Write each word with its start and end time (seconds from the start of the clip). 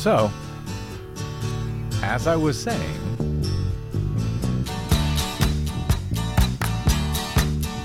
So, 0.00 0.30
as 2.02 2.26
I 2.26 2.34
was 2.34 2.58
saying, 2.58 2.80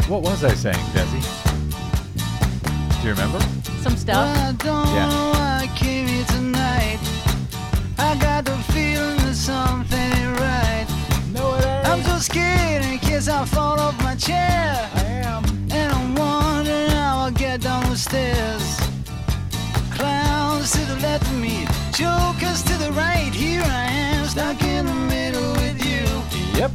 what 0.07 0.21
was 0.21 0.45
I 0.45 0.53
saying, 0.53 0.77
Desi? 0.93 1.21
Do 3.01 3.07
you 3.07 3.13
remember? 3.13 3.39
Some 3.81 3.97
stuff. 3.97 4.15
I 4.37 4.53
don't 4.53 4.87
Yeah. 4.95 5.09
know 5.09 5.31
why 5.31 5.59
I 5.63 5.67
came 5.75 6.07
here 6.07 6.23
tonight. 6.27 6.99
I 7.99 8.15
got 8.15 8.45
the 8.45 8.55
feeling 8.71 9.17
that 9.17 9.35
something 9.35 9.99
ain't 9.99 10.39
right. 10.39 10.87
No, 11.33 11.55
it 11.55 11.65
ain't. 11.65 11.87
I'm 11.89 12.01
so 12.03 12.17
scared 12.19 12.85
in 12.85 12.97
case 12.99 13.27
I 13.27 13.43
fall 13.43 13.77
off 13.77 14.01
my 14.01 14.15
chair. 14.15 14.89
I 14.95 15.03
am. 15.27 15.43
And 15.69 15.91
I'm 15.91 16.15
wondering 16.15 16.91
how 16.91 17.25
I'll 17.25 17.31
get 17.31 17.59
down 17.59 17.89
the 17.89 17.97
stairs. 17.97 18.79
Clowns 19.91 20.71
to 20.71 20.79
the 20.85 20.95
left 21.01 21.23
of 21.27 21.37
me, 21.39 21.67
jokers 21.95 22.61
to 22.63 22.77
the 22.77 22.91
right. 22.91 23.33
Here 23.33 23.61
I 23.63 23.85
am, 23.85 24.25
stuck 24.25 24.61
in 24.63 24.85
the 24.85 24.93
middle 24.93 25.51
with 25.53 25.83
you. 25.85 26.59
Yep. 26.59 26.71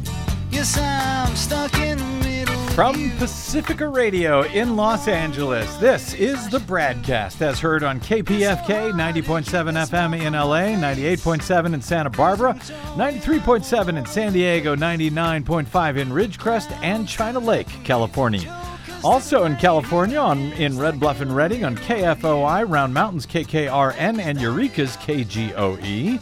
Yes, 0.49 0.77
I'm 0.77 1.35
stuck 1.35 1.73
in 1.75 1.97
the 1.97 2.03
middle. 2.03 2.55
with 2.55 2.73
From. 2.73 3.11
Pacifica 3.17 3.87
Radio 3.87 4.41
in 4.43 4.75
Los 4.75 5.07
Angeles, 5.07 5.75
this 5.75 6.15
is 6.15 6.49
the 6.49 6.57
BradCast 6.57 7.41
as 7.41 7.59
heard 7.59 7.83
on 7.83 7.99
KPFK 7.99 8.93
90.7 8.93 9.43
FM 9.43 10.19
in 10.19 10.33
LA, 10.33 10.79
98.7 10.79 11.73
in 11.73 11.81
Santa 11.81 12.09
Barbara, 12.09 12.53
93.7 12.95 13.97
in 13.97 14.05
San 14.05 14.33
Diego, 14.33 14.75
99.5 14.75 15.97
in 15.97 16.09
Ridgecrest 16.09 16.71
and 16.81 17.07
China 17.07 17.39
Lake, 17.39 17.67
California. 17.83 18.60
Also 19.03 19.45
in 19.45 19.55
California, 19.55 20.19
on 20.19 20.51
in 20.53 20.77
Red 20.77 20.99
Bluff 20.99 21.21
and 21.21 21.35
Redding 21.35 21.65
on 21.65 21.75
KFOI, 21.75 22.69
Round 22.69 22.93
Mountains 22.93 23.25
KKRN, 23.25 24.19
and 24.19 24.39
Eureka's 24.39 24.95
KGOE. 24.97 26.21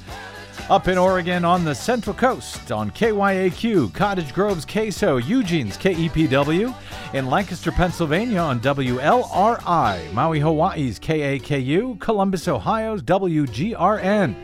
Up 0.70 0.88
in 0.88 0.98
Oregon 0.98 1.44
on 1.44 1.66
the 1.66 1.76
Central 1.76 2.16
Coast 2.16 2.72
on 2.72 2.90
KYAQ, 2.92 3.94
Cottage 3.94 4.34
Grove's 4.34 4.66
KSO, 4.66 5.22
Eugene's 5.28 5.78
KEPW, 5.78 6.74
in 7.14 7.26
Lancaster, 7.26 7.72
Pennsylvania 7.72 8.40
on 8.40 8.62
WLRI, 8.62 10.14
Maui, 10.14 10.40
Hawaii's 10.40 11.00
KAKU, 11.00 12.00
Columbus, 12.00 12.48
Ohio's 12.48 13.02
WGRN, 13.02 14.36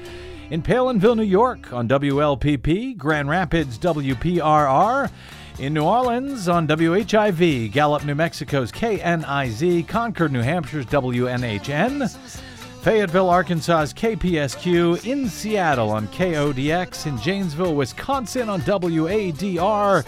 in 0.49 0.61
Palenville, 0.61 1.15
New 1.15 1.23
York 1.23 1.71
on 1.71 1.87
WLPP, 1.87 2.97
Grand 2.97 3.29
Rapids, 3.29 3.77
WPRR, 3.77 5.09
in 5.59 5.73
New 5.73 5.83
Orleans 5.83 6.47
on 6.49 6.67
WHIV, 6.67 7.71
Gallup, 7.71 8.03
New 8.03 8.15
Mexico's 8.15 8.71
KNIZ, 8.71 9.87
Concord, 9.87 10.31
New 10.31 10.41
Hampshire's 10.41 10.85
WNHN. 10.87 12.09
Fayetteville, 12.81 13.29
Arkansas's 13.29 13.93
KPSQ, 13.93 15.05
in 15.05 15.27
Seattle 15.29 15.91
on 15.91 16.07
KODX, 16.09 17.07
in 17.07 17.17
Janesville, 17.19 17.75
Wisconsin 17.75 18.49
on 18.49 18.61
WADR, 18.61 20.05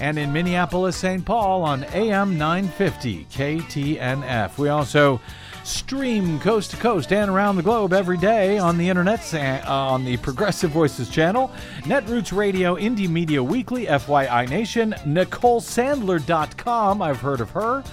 and 0.00 0.18
in 0.18 0.32
Minneapolis, 0.32 0.96
St. 0.96 1.24
Paul 1.24 1.62
on 1.62 1.84
AM 1.84 2.36
950 2.36 3.24
KTNF. 3.26 4.58
We 4.58 4.68
also 4.68 5.20
stream 5.68 6.40
coast 6.40 6.70
to 6.70 6.76
coast 6.78 7.12
and 7.12 7.30
around 7.30 7.56
the 7.56 7.62
globe 7.62 7.92
every 7.92 8.16
day 8.16 8.58
on 8.58 8.78
the 8.78 8.88
internet 8.88 9.34
uh, 9.34 9.60
on 9.66 10.04
the 10.04 10.16
Progressive 10.16 10.70
Voices 10.70 11.08
channel, 11.10 11.50
Netroots 11.82 12.36
Radio, 12.36 12.76
Indie 12.76 13.08
Media 13.08 13.42
Weekly, 13.42 13.86
FYI 13.86 14.48
Nation, 14.48 14.92
NicoleSandler.com. 15.04 17.02
I've 17.02 17.20
heard 17.20 17.40
of 17.40 17.50
her. 17.50 17.84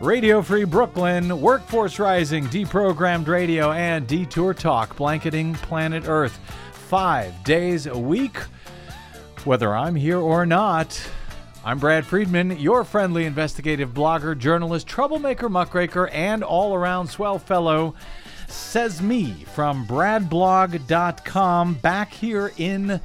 Radio 0.00 0.42
Free 0.42 0.64
Brooklyn, 0.64 1.40
Workforce 1.40 1.98
Rising, 1.98 2.46
Deprogrammed 2.46 3.28
Radio, 3.28 3.70
and 3.70 4.06
Detour 4.06 4.54
Talk, 4.54 4.96
blanketing 4.96 5.54
planet 5.54 6.04
Earth 6.06 6.40
five 6.72 7.44
days 7.44 7.86
a 7.86 7.96
week. 7.96 8.38
Whether 9.44 9.74
I'm 9.74 9.94
here 9.94 10.18
or 10.18 10.44
not, 10.46 11.00
I'm 11.64 11.78
Brad 11.78 12.04
Friedman, 12.04 12.58
your 12.58 12.82
friendly 12.82 13.24
investigative 13.24 13.90
blogger, 13.94 14.36
journalist, 14.36 14.88
troublemaker, 14.88 15.48
muckraker, 15.48 16.08
and 16.08 16.42
all 16.42 16.74
around 16.74 17.06
swell 17.08 17.38
fellow. 17.38 17.94
Says 18.48 19.00
me 19.00 19.44
from 19.54 19.86
bradblog.com, 19.86 21.74
back 21.74 22.12
here 22.12 22.52
in 22.58 23.00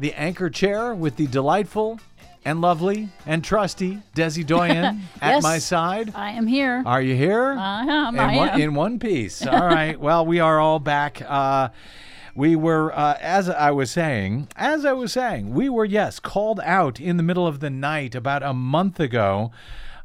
the 0.00 0.14
anchor 0.14 0.48
chair 0.48 0.94
with 0.94 1.16
the 1.16 1.26
delightful 1.26 2.00
and 2.46 2.62
lovely 2.62 3.10
and 3.26 3.44
trusty 3.44 3.98
Desi 4.16 4.44
Doyen 4.46 5.02
at 5.20 5.34
Yes. 5.34 5.42
my 5.42 5.58
side. 5.58 6.12
I 6.14 6.30
am 6.30 6.46
here. 6.46 6.82
Are 6.86 7.02
you 7.02 7.14
here? 7.14 7.52
I 7.58 7.82
am, 7.84 8.14
In 8.14 8.20
I 8.20 8.36
one, 8.36 8.48
am. 8.50 8.60
in 8.60 8.74
one 8.74 8.98
piece. 8.98 9.46
All 9.46 9.66
right. 9.66 10.00
Well, 10.00 10.24
we 10.24 10.40
are 10.40 10.58
all 10.58 10.78
back. 10.78 11.20
Uh, 11.26 11.68
we 12.38 12.54
were, 12.54 12.96
uh, 12.96 13.18
as 13.20 13.48
I 13.48 13.72
was 13.72 13.90
saying, 13.90 14.46
as 14.54 14.84
I 14.84 14.92
was 14.92 15.12
saying, 15.12 15.52
we 15.52 15.68
were, 15.68 15.84
yes, 15.84 16.20
called 16.20 16.60
out 16.62 17.00
in 17.00 17.16
the 17.16 17.24
middle 17.24 17.48
of 17.48 17.58
the 17.58 17.68
night 17.68 18.14
about 18.14 18.44
a 18.44 18.54
month 18.54 19.00
ago 19.00 19.50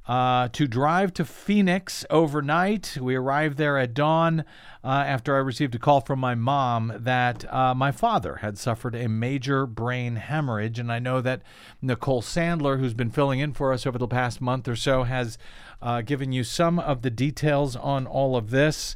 uh, 0.08 0.48
to 0.54 0.68
drive 0.68 1.14
to 1.14 1.26
Phoenix 1.26 2.08
overnight. 2.10 2.98
We 3.00 3.14
arrived 3.14 3.58
there 3.58 3.78
at 3.78 3.94
dawn 3.94 4.46
uh, 4.84 4.88
after 4.88 5.36
I 5.36 5.42
received 5.42 5.76
a 5.76 5.80
call 5.80 6.02
from 6.02 6.18
my 6.18 6.34
mom 6.34 6.92
that 6.98 7.46
uh, 7.54 7.76
my 7.76 7.92
father 7.92 8.38
had 8.38 8.58
suffered 8.58 8.96
a 8.96 9.08
major 9.08 9.68
brain 9.68 10.16
hemorrhage. 10.16 10.80
And 10.80 10.92
I 10.92 10.98
know 10.98 11.22
that 11.22 11.44
Nicole 11.84 12.24
Sandler, 12.24 12.80
who's 12.80 12.96
been 12.96 13.12
filling 13.12 13.42
in 13.42 13.54
for 13.54 13.72
us 13.72 13.86
over 13.86 14.00
the 14.00 14.08
past 14.08 14.42
month 14.42 14.68
or 14.68 14.76
so, 14.76 15.04
has 15.04 15.38
uh, 15.84 16.02
given 16.02 16.32
you 16.32 16.44
some 16.44 16.80
of 16.80 17.04
the 17.04 17.12
details 17.12 17.76
on 17.76 18.08
all 18.08 18.36
of 18.36 18.50
this. 18.50 18.96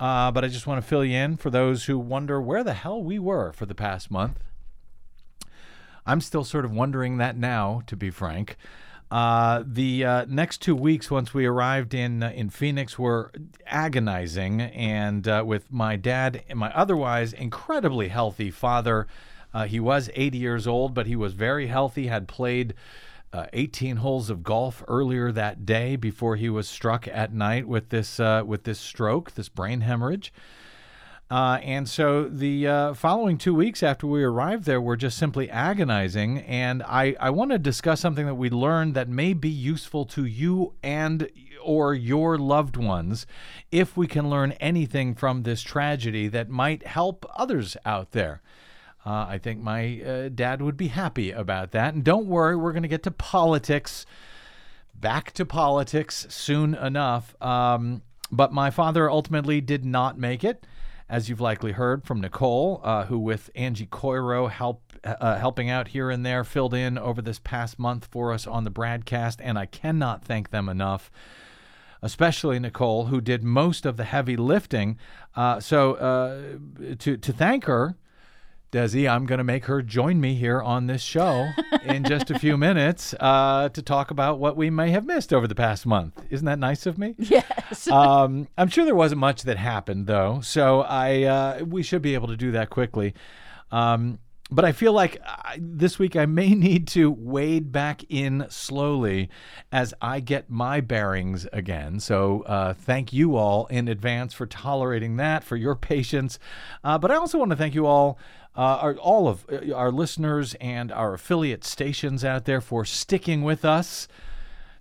Uh, 0.00 0.30
but 0.30 0.44
I 0.44 0.48
just 0.48 0.66
want 0.66 0.82
to 0.82 0.88
fill 0.88 1.04
you 1.04 1.16
in 1.16 1.36
for 1.36 1.50
those 1.50 1.86
who 1.86 1.98
wonder 1.98 2.40
where 2.40 2.62
the 2.62 2.74
hell 2.74 3.02
we 3.02 3.18
were 3.18 3.52
for 3.52 3.66
the 3.66 3.74
past 3.74 4.10
month. 4.10 4.38
I'm 6.06 6.20
still 6.20 6.44
sort 6.44 6.64
of 6.64 6.72
wondering 6.72 7.18
that 7.18 7.36
now, 7.36 7.82
to 7.86 7.96
be 7.96 8.10
frank. 8.10 8.56
Uh, 9.10 9.62
the 9.66 10.04
uh, 10.04 10.24
next 10.28 10.58
two 10.58 10.76
weeks, 10.76 11.10
once 11.10 11.32
we 11.32 11.46
arrived 11.46 11.94
in 11.94 12.22
uh, 12.22 12.30
in 12.30 12.50
Phoenix, 12.50 12.98
were 12.98 13.32
agonizing, 13.66 14.60
and 14.60 15.26
uh, 15.26 15.42
with 15.46 15.72
my 15.72 15.96
dad 15.96 16.42
and 16.48 16.58
my 16.58 16.70
otherwise 16.74 17.32
incredibly 17.32 18.08
healthy 18.08 18.50
father, 18.50 19.06
uh, 19.54 19.64
he 19.64 19.80
was 19.80 20.10
80 20.14 20.38
years 20.38 20.66
old, 20.66 20.92
but 20.92 21.06
he 21.06 21.16
was 21.16 21.32
very 21.32 21.68
healthy. 21.68 22.06
Had 22.06 22.28
played 22.28 22.74
uh, 23.32 23.46
18 23.52 23.96
holes 23.96 24.30
of 24.30 24.42
golf 24.42 24.82
earlier 24.88 25.30
that 25.32 25.66
day 25.66 25.96
before 25.96 26.36
he 26.36 26.48
was 26.48 26.68
struck 26.68 27.06
at 27.08 27.32
night 27.32 27.68
with 27.68 27.90
this 27.90 28.18
uh, 28.18 28.42
with 28.46 28.64
this 28.64 28.78
stroke, 28.78 29.32
this 29.32 29.48
brain 29.48 29.82
hemorrhage. 29.82 30.32
Uh, 31.30 31.58
and 31.62 31.86
so 31.86 32.24
the 32.24 32.66
uh, 32.66 32.94
following 32.94 33.36
two 33.36 33.54
weeks 33.54 33.82
after 33.82 34.06
we 34.06 34.24
arrived 34.24 34.64
there 34.64 34.80
were 34.80 34.96
just 34.96 35.18
simply 35.18 35.50
agonizing. 35.50 36.38
And 36.38 36.82
I, 36.82 37.16
I 37.20 37.30
want 37.30 37.50
to 37.50 37.58
discuss 37.58 38.00
something 38.00 38.24
that 38.24 38.36
we 38.36 38.48
learned 38.48 38.94
that 38.94 39.10
may 39.10 39.34
be 39.34 39.50
useful 39.50 40.06
to 40.06 40.24
you 40.24 40.72
and 40.82 41.28
or 41.62 41.92
your 41.92 42.38
loved 42.38 42.78
ones 42.78 43.26
if 43.70 43.94
we 43.94 44.06
can 44.06 44.30
learn 44.30 44.52
anything 44.52 45.14
from 45.14 45.42
this 45.42 45.60
tragedy 45.60 46.28
that 46.28 46.48
might 46.48 46.86
help 46.86 47.26
others 47.36 47.76
out 47.84 48.12
there. 48.12 48.40
Uh, 49.08 49.26
I 49.26 49.38
think 49.38 49.62
my 49.62 50.02
uh, 50.02 50.28
dad 50.28 50.60
would 50.60 50.76
be 50.76 50.88
happy 50.88 51.30
about 51.30 51.70
that. 51.70 51.94
And 51.94 52.04
don't 52.04 52.26
worry, 52.26 52.54
we're 52.54 52.72
going 52.72 52.82
to 52.82 52.88
get 52.88 53.04
to 53.04 53.10
politics 53.10 54.04
back 54.94 55.32
to 55.32 55.46
politics 55.46 56.26
soon 56.28 56.74
enough. 56.74 57.34
Um, 57.42 58.02
but 58.30 58.52
my 58.52 58.68
father 58.70 59.10
ultimately 59.10 59.62
did 59.62 59.82
not 59.82 60.18
make 60.18 60.44
it, 60.44 60.66
as 61.08 61.30
you've 61.30 61.40
likely 61.40 61.72
heard 61.72 62.04
from 62.04 62.20
Nicole, 62.20 62.82
uh, 62.84 63.06
who 63.06 63.18
with 63.18 63.48
Angie 63.54 63.86
Coiro 63.86 64.50
help 64.50 64.82
uh, 65.02 65.38
helping 65.38 65.70
out 65.70 65.88
here 65.88 66.10
and 66.10 66.26
there, 66.26 66.44
filled 66.44 66.74
in 66.74 66.98
over 66.98 67.22
this 67.22 67.38
past 67.38 67.78
month 67.78 68.08
for 68.10 68.34
us 68.34 68.46
on 68.46 68.64
the 68.64 68.70
BradCast, 68.70 69.36
and 69.40 69.58
I 69.58 69.64
cannot 69.64 70.22
thank 70.22 70.50
them 70.50 70.68
enough. 70.68 71.10
Especially 72.02 72.58
Nicole, 72.58 73.06
who 73.06 73.22
did 73.22 73.42
most 73.42 73.86
of 73.86 73.96
the 73.96 74.04
heavy 74.04 74.36
lifting. 74.36 74.98
Uh, 75.34 75.60
so 75.60 75.94
uh, 75.94 76.94
to 76.98 77.16
to 77.16 77.32
thank 77.32 77.64
her, 77.64 77.96
Desi, 78.70 79.10
I'm 79.10 79.24
going 79.24 79.38
to 79.38 79.44
make 79.44 79.64
her 79.64 79.80
join 79.80 80.20
me 80.20 80.34
here 80.34 80.60
on 80.60 80.88
this 80.88 81.00
show 81.00 81.48
in 81.84 82.04
just 82.04 82.30
a 82.30 82.38
few 82.38 82.58
minutes 82.58 83.14
uh, 83.18 83.70
to 83.70 83.80
talk 83.80 84.10
about 84.10 84.38
what 84.38 84.58
we 84.58 84.68
may 84.68 84.90
have 84.90 85.06
missed 85.06 85.32
over 85.32 85.46
the 85.46 85.54
past 85.54 85.86
month. 85.86 86.22
Isn't 86.28 86.44
that 86.44 86.58
nice 86.58 86.84
of 86.84 86.98
me? 86.98 87.14
Yes. 87.16 87.88
um, 87.90 88.46
I'm 88.58 88.68
sure 88.68 88.84
there 88.84 88.94
wasn't 88.94 89.20
much 89.20 89.44
that 89.44 89.56
happened 89.56 90.06
though, 90.06 90.40
so 90.42 90.82
I 90.82 91.22
uh, 91.22 91.64
we 91.64 91.82
should 91.82 92.02
be 92.02 92.12
able 92.12 92.28
to 92.28 92.36
do 92.36 92.52
that 92.52 92.68
quickly. 92.68 93.14
Um, 93.70 94.18
but 94.50 94.64
I 94.64 94.72
feel 94.72 94.92
like 94.92 95.20
I, 95.24 95.58
this 95.60 95.98
week 95.98 96.16
I 96.16 96.26
may 96.26 96.48
need 96.54 96.88
to 96.88 97.10
wade 97.10 97.72
back 97.72 98.04
in 98.08 98.46
slowly 98.48 99.30
as 99.72 99.94
I 100.00 100.20
get 100.20 100.50
my 100.50 100.80
bearings 100.80 101.46
again. 101.52 102.00
So 102.00 102.42
uh, 102.42 102.74
thank 102.74 103.12
you 103.12 103.36
all 103.36 103.66
in 103.66 103.88
advance 103.88 104.32
for 104.34 104.46
tolerating 104.46 105.16
that, 105.16 105.44
for 105.44 105.56
your 105.56 105.74
patience. 105.74 106.38
Uh, 106.82 106.98
but 106.98 107.10
I 107.10 107.16
also 107.16 107.38
want 107.38 107.50
to 107.50 107.56
thank 107.56 107.74
you 107.74 107.86
all. 107.86 108.18
Uh, 108.56 108.78
our, 108.80 108.94
all 108.96 109.28
of 109.28 109.46
uh, 109.50 109.72
our 109.72 109.92
listeners 109.92 110.54
and 110.60 110.90
our 110.90 111.14
affiliate 111.14 111.64
stations 111.64 112.24
out 112.24 112.44
there 112.44 112.60
for 112.60 112.84
sticking 112.84 113.42
with 113.42 113.64
us 113.64 114.08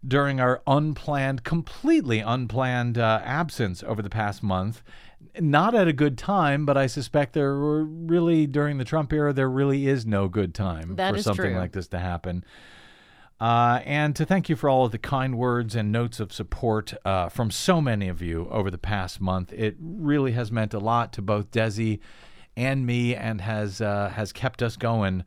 during 0.05 0.39
our 0.39 0.61
unplanned, 0.65 1.43
completely 1.43 2.19
unplanned 2.19 2.97
uh, 2.97 3.21
absence 3.23 3.83
over 3.83 4.01
the 4.01 4.09
past 4.09 4.41
month. 4.41 4.81
Not 5.39 5.75
at 5.75 5.87
a 5.87 5.93
good 5.93 6.17
time, 6.17 6.65
but 6.65 6.77
I 6.77 6.87
suspect 6.87 7.33
there 7.33 7.55
were 7.57 7.83
really, 7.83 8.47
during 8.47 8.77
the 8.77 8.85
Trump 8.85 9.13
era, 9.13 9.33
there 9.33 9.49
really 9.49 9.87
is 9.87 10.05
no 10.05 10.27
good 10.27 10.55
time 10.55 10.95
That 10.95 11.15
for 11.15 11.21
something 11.21 11.51
true. 11.51 11.59
like 11.59 11.73
this 11.73 11.87
to 11.89 11.99
happen. 11.99 12.43
Uh, 13.39 13.81
and 13.85 14.15
to 14.15 14.25
thank 14.25 14.49
you 14.49 14.55
for 14.55 14.67
all 14.67 14.85
of 14.85 14.91
the 14.91 14.97
kind 14.97 15.37
words 15.37 15.75
and 15.75 15.91
notes 15.91 16.19
of 16.19 16.33
support 16.33 16.93
uh, 17.05 17.29
from 17.29 17.51
so 17.51 17.79
many 17.79 18.07
of 18.07 18.19
you 18.21 18.47
over 18.49 18.71
the 18.71 18.79
past 18.79 19.21
month. 19.21 19.53
It 19.53 19.75
really 19.79 20.31
has 20.31 20.51
meant 20.51 20.73
a 20.73 20.79
lot 20.79 21.13
to 21.13 21.21
both 21.21 21.51
Desi 21.51 21.99
and 22.57 22.85
me, 22.85 23.15
and 23.15 23.39
has 23.39 23.79
uh, 23.79 24.09
has 24.15 24.33
kept 24.33 24.61
us 24.61 24.75
going 24.75 25.23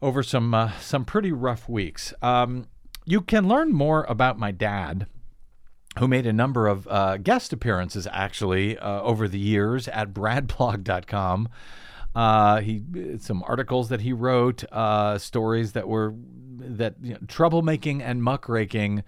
over 0.00 0.22
some 0.22 0.54
uh, 0.54 0.72
some 0.78 1.04
pretty 1.04 1.32
rough 1.32 1.68
weeks. 1.68 2.14
Um, 2.22 2.66
you 3.04 3.22
can 3.22 3.48
learn 3.48 3.72
more 3.72 4.04
about 4.04 4.38
my 4.38 4.52
dad, 4.52 5.06
who 5.98 6.06
made 6.06 6.26
a 6.26 6.32
number 6.32 6.68
of 6.68 6.86
uh, 6.86 7.16
guest 7.16 7.52
appearances 7.52 8.06
actually 8.12 8.78
uh, 8.78 9.00
over 9.00 9.26
the 9.26 9.38
years 9.38 9.88
at 9.88 10.12
bradblog.com. 10.12 11.48
Uh, 12.14 12.60
he 12.60 12.82
some 13.18 13.42
articles 13.46 13.88
that 13.88 14.00
he 14.00 14.12
wrote, 14.12 14.64
uh, 14.72 15.16
stories 15.16 15.72
that 15.72 15.88
were 15.88 16.14
that 16.58 16.94
you 17.00 17.14
know, 17.14 17.20
troublemaking 17.26 18.02
and 18.02 18.22
muckraking 18.22 19.02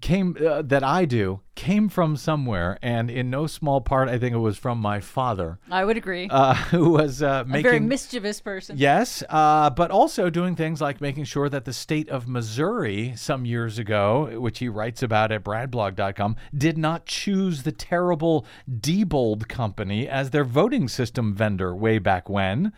came 0.00 0.36
uh, 0.44 0.62
that 0.62 0.82
I 0.82 1.04
do 1.04 1.40
came 1.54 1.88
from 1.88 2.16
somewhere, 2.16 2.78
and 2.82 3.10
in 3.10 3.30
no 3.30 3.46
small 3.46 3.80
part, 3.80 4.08
I 4.08 4.18
think 4.18 4.34
it 4.34 4.38
was 4.38 4.58
from 4.58 4.78
my 4.78 5.00
father, 5.00 5.58
I 5.70 5.84
would 5.84 5.96
agree. 5.96 6.28
uh, 6.30 6.54
who 6.70 6.90
was 6.90 7.22
uh, 7.22 7.44
a 7.46 7.48
making 7.48 7.62
very 7.62 7.80
mischievous 7.80 8.40
person. 8.40 8.76
Yes, 8.76 9.22
uh, 9.28 9.70
but 9.70 9.90
also 9.90 10.30
doing 10.30 10.56
things 10.56 10.80
like 10.80 11.00
making 11.00 11.24
sure 11.24 11.48
that 11.48 11.64
the 11.64 11.72
state 11.72 12.08
of 12.08 12.26
Missouri 12.26 13.14
some 13.16 13.44
years 13.44 13.78
ago, 13.78 14.38
which 14.40 14.58
he 14.58 14.68
writes 14.68 15.02
about 15.02 15.30
at 15.30 15.44
bradblog.com, 15.44 16.36
did 16.56 16.76
not 16.76 17.06
choose 17.06 17.62
the 17.62 17.72
terrible 17.72 18.44
Diebold 18.68 19.48
Company 19.48 20.08
as 20.08 20.30
their 20.30 20.44
voting 20.44 20.88
system 20.88 21.34
vendor 21.34 21.74
way 21.74 21.98
back 21.98 22.28
when, 22.28 22.72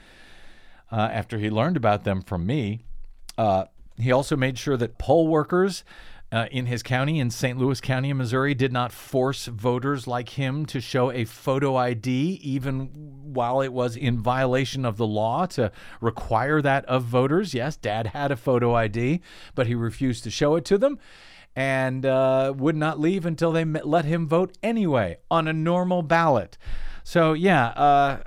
uh, 0.93 1.09
after 1.13 1.39
he 1.39 1.49
learned 1.51 1.77
about 1.77 2.05
them 2.05 2.21
from 2.21 2.47
me. 2.47 2.85
Uh, 3.39 3.65
he 3.99 4.13
also 4.13 4.37
made 4.37 4.59
sure 4.59 4.77
that 4.77 4.99
poll 4.99 5.27
workers 5.27 5.85
uh, 6.33 6.47
in 6.51 6.67
his 6.67 6.83
county, 6.83 7.21
in 7.21 7.31
St. 7.31 7.59
Louis 7.59 7.81
County 7.81 8.13
Missouri, 8.13 8.55
did 8.55 8.73
not 8.73 8.93
force 8.93 9.47
voters 9.47 10.07
like 10.07 10.31
him 10.31 10.67
to 10.67 10.81
show 10.81 11.13
a 11.13 11.25
photo 11.25 11.77
ID, 11.77 12.41
even 12.43 12.91
while 13.33 13.61
it 13.61 13.73
was 13.73 13.97
in 13.97 14.19
violation 14.19 14.85
of 14.85 14.97
the 14.97 15.07
law 15.07 15.47
to 15.47 15.71
require 16.01 16.61
that 16.61 16.85
of 16.87 17.05
voters. 17.05 17.55
Yes, 17.55 17.77
dad 17.77 18.09
had 18.09 18.33
a 18.33 18.37
photo 18.37 18.75
ID, 18.75 19.21
but 19.55 19.67
he 19.67 19.75
refused 19.75 20.25
to 20.25 20.31
show 20.31 20.57
it 20.57 20.65
to 20.65 20.79
them 20.79 20.99
and 21.55 22.05
uh, 22.05 22.53
would 22.57 22.77
not 22.77 23.01
leave 23.01 23.25
until 23.25 23.51
they 23.51 23.65
let 23.65 24.05
him 24.05 24.29
vote 24.29 24.57
anyway 24.63 25.17
on 25.31 25.49
a 25.49 25.53
normal 25.53 26.03
ballot. 26.03 26.59
So, 27.03 27.35
yeah, 27.35 27.69
uh, 27.69 28.21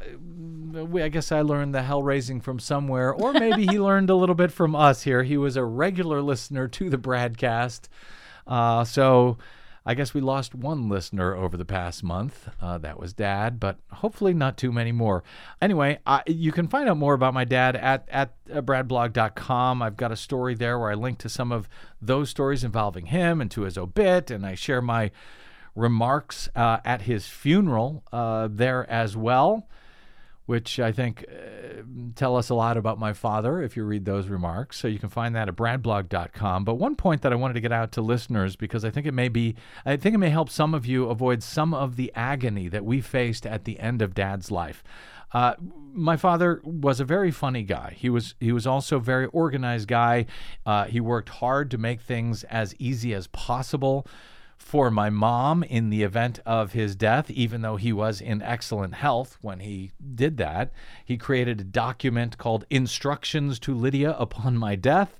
we, 0.73 1.03
I 1.03 1.09
guess 1.09 1.31
I 1.31 1.41
learned 1.41 1.73
the 1.73 1.83
hell 1.83 2.03
raising 2.03 2.41
from 2.41 2.59
somewhere, 2.59 3.13
or 3.13 3.33
maybe 3.33 3.65
he 3.65 3.79
learned 3.79 4.09
a 4.09 4.15
little 4.15 4.35
bit 4.35 4.51
from 4.51 4.75
us 4.75 5.03
here. 5.03 5.23
He 5.23 5.37
was 5.37 5.55
a 5.55 5.63
regular 5.63 6.21
listener 6.21 6.67
to 6.67 6.89
the 6.89 6.97
BradCast. 6.97 7.87
Uh, 8.47 8.83
so 8.83 9.37
I 9.85 9.93
guess 9.93 10.13
we 10.13 10.21
lost 10.21 10.53
one 10.53 10.89
listener 10.89 11.35
over 11.35 11.57
the 11.57 11.65
past 11.65 12.03
month. 12.03 12.49
Uh, 12.61 12.77
that 12.79 12.99
was 12.99 13.13
Dad, 13.13 13.59
but 13.59 13.77
hopefully 13.91 14.33
not 14.33 14.57
too 14.57 14.71
many 14.71 14.91
more. 14.91 15.23
Anyway, 15.61 15.99
I, 16.05 16.23
you 16.27 16.51
can 16.51 16.67
find 16.67 16.89
out 16.89 16.97
more 16.97 17.13
about 17.13 17.33
my 17.33 17.45
dad 17.45 17.75
at, 17.75 18.07
at 18.09 18.33
uh, 18.53 18.61
bradblog.com. 18.61 19.81
I've 19.81 19.97
got 19.97 20.11
a 20.11 20.15
story 20.15 20.55
there 20.55 20.77
where 20.77 20.91
I 20.91 20.95
link 20.95 21.17
to 21.19 21.29
some 21.29 21.51
of 21.51 21.69
those 22.01 22.29
stories 22.29 22.63
involving 22.63 23.07
him 23.07 23.41
and 23.41 23.49
to 23.51 23.61
his 23.61 23.77
obit, 23.77 24.29
and 24.29 24.45
I 24.45 24.55
share 24.55 24.81
my 24.81 25.11
remarks 25.75 26.49
uh, 26.55 26.79
at 26.83 27.03
his 27.03 27.27
funeral 27.27 28.03
uh, 28.11 28.49
there 28.51 28.89
as 28.89 29.15
well 29.15 29.67
which 30.49 30.79
I 30.79 30.91
think 30.91 31.25
uh, 31.29 31.83
tell 32.15 32.35
us 32.35 32.49
a 32.49 32.55
lot 32.55 32.75
about 32.75 32.97
my 32.97 33.13
father 33.13 33.61
if 33.61 33.77
you 33.77 33.83
read 33.83 34.05
those 34.05 34.29
remarks. 34.29 34.79
So 34.79 34.87
you 34.87 34.97
can 34.97 35.09
find 35.09 35.35
that 35.35 35.47
at 35.47 35.55
bradblog.com. 35.55 36.65
But 36.65 36.73
one 36.73 36.95
point 36.95 37.21
that 37.21 37.31
I 37.31 37.35
wanted 37.35 37.53
to 37.53 37.61
get 37.61 37.71
out 37.71 37.91
to 37.91 38.01
listeners 38.01 38.55
because 38.55 38.83
I 38.83 38.89
think 38.89 39.05
it 39.05 39.13
may 39.13 39.29
be 39.29 39.53
I 39.85 39.95
think 39.95 40.15
it 40.15 40.17
may 40.17 40.31
help 40.31 40.49
some 40.49 40.73
of 40.73 40.87
you 40.87 41.07
avoid 41.07 41.43
some 41.43 41.75
of 41.75 41.97
the 41.97 42.11
agony 42.15 42.67
that 42.67 42.83
we 42.83 42.99
faced 42.99 43.45
at 43.45 43.65
the 43.65 43.79
end 43.79 44.01
of 44.01 44.15
dad's 44.15 44.49
life. 44.49 44.83
Uh, 45.31 45.53
my 45.93 46.17
father 46.17 46.61
was 46.63 46.99
a 46.99 47.05
very 47.05 47.29
funny 47.29 47.61
guy. 47.61 47.93
He 47.95 48.09
was 48.09 48.33
he 48.39 48.51
was 48.51 48.65
also 48.65 48.97
a 48.97 49.01
very 49.01 49.27
organized 49.27 49.87
guy. 49.87 50.25
Uh, 50.65 50.85
he 50.85 50.99
worked 50.99 51.29
hard 51.29 51.69
to 51.69 51.77
make 51.77 52.01
things 52.01 52.43
as 52.45 52.73
easy 52.79 53.13
as 53.13 53.27
possible 53.27 54.07
for 54.59 54.91
my 54.91 55.09
mom 55.09 55.63
in 55.63 55.89
the 55.89 56.03
event 56.03 56.39
of 56.45 56.73
his 56.73 56.95
death, 56.95 57.31
even 57.31 57.61
though 57.61 57.77
he 57.77 57.91
was 57.91 58.21
in 58.21 58.41
excellent 58.41 58.93
health 58.93 59.37
when 59.41 59.61
he 59.61 59.91
did 60.13 60.37
that. 60.37 60.71
He 61.03 61.17
created 61.17 61.59
a 61.59 61.63
document 61.63 62.37
called 62.37 62.65
Instructions 62.69 63.57
to 63.59 63.73
Lydia 63.73 64.15
Upon 64.19 64.57
My 64.57 64.75
Death, 64.75 65.19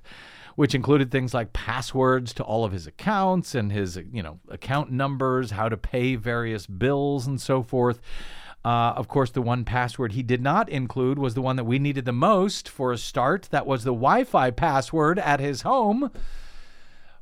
which 0.54 0.74
included 0.74 1.10
things 1.10 1.34
like 1.34 1.52
passwords 1.52 2.32
to 2.34 2.44
all 2.44 2.64
of 2.64 2.70
his 2.70 2.86
accounts 2.86 3.54
and 3.54 3.72
his, 3.72 3.98
you 4.12 4.22
know, 4.22 4.38
account 4.48 4.92
numbers, 4.92 5.50
how 5.50 5.68
to 5.68 5.76
pay 5.76 6.14
various 6.14 6.66
bills 6.66 7.26
and 7.26 7.40
so 7.40 7.62
forth. 7.62 8.00
Uh, 8.62 8.92
of 8.94 9.08
course, 9.08 9.30
the 9.30 9.42
one 9.42 9.64
password 9.64 10.12
he 10.12 10.22
did 10.22 10.42
not 10.42 10.68
include 10.68 11.18
was 11.18 11.34
the 11.34 11.40
one 11.40 11.56
that 11.56 11.64
we 11.64 11.78
needed 11.78 12.04
the 12.04 12.12
most 12.12 12.68
for 12.68 12.92
a 12.92 12.98
start. 12.98 13.48
That 13.50 13.66
was 13.66 13.84
the 13.84 13.90
Wi 13.90 14.22
Fi 14.24 14.50
password 14.50 15.18
at 15.18 15.40
his 15.40 15.62
home 15.62 16.10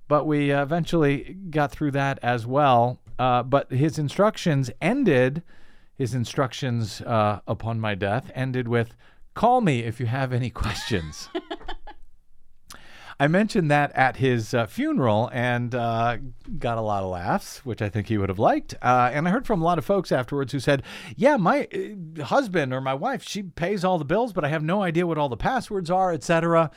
but 0.09 0.27
we 0.27 0.51
eventually 0.51 1.37
got 1.51 1.71
through 1.71 1.93
that 1.93 2.19
as 2.23 2.47
well. 2.47 2.99
Uh, 3.19 3.43
but 3.43 3.71
his 3.71 3.99
instructions 3.99 4.71
ended, 4.81 5.43
his 5.95 6.15
instructions 6.15 7.01
uh, 7.03 7.41
upon 7.47 7.79
my 7.79 7.95
death 7.95 8.31
ended 8.35 8.69
with, 8.69 8.95
call 9.35 9.61
me 9.61 9.81
if 9.81 10.01
you 10.01 10.07
have 10.07 10.33
any 10.33 10.51
questions. 10.51 11.29
I 13.21 13.27
mentioned 13.27 13.69
that 13.73 13.91
at 13.97 14.19
his 14.19 14.55
uh, 14.55 14.67
funeral 14.67 15.29
and 15.33 15.75
uh, 15.75 16.19
got 16.59 16.79
a 16.79 16.83
lot 16.83 17.03
of 17.03 17.11
laughs, 17.11 17.65
which 17.65 17.83
I 17.83 17.89
think 17.89 18.07
he 18.07 18.17
would 18.17 18.29
have 18.29 18.39
liked. 18.39 18.75
Uh, 18.81 19.11
and 19.13 19.27
I 19.27 19.33
heard 19.33 19.45
from 19.45 19.61
a 19.61 19.65
lot 19.65 19.77
of 19.77 19.85
folks 19.85 20.13
afterwards 20.13 20.53
who 20.53 20.61
said, 20.61 20.85
"Yeah, 21.17 21.37
my 21.37 21.67
uh, 21.75 22.25
husband 22.25 22.73
or 22.73 22.81
my 22.81 22.95
wife, 22.95 23.25
she 23.25 23.43
pays 23.43 23.85
all 23.85 23.99
the 23.99 24.05
bills, 24.05 24.33
but 24.33 24.45
I 24.45 24.49
have 24.49 24.63
no 24.63 24.83
idea 24.83 25.05
what 25.05 25.19
all 25.19 25.29
the 25.29 25.37
passwords 25.37 25.91
are, 25.91 26.13
etc." 26.13 26.71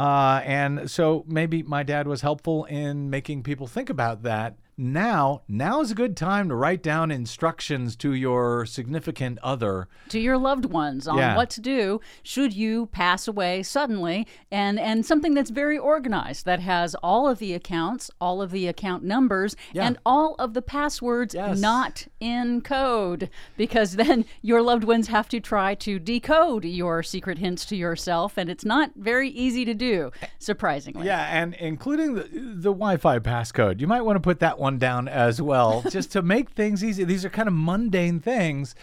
Uh, 0.00 0.40
and 0.46 0.90
so 0.90 1.26
maybe 1.28 1.62
my 1.62 1.82
dad 1.82 2.08
was 2.08 2.22
helpful 2.22 2.64
in 2.64 3.10
making 3.10 3.42
people 3.42 3.66
think 3.66 3.90
about 3.90 4.22
that. 4.22 4.56
Now, 4.82 5.42
now 5.46 5.82
is 5.82 5.90
a 5.90 5.94
good 5.94 6.16
time 6.16 6.48
to 6.48 6.54
write 6.54 6.82
down 6.82 7.10
instructions 7.10 7.94
to 7.96 8.14
your 8.14 8.64
significant 8.64 9.38
other. 9.42 9.88
to 10.08 10.18
your 10.18 10.38
loved 10.38 10.64
ones 10.64 11.06
on 11.06 11.18
Yeah. 11.18 11.36
what 11.36 11.50
to 11.50 11.60
do 11.60 12.00
should 12.22 12.54
you 12.54 12.86
pass 12.86 13.28
away 13.28 13.62
suddenly 13.62 14.26
and 14.50 14.80
and 14.80 15.04
something 15.04 15.34
that's 15.34 15.50
very 15.50 15.76
organized 15.76 16.46
that 16.46 16.60
has 16.60 16.94
all 17.02 17.28
of 17.28 17.38
the 17.38 17.52
accounts 17.52 18.10
all 18.22 18.40
of 18.40 18.50
the 18.52 18.66
account 18.66 19.04
numbers 19.04 19.54
Yeah. 19.74 19.84
and 19.86 19.98
all 20.06 20.34
of 20.38 20.54
the 20.54 20.62
passwords 20.62 21.34
Yes. 21.34 21.60
not 21.60 22.06
in 22.18 22.62
code 22.62 23.28
because 23.58 23.96
then 23.96 24.24
your 24.40 24.62
loved 24.62 24.84
ones 24.84 25.08
have 25.08 25.28
to 25.28 25.40
try 25.40 25.74
to 25.76 25.98
decode 25.98 26.64
your 26.64 27.02
secret 27.02 27.36
hints 27.38 27.66
to 27.66 27.76
yourself 27.76 28.38
and 28.38 28.48
it's 28.48 28.64
not 28.64 28.92
very 28.96 29.28
easy 29.28 29.64
to 29.66 29.74
do 29.74 30.10
surprisingly 30.38 31.04
Yeah, 31.06 31.26
and 31.30 31.52
including 31.54 32.14
the, 32.14 32.22
the 32.32 32.72
Wi-Fi 32.72 33.18
passcode. 33.18 33.80
You 33.80 33.86
might 33.86 34.02
want 34.02 34.16
to 34.16 34.20
put 34.20 34.40
that 34.40 34.58
one 34.58 34.69
down 34.78 35.08
as 35.08 35.40
well, 35.40 35.82
just 35.90 36.12
to 36.12 36.22
make 36.22 36.50
things 36.50 36.84
easy. 36.84 37.04
These 37.04 37.24
are 37.24 37.30
kind 37.30 37.48
of 37.48 37.54
mundane 37.54 38.20
things, 38.20 38.74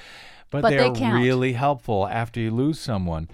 but, 0.50 0.62
But 0.62 0.70
they 0.70 0.78
they're 0.78 0.94
count. 0.94 1.16
really 1.16 1.54
helpful 1.54 2.08
after 2.08 2.40
you 2.40 2.52
lose 2.52 2.80
someone. 2.80 3.30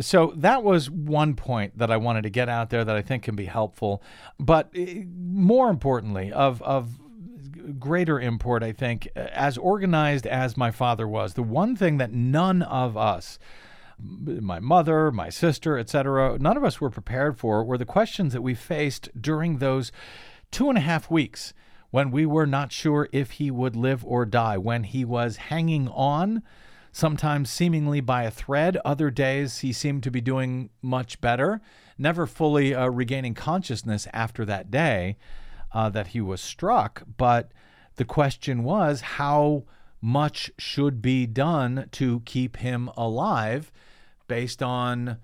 So 0.00 0.32
that 0.36 0.64
was 0.64 0.90
one 0.90 1.34
point 1.34 1.78
that 1.78 1.90
I 1.90 1.96
wanted 1.96 2.22
to 2.22 2.30
get 2.30 2.48
out 2.48 2.70
there 2.70 2.84
that 2.84 2.96
I 2.96 3.02
think 3.02 3.22
can 3.22 3.36
be 3.36 3.44
helpful. 3.44 4.02
But 4.40 4.70
eh, 4.74 5.04
more 5.06 5.70
importantly, 5.70 6.32
of 6.32 6.60
of 6.62 6.98
greater 7.78 8.20
import, 8.20 8.62
I 8.62 8.72
think, 8.72 9.08
as 9.14 9.56
organized 9.56 10.26
as 10.26 10.56
my 10.56 10.70
father 10.70 11.06
was, 11.06 11.34
the 11.34 11.42
one 11.42 11.76
thing 11.76 11.98
that 11.98 12.12
none 12.12 12.62
of 12.62 12.96
us 12.96 13.38
my 13.98 14.58
mother, 14.58 15.10
my 15.10 15.28
sister, 15.28 15.78
etc. 15.78 16.36
None 16.40 16.56
of 16.56 16.64
us 16.64 16.80
were 16.80 16.90
prepared 16.90 17.38
for 17.38 17.64
were 17.64 17.78
the 17.78 17.84
questions 17.84 18.32
that 18.32 18.42
we 18.42 18.54
faced 18.54 19.08
during 19.18 19.58
those 19.58 19.92
two 20.50 20.68
and 20.68 20.78
a 20.78 20.80
half 20.80 21.10
weeks 21.10 21.54
when 21.94 22.10
we 22.10 22.26
were 22.26 22.44
not 22.44 22.72
sure 22.72 23.08
if 23.12 23.30
he 23.30 23.52
would 23.52 23.76
live 23.76 24.04
or 24.04 24.26
die, 24.26 24.58
when 24.58 24.82
he 24.82 25.04
was 25.04 25.36
hanging 25.36 25.86
on, 25.86 26.42
sometimes 26.90 27.48
seemingly 27.48 28.00
by 28.00 28.24
a 28.24 28.32
thread. 28.32 28.76
Other 28.84 29.12
days 29.12 29.58
he 29.58 29.72
seemed 29.72 30.02
to 30.02 30.10
be 30.10 30.20
doing 30.20 30.70
much 30.82 31.20
better, 31.20 31.60
never 31.96 32.26
fully 32.26 32.74
uh, 32.74 32.88
regaining 32.88 33.34
consciousness 33.34 34.08
after 34.12 34.44
that 34.44 34.72
day 34.72 35.16
uh, 35.70 35.88
that 35.90 36.08
he 36.08 36.20
was 36.20 36.40
struck. 36.40 37.04
But 37.16 37.52
the 37.94 38.04
question 38.04 38.64
was 38.64 39.00
how 39.00 39.62
much 40.00 40.50
should 40.58 41.00
be 41.00 41.26
done 41.28 41.88
to 41.92 42.22
keep 42.24 42.56
him 42.56 42.90
alive 42.96 43.70
based 44.26 44.64
on 44.64 45.18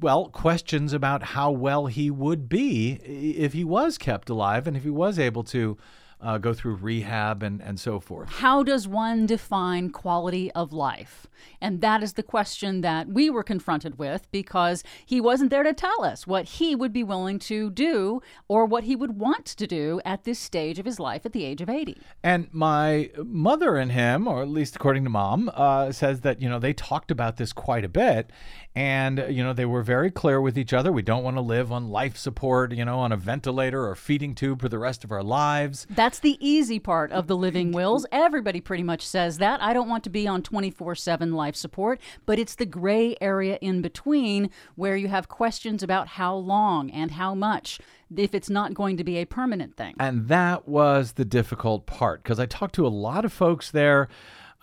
well, 0.00 0.28
questions 0.28 0.92
about 0.92 1.22
how 1.22 1.50
well 1.50 1.86
he 1.86 2.10
would 2.10 2.48
be 2.48 2.92
if 3.38 3.52
he 3.52 3.64
was 3.64 3.98
kept 3.98 4.30
alive 4.30 4.66
and 4.66 4.76
if 4.76 4.84
he 4.84 4.90
was 4.90 5.18
able 5.18 5.44
to 5.44 5.76
uh, 6.24 6.38
go 6.38 6.54
through 6.54 6.76
rehab 6.76 7.42
and, 7.42 7.60
and 7.60 7.78
so 7.78 8.00
forth. 8.00 8.28
How 8.30 8.62
does 8.62 8.88
one 8.88 9.26
define 9.26 9.90
quality 9.90 10.50
of 10.52 10.72
life? 10.72 11.26
And 11.60 11.82
that 11.82 12.02
is 12.02 12.14
the 12.14 12.22
question 12.22 12.80
that 12.80 13.08
we 13.08 13.28
were 13.28 13.42
confronted 13.42 13.98
with 13.98 14.30
because 14.30 14.82
he 15.04 15.20
wasn't 15.20 15.50
there 15.50 15.62
to 15.62 15.74
tell 15.74 16.02
us 16.02 16.26
what 16.26 16.46
he 16.46 16.74
would 16.74 16.92
be 16.92 17.04
willing 17.04 17.38
to 17.40 17.70
do 17.70 18.22
or 18.48 18.64
what 18.64 18.84
he 18.84 18.96
would 18.96 19.18
want 19.18 19.44
to 19.46 19.66
do 19.66 20.00
at 20.04 20.24
this 20.24 20.38
stage 20.38 20.78
of 20.78 20.86
his 20.86 20.98
life 20.98 21.26
at 21.26 21.32
the 21.32 21.44
age 21.44 21.60
of 21.60 21.68
80. 21.68 22.00
And 22.22 22.48
my 22.52 23.10
mother 23.18 23.76
and 23.76 23.92
him, 23.92 24.26
or 24.26 24.40
at 24.40 24.48
least 24.48 24.76
according 24.76 25.04
to 25.04 25.10
mom, 25.10 25.50
uh, 25.52 25.92
says 25.92 26.22
that, 26.22 26.40
you 26.40 26.48
know, 26.48 26.58
they 26.58 26.72
talked 26.72 27.10
about 27.10 27.36
this 27.36 27.52
quite 27.52 27.84
a 27.84 27.88
bit. 27.88 28.30
And, 28.76 29.26
you 29.28 29.44
know, 29.44 29.52
they 29.52 29.66
were 29.66 29.82
very 29.82 30.10
clear 30.10 30.40
with 30.40 30.58
each 30.58 30.72
other. 30.72 30.90
We 30.90 31.02
don't 31.02 31.22
want 31.22 31.36
to 31.36 31.40
live 31.40 31.70
on 31.70 31.90
life 31.90 32.16
support, 32.16 32.72
you 32.72 32.84
know, 32.84 32.98
on 32.98 33.12
a 33.12 33.16
ventilator 33.16 33.86
or 33.86 33.94
feeding 33.94 34.34
tube 34.34 34.60
for 34.60 34.68
the 34.68 34.80
rest 34.80 35.04
of 35.04 35.12
our 35.12 35.22
lives. 35.22 35.86
That's 35.90 36.18
the 36.18 36.36
easy 36.40 36.80
part 36.80 37.12
of 37.12 37.28
the 37.28 37.36
living 37.36 37.70
wills. 37.70 38.04
Everybody 38.10 38.60
pretty 38.60 38.82
much 38.82 39.06
says 39.06 39.38
that. 39.38 39.62
I 39.62 39.72
don't 39.72 39.88
want 39.88 40.02
to 40.04 40.10
be 40.10 40.26
on 40.26 40.42
24 40.42 40.96
7 40.96 41.32
life 41.32 41.54
support, 41.54 42.00
but 42.26 42.38
it's 42.38 42.56
the 42.56 42.66
gray 42.66 43.16
area 43.20 43.58
in 43.60 43.80
between 43.80 44.50
where 44.74 44.96
you 44.96 45.06
have 45.06 45.28
questions 45.28 45.82
about 45.82 46.08
how 46.08 46.34
long 46.34 46.90
and 46.90 47.12
how 47.12 47.34
much 47.34 47.78
if 48.16 48.34
it's 48.34 48.50
not 48.50 48.74
going 48.74 48.96
to 48.96 49.04
be 49.04 49.18
a 49.18 49.24
permanent 49.24 49.76
thing. 49.76 49.94
And 49.98 50.28
that 50.28 50.68
was 50.68 51.12
the 51.12 51.24
difficult 51.24 51.86
part 51.86 52.22
because 52.22 52.40
I 52.40 52.46
talked 52.46 52.74
to 52.76 52.86
a 52.86 52.88
lot 52.88 53.24
of 53.24 53.32
folks 53.32 53.70
there. 53.70 54.08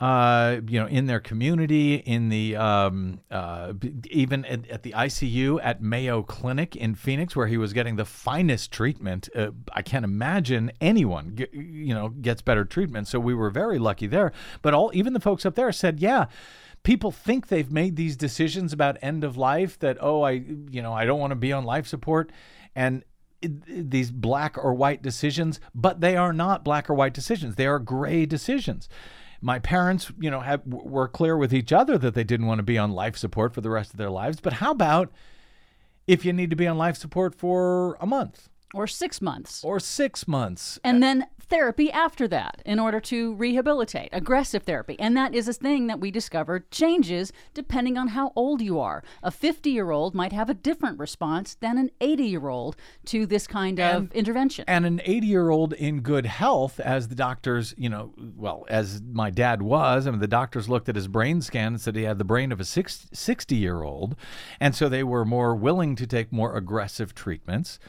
Uh, 0.01 0.61
you 0.67 0.79
know, 0.79 0.87
in 0.87 1.05
their 1.05 1.19
community, 1.19 1.93
in 1.93 2.29
the 2.29 2.55
um, 2.55 3.19
uh, 3.29 3.71
even 4.09 4.43
at, 4.45 4.67
at 4.67 4.81
the 4.81 4.93
ICU 4.93 5.59
at 5.61 5.79
Mayo 5.79 6.23
Clinic 6.23 6.75
in 6.75 6.95
Phoenix, 6.95 7.35
where 7.35 7.45
he 7.45 7.55
was 7.55 7.71
getting 7.71 7.97
the 7.97 8.05
finest 8.05 8.71
treatment. 8.71 9.29
Uh, 9.35 9.51
I 9.73 9.83
can't 9.83 10.03
imagine 10.03 10.71
anyone, 10.81 11.35
ge- 11.35 11.53
you 11.53 11.93
know, 11.93 12.09
gets 12.09 12.41
better 12.41 12.65
treatment. 12.65 13.09
So 13.09 13.19
we 13.19 13.35
were 13.35 13.51
very 13.51 13.77
lucky 13.77 14.07
there. 14.07 14.31
But 14.63 14.73
all 14.73 14.89
even 14.95 15.13
the 15.13 15.19
folks 15.19 15.45
up 15.45 15.53
there 15.53 15.71
said, 15.71 15.99
yeah, 15.99 16.25
people 16.81 17.11
think 17.11 17.47
they've 17.47 17.71
made 17.71 17.95
these 17.95 18.17
decisions 18.17 18.73
about 18.73 18.97
end 19.01 19.23
of 19.23 19.37
life 19.37 19.77
that 19.79 19.97
oh 20.01 20.23
I 20.23 20.31
you 20.71 20.81
know 20.81 20.93
I 20.93 21.05
don't 21.05 21.19
want 21.19 21.31
to 21.31 21.35
be 21.35 21.53
on 21.53 21.63
life 21.63 21.87
support 21.87 22.31
and 22.75 23.03
these 23.41 24.11
black 24.11 24.57
or 24.57 24.73
white 24.73 25.01
decisions 25.01 25.59
but 25.73 26.01
they 26.01 26.15
are 26.15 26.33
not 26.33 26.63
black 26.63 26.89
or 26.89 26.93
white 26.93 27.13
decisions 27.13 27.55
they 27.55 27.67
are 27.67 27.79
gray 27.79 28.25
decisions 28.25 28.89
my 29.41 29.57
parents 29.59 30.11
you 30.19 30.29
know 30.29 30.39
have 30.41 30.61
were 30.65 31.07
clear 31.07 31.35
with 31.35 31.53
each 31.53 31.71
other 31.73 31.97
that 31.97 32.13
they 32.13 32.23
didn't 32.23 32.45
want 32.45 32.59
to 32.59 32.63
be 32.63 32.77
on 32.77 32.91
life 32.91 33.17
support 33.17 33.53
for 33.53 33.61
the 33.61 33.69
rest 33.69 33.91
of 33.91 33.97
their 33.97 34.09
lives 34.11 34.39
but 34.39 34.53
how 34.53 34.71
about 34.71 35.11
if 36.07 36.23
you 36.25 36.31
need 36.33 36.49
to 36.49 36.55
be 36.55 36.67
on 36.67 36.77
life 36.77 36.95
support 36.97 37.33
for 37.35 37.97
a 37.99 38.05
month 38.05 38.49
Or 38.73 38.87
six 38.87 39.21
months. 39.21 39.63
or 39.63 39.79
6 39.79 40.27
months 40.27 40.79
and 40.83 41.01
then 41.01 41.25
therapy 41.51 41.91
after 41.91 42.27
that 42.29 42.63
in 42.65 42.79
order 42.79 42.99
to 42.99 43.35
rehabilitate 43.35 44.09
aggressive 44.11 44.63
therapy. 44.63 44.99
And 44.99 45.15
that 45.15 45.35
is 45.35 45.47
a 45.47 45.53
thing 45.53 45.87
that 45.87 45.99
we 45.99 46.09
discovered 46.09 46.71
changes 46.71 47.31
depending 47.53 47.97
on 47.97 48.09
how 48.09 48.33
old 48.35 48.61
you 48.61 48.79
are. 48.79 49.03
A 49.21 49.29
50 49.29 49.69
year 49.69 49.91
old 49.91 50.15
might 50.15 50.33
have 50.33 50.49
a 50.49 50.55
different 50.55 50.97
response 50.97 51.55
than 51.55 51.77
an 51.77 51.91
80 52.01 52.23
year 52.23 52.47
old 52.47 52.75
to 53.05 53.27
this 53.27 53.45
kind 53.45 53.79
of 53.79 54.11
intervention. 54.13 54.65
and 54.67 54.85
an 54.85 55.01
80 55.05 55.27
year 55.27 55.49
old 55.49 55.73
in 55.73 56.01
good 56.01 56.25
health 56.25 56.79
as 56.79 57.09
the 57.09 57.15
doctors 57.15 57.75
you 57.77 57.89
know 57.89 58.13
well 58.35 58.65
as 58.69 59.01
my 59.01 59.29
dad 59.29 59.61
was 59.61 60.07
i 60.07 60.11
mean 60.11 60.19
the 60.19 60.27
doctors 60.27 60.69
looked 60.69 60.89
at 60.89 60.95
his 60.95 61.07
brain 61.07 61.41
scan 61.41 61.67
and 61.73 61.81
said 61.81 61.95
he 61.95 62.03
had 62.03 62.17
the 62.17 62.23
brain 62.23 62.51
of 62.51 62.59
a 62.59 62.65
60 62.65 63.55
year 63.55 63.83
old 63.83 64.15
and 64.59 64.75
so 64.75 64.87
they 64.87 65.03
were 65.03 65.25
more 65.25 65.55
willing 65.55 65.95
to 65.95 66.07
take 66.07 66.31
more 66.31 66.55
aggressive 66.55 67.13
treatments. 67.13 67.79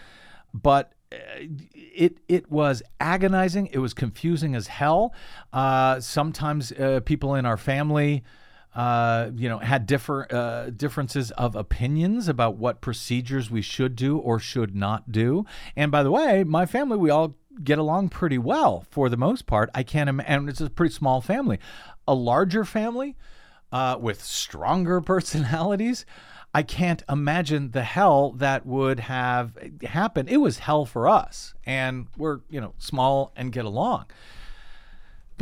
But 0.54 0.92
it 1.74 2.18
it 2.28 2.50
was 2.50 2.82
agonizing 3.00 3.66
it 3.72 3.78
was 3.78 3.94
confusing 3.94 4.54
as 4.54 4.66
hell 4.66 5.14
uh, 5.52 6.00
sometimes 6.00 6.72
uh, 6.72 7.00
people 7.04 7.34
in 7.34 7.46
our 7.46 7.56
family 7.56 8.22
uh, 8.74 9.30
you 9.36 9.48
know, 9.48 9.58
had 9.58 9.86
different 9.86 10.32
uh, 10.32 10.70
differences 10.70 11.30
of 11.32 11.54
opinions 11.54 12.28
about 12.28 12.56
what 12.56 12.80
procedures 12.80 13.50
we 13.50 13.60
should 13.60 13.94
do 13.94 14.16
or 14.16 14.38
should 14.38 14.74
not 14.74 15.12
do. 15.12 15.44
And 15.76 15.92
by 15.92 16.02
the 16.02 16.10
way, 16.10 16.42
my 16.42 16.64
family, 16.64 16.96
we 16.96 17.10
all 17.10 17.36
get 17.62 17.78
along 17.78 18.08
pretty 18.08 18.38
well 18.38 18.86
for 18.90 19.10
the 19.10 19.16
most 19.16 19.46
part. 19.46 19.68
I 19.74 19.82
can't, 19.82 20.08
Im- 20.08 20.22
and 20.24 20.48
it's 20.48 20.60
a 20.60 20.70
pretty 20.70 20.94
small 20.94 21.20
family. 21.20 21.58
A 22.08 22.14
larger 22.14 22.64
family 22.64 23.16
uh, 23.70 23.98
with 24.00 24.22
stronger 24.22 25.00
personalities. 25.02 26.06
I 26.54 26.62
can't 26.62 27.02
imagine 27.08 27.70
the 27.70 27.84
hell 27.84 28.32
that 28.32 28.66
would 28.66 29.00
have 29.00 29.56
happened. 29.82 30.28
It 30.28 30.36
was 30.36 30.58
hell 30.58 30.84
for 30.84 31.08
us, 31.08 31.54
and 31.64 32.08
we're 32.16 32.40
you 32.50 32.60
know 32.60 32.74
small 32.78 33.32
and 33.36 33.52
get 33.52 33.64
along 33.64 34.06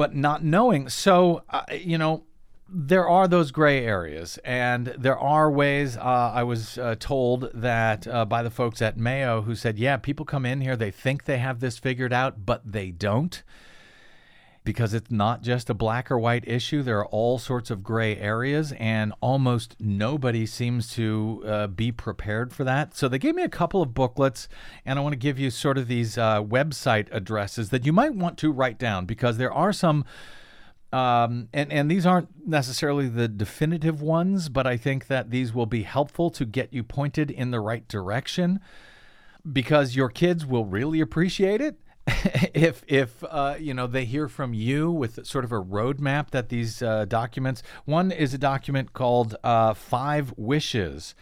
but 0.00 0.14
not 0.14 0.42
knowing. 0.42 0.88
So, 0.88 1.42
uh, 1.50 1.64
you 1.70 1.98
know, 1.98 2.24
there 2.66 3.06
are 3.06 3.28
those 3.28 3.50
gray 3.50 3.84
areas, 3.84 4.38
and 4.46 4.86
there 4.96 5.18
are 5.18 5.50
ways. 5.50 5.96
Uh, 5.96 6.32
I 6.34 6.42
was 6.42 6.78
uh, 6.78 6.94
told 6.98 7.50
that 7.52 8.06
uh, 8.06 8.24
by 8.24 8.42
the 8.42 8.50
folks 8.50 8.80
at 8.80 8.96
Mayo 8.96 9.42
who 9.42 9.54
said, 9.54 9.78
yeah, 9.78 9.98
people 9.98 10.24
come 10.24 10.46
in 10.46 10.62
here, 10.62 10.74
they 10.74 10.90
think 10.90 11.24
they 11.24 11.36
have 11.36 11.60
this 11.60 11.78
figured 11.78 12.14
out, 12.14 12.46
but 12.46 12.62
they 12.64 12.90
don't. 12.90 13.42
Because 14.70 14.94
it's 14.94 15.10
not 15.10 15.42
just 15.42 15.68
a 15.68 15.74
black 15.74 16.12
or 16.12 16.18
white 16.18 16.46
issue. 16.46 16.82
There 16.82 17.00
are 17.00 17.06
all 17.06 17.38
sorts 17.38 17.70
of 17.70 17.82
gray 17.82 18.16
areas, 18.16 18.72
and 18.78 19.12
almost 19.20 19.74
nobody 19.80 20.46
seems 20.46 20.92
to 20.94 21.42
uh, 21.44 21.66
be 21.66 21.90
prepared 21.90 22.52
for 22.52 22.62
that. 22.62 22.96
So, 22.96 23.08
they 23.08 23.18
gave 23.18 23.34
me 23.34 23.42
a 23.42 23.48
couple 23.48 23.82
of 23.82 23.94
booklets, 23.94 24.48
and 24.86 24.96
I 24.96 25.02
want 25.02 25.14
to 25.14 25.18
give 25.18 25.40
you 25.40 25.50
sort 25.50 25.76
of 25.76 25.88
these 25.88 26.16
uh, 26.16 26.40
website 26.40 27.08
addresses 27.10 27.70
that 27.70 27.84
you 27.84 27.92
might 27.92 28.14
want 28.14 28.38
to 28.38 28.52
write 28.52 28.78
down 28.78 29.06
because 29.06 29.38
there 29.38 29.52
are 29.52 29.72
some 29.72 30.04
um, 30.92 31.48
and 31.52 31.72
and 31.72 31.90
these 31.90 32.04
aren't 32.04 32.28
necessarily 32.46 33.08
the 33.08 33.28
definitive 33.28 34.02
ones, 34.02 34.48
but 34.48 34.66
I 34.66 34.76
think 34.76 35.06
that 35.06 35.30
these 35.30 35.52
will 35.52 35.66
be 35.66 35.82
helpful 35.82 36.30
to 36.30 36.44
get 36.44 36.72
you 36.72 36.82
pointed 36.82 37.30
in 37.30 37.50
the 37.50 37.60
right 37.60 37.86
direction 37.86 38.60
because 39.50 39.96
your 39.96 40.08
kids 40.08 40.44
will 40.44 40.64
really 40.64 41.00
appreciate 41.00 41.60
it 41.60 41.76
if 42.54 42.82
if 42.88 43.22
uh, 43.24 43.56
you 43.58 43.74
know 43.74 43.86
they 43.86 44.04
hear 44.04 44.28
from 44.28 44.54
you 44.54 44.90
with 44.90 45.24
sort 45.26 45.44
of 45.44 45.52
a 45.52 45.62
roadmap 45.62 46.30
that 46.30 46.48
these 46.48 46.82
uh, 46.82 47.04
documents. 47.04 47.62
One 47.84 48.10
is 48.10 48.34
a 48.34 48.38
document 48.38 48.92
called 48.92 49.36
uh, 49.44 49.74
Five 49.74 50.34
Wishes. 50.36 51.14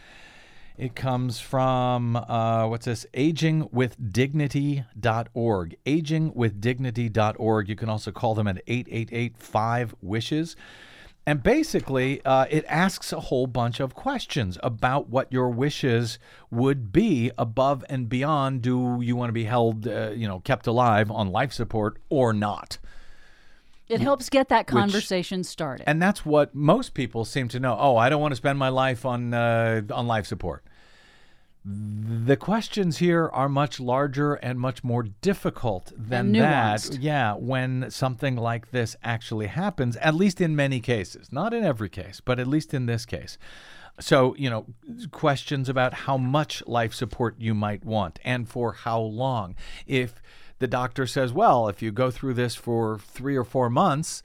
It 0.79 0.95
comes 0.95 1.39
from, 1.41 2.15
uh, 2.15 2.65
what's 2.67 2.85
this? 2.85 3.05
Agingwithdignity.org. 3.13 5.75
Agingwithdignity.org. 5.85 7.67
You 7.67 7.75
can 7.75 7.89
also 7.89 8.13
call 8.13 8.33
them 8.33 8.47
at 8.47 8.61
888 8.65 9.37
5 9.37 9.95
Wishes. 10.01 10.55
And 11.29 11.43
basically, 11.43 12.25
uh, 12.25 12.47
it 12.49 12.65
asks 12.67 13.13
a 13.13 13.19
whole 13.19 13.45
bunch 13.45 13.79
of 13.79 13.93
questions 13.93 14.57
about 14.63 15.09
what 15.09 15.31
your 15.31 15.51
wishes 15.51 16.17
would 16.49 16.91
be 16.91 17.29
above 17.37 17.85
and 17.87 18.09
beyond. 18.09 18.63
Do 18.63 18.97
you 18.99 19.15
want 19.15 19.29
to 19.29 19.33
be 19.33 19.43
held, 19.43 19.87
uh, 19.87 20.09
you 20.09 20.27
know, 20.27 20.39
kept 20.39 20.65
alive 20.65 21.11
on 21.11 21.31
life 21.31 21.53
support 21.53 21.97
or 22.09 22.33
not? 22.33 22.79
it 23.89 24.01
helps 24.01 24.29
get 24.29 24.49
that 24.49 24.65
conversation 24.65 25.43
started 25.43 25.83
And 25.87 26.01
that's 26.01 26.25
what 26.25 26.53
most 26.55 26.95
people 26.95 27.25
seem 27.25 27.47
to 27.49 27.59
know. 27.59 27.77
Oh, 27.79 27.95
I 27.95 28.09
don't 28.09 28.21
want 28.21 28.31
to 28.31 28.35
spend 28.35 28.57
my 28.57 28.69
life 28.69 29.05
on 29.05 29.31
uh, 29.31 29.81
on 29.91 30.07
life 30.07 30.25
support. 30.25 30.63
The 31.65 32.37
questions 32.37 32.97
here 32.97 33.29
are 33.33 33.49
much 33.49 33.79
larger 33.79 34.35
and 34.35 34.59
much 34.59 34.83
more 34.83 35.03
difficult 35.03 35.91
than 35.95 36.31
that. 36.31 36.97
Yeah, 36.97 37.33
when 37.33 37.91
something 37.91 38.37
like 38.37 38.71
this 38.71 38.95
actually 39.03 39.47
happens, 39.47 39.97
at 39.97 40.15
least 40.15 40.39
in 40.39 40.55
many 40.55 40.79
cases, 40.79 41.31
not 41.31 41.53
in 41.53 41.65
every 41.65 41.89
case, 41.89 42.21
but 42.23 42.39
at 42.39 42.47
least 42.47 42.73
in 42.73 42.85
this 42.85 43.05
case. 43.05 43.37
So, 43.99 44.35
you 44.37 44.49
know, 44.49 44.67
questions 45.11 45.67
about 45.67 45.93
how 45.93 46.17
much 46.17 46.65
life 46.65 46.93
support 46.93 47.35
you 47.37 47.53
might 47.53 47.83
want 47.83 48.19
and 48.23 48.47
for 48.47 48.71
how 48.71 49.01
long. 49.01 49.55
If 49.85 50.21
the 50.59 50.67
doctor 50.67 51.05
says, 51.05 51.33
well, 51.33 51.67
if 51.67 51.81
you 51.81 51.91
go 51.91 52.09
through 52.09 52.35
this 52.35 52.55
for 52.55 52.99
three 52.99 53.35
or 53.35 53.43
four 53.43 53.69
months, 53.69 54.23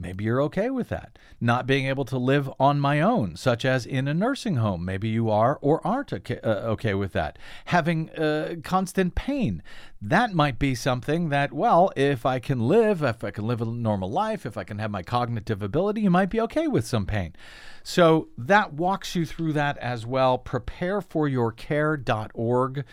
Maybe 0.00 0.24
you're 0.24 0.42
okay 0.44 0.70
with 0.70 0.88
that. 0.88 1.18
Not 1.42 1.66
being 1.66 1.86
able 1.86 2.06
to 2.06 2.16
live 2.16 2.50
on 2.58 2.80
my 2.80 3.02
own, 3.02 3.36
such 3.36 3.66
as 3.66 3.84
in 3.84 4.08
a 4.08 4.14
nursing 4.14 4.56
home. 4.56 4.82
Maybe 4.82 5.10
you 5.10 5.28
are 5.28 5.58
or 5.60 5.86
aren't 5.86 6.14
okay, 6.14 6.40
uh, 6.40 6.70
okay 6.70 6.94
with 6.94 7.12
that. 7.12 7.38
Having 7.66 8.08
uh, 8.10 8.54
constant 8.64 9.14
pain. 9.14 9.62
That 10.00 10.32
might 10.32 10.58
be 10.58 10.74
something 10.74 11.28
that, 11.28 11.52
well, 11.52 11.92
if 11.96 12.24
I 12.24 12.38
can 12.38 12.60
live, 12.60 13.02
if 13.02 13.22
I 13.22 13.30
can 13.30 13.46
live 13.46 13.60
a 13.60 13.66
normal 13.66 14.10
life, 14.10 14.46
if 14.46 14.56
I 14.56 14.64
can 14.64 14.78
have 14.78 14.90
my 14.90 15.02
cognitive 15.02 15.62
ability, 15.62 16.00
you 16.00 16.10
might 16.10 16.30
be 16.30 16.40
okay 16.40 16.66
with 16.66 16.86
some 16.86 17.04
pain. 17.04 17.36
So 17.82 18.28
that 18.38 18.72
walks 18.72 19.14
you 19.14 19.26
through 19.26 19.52
that 19.52 19.76
as 19.78 20.06
well. 20.06 20.38
Prepareforyourcare.org. 20.38 22.84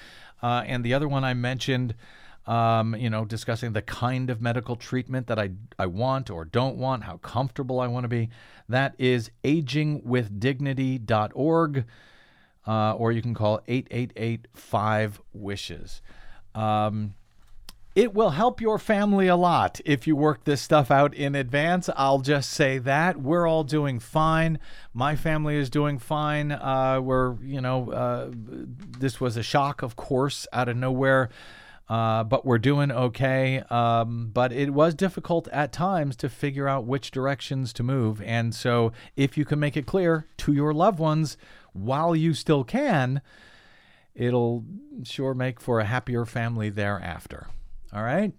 Uh, 0.43 0.63
and 0.65 0.83
the 0.83 0.93
other 0.93 1.07
one 1.07 1.23
I 1.23 1.33
mentioned, 1.33 1.95
um, 2.48 2.96
you 2.96 3.10
know, 3.10 3.25
discussing 3.25 3.74
the 3.74 3.82
kind 3.82 4.30
of 4.30 4.42
medical 4.42 4.77
treatment 4.77 5.27
that 5.27 5.38
I, 5.38 5.50
I 5.77 5.88
want 5.88 6.30
or 6.30 6.46
don't 6.46 6.77
want, 6.77 7.04
how 7.04 7.18
comfortable 7.18 7.82
I 7.82 7.88
want 7.88 8.06
to 8.06 8.10
be. 8.10 8.30
That 8.70 8.96
is 8.98 9.30
agingwithdignity.org, 9.44 11.86
uh, 12.66 12.94
or 12.94 13.12
you 13.12 13.22
can 13.22 13.34
call 13.34 13.60
888 13.68 14.48
5 14.54 15.22
Wishes. 15.34 16.01
Um, 16.56 17.16
it 17.96 18.13
will 18.13 18.30
help 18.30 18.62
your 18.62 18.77
family 18.77 19.27
a 19.27 19.36
lot 19.36 19.82
if 19.84 20.06
you 20.06 20.16
work 20.16 20.44
this 20.44 20.62
stuff 20.62 20.92
out 20.92 21.16
in 21.16 21.34
advance. 21.34 21.89
I'll 21.96 22.20
just 22.20 22.51
say 22.51 22.77
that. 22.77 23.20
We're 23.20 23.48
all 23.48 23.63
doing 23.63 24.00
fine. 24.00 24.60
My 24.94 25.16
family 25.16 25.58
is 25.58 25.72
doing 25.72 25.98
fine. 25.98 26.51
Uh, 26.51 27.00
we're, 27.01 27.38
you 27.42 27.60
know, 27.60 27.92
uh, 27.92 28.30
this 28.32 29.20
was 29.20 29.36
a 29.36 29.42
shock, 29.42 29.82
of 29.82 29.96
course, 29.96 30.46
out 30.54 30.70
of 30.70 30.77
nowhere. 30.77 31.32
Uh, 31.89 32.24
but 32.24 32.46
we're 32.46 32.58
doing 32.58 32.91
okay. 32.91 33.60
Um, 33.70 34.29
but 34.34 34.51
it 34.51 34.72
was 34.72 34.94
difficult 34.94 35.48
at 35.50 35.72
times 35.72 36.15
to 36.17 36.29
figure 36.29 36.67
out 36.67 36.86
which 36.86 37.12
directions 37.12 37.72
to 37.74 37.84
move. 37.84 38.22
And 38.22 38.53
so, 38.53 38.91
if 39.15 39.38
you 39.38 39.46
can 39.46 39.60
make 39.60 39.77
it 39.77 39.86
clear 39.86 40.27
to 40.38 40.53
your 40.53 40.74
loved 40.74 41.00
ones 41.00 41.38
while 41.74 42.15
you 42.15 42.34
still 42.34 42.63
can, 42.63 43.22
it'll 44.13 44.65
sure 45.03 45.34
make 45.34 45.62
for 45.62 45.79
a 45.79 45.86
happier 45.86 46.25
family 46.25 46.70
thereafter. 46.70 47.48
All 47.94 48.03
right. 48.03 48.34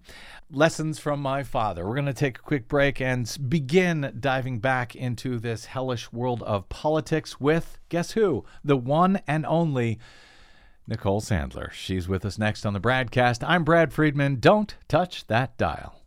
Lessons 0.51 0.99
from 0.99 1.21
my 1.21 1.41
father. 1.41 1.87
We're 1.87 1.95
going 1.95 2.05
to 2.05 2.13
take 2.13 2.37
a 2.37 2.41
quick 2.41 2.67
break 2.67 3.01
and 3.01 3.35
begin 3.49 4.15
diving 4.19 4.59
back 4.59 4.95
into 4.95 5.39
this 5.39 5.65
hellish 5.65 6.13
world 6.13 6.43
of 6.43 6.69
politics 6.69 7.39
with 7.39 7.79
guess 7.89 8.11
who? 8.11 8.45
The 8.63 8.77
one 8.77 9.21
and 9.27 9.47
only 9.47 9.97
Nicole 10.89 11.21
Sandler. 11.21 11.71
She's 11.71 12.07
with 12.07 12.25
us 12.25 12.39
next 12.39 12.65
on 12.65 12.73
the 12.73 12.79
BradCast. 12.79 13.47
I'm 13.47 13.63
Brad 13.63 13.93
Friedman. 13.93 14.39
Don't 14.39 14.75
touch 14.87 15.27
that 15.27 15.55
dial. 15.55 15.98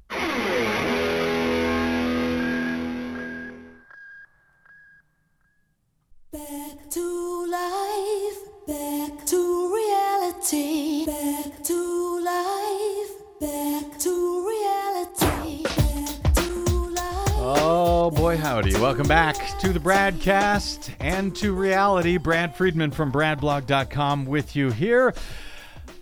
Boy, 18.32 18.38
howdy. 18.38 18.72
Welcome 18.74 19.06
back 19.06 19.36
to 19.58 19.74
the 19.74 19.78
Bradcast 19.78 20.94
and 21.00 21.36
to 21.36 21.52
reality. 21.52 22.16
Brad 22.16 22.56
Friedman 22.56 22.90
from 22.90 23.12
bradblog.com 23.12 24.24
with 24.24 24.56
you 24.56 24.70
here. 24.70 25.12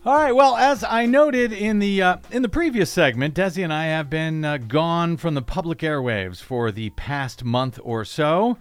All 0.06 0.14
right. 0.14 0.30
Well, 0.30 0.54
as 0.54 0.84
I 0.84 1.06
noted 1.06 1.52
in 1.52 1.80
the 1.80 2.02
uh, 2.02 2.16
in 2.30 2.42
the 2.42 2.48
previous 2.48 2.88
segment, 2.88 3.34
Desi 3.34 3.64
and 3.64 3.72
I 3.72 3.86
have 3.86 4.08
been 4.08 4.44
uh, 4.44 4.58
gone 4.58 5.16
from 5.16 5.34
the 5.34 5.42
public 5.42 5.78
airwaves 5.78 6.40
for 6.40 6.70
the 6.70 6.90
past 6.90 7.42
month 7.42 7.80
or 7.82 8.04
so. 8.04 8.58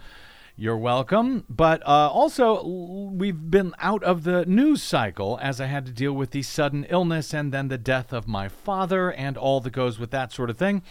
You're 0.61 0.75
welcome. 0.75 1.45
But 1.47 1.81
uh, 1.87 2.09
also, 2.09 2.67
we've 2.67 3.49
been 3.49 3.73
out 3.79 4.03
of 4.03 4.25
the 4.25 4.45
news 4.45 4.83
cycle 4.83 5.39
as 5.41 5.61
I 5.61 5.67
had 5.67 5.85
to 5.85 5.93
deal 5.93 6.11
with 6.11 6.31
the 6.31 6.41
sudden 6.41 6.85
illness 6.89 7.33
and 7.33 7.53
then 7.53 7.69
the 7.69 7.77
death 7.77 8.11
of 8.11 8.27
my 8.27 8.49
father 8.49 9.09
and 9.09 9.37
all 9.37 9.61
that 9.61 9.71
goes 9.71 9.99
with 9.99 10.11
that 10.11 10.33
sort 10.33 10.49
of 10.49 10.57
thing. 10.57 10.81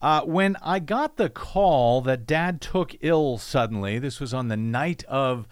Uh, 0.00 0.20
when 0.20 0.54
I 0.62 0.78
got 0.78 1.16
the 1.16 1.28
call 1.28 2.00
that 2.02 2.24
dad 2.24 2.60
took 2.60 2.94
ill 3.00 3.36
suddenly, 3.36 3.98
this 3.98 4.20
was 4.20 4.32
on 4.32 4.46
the 4.46 4.56
night 4.56 5.02
of 5.08 5.48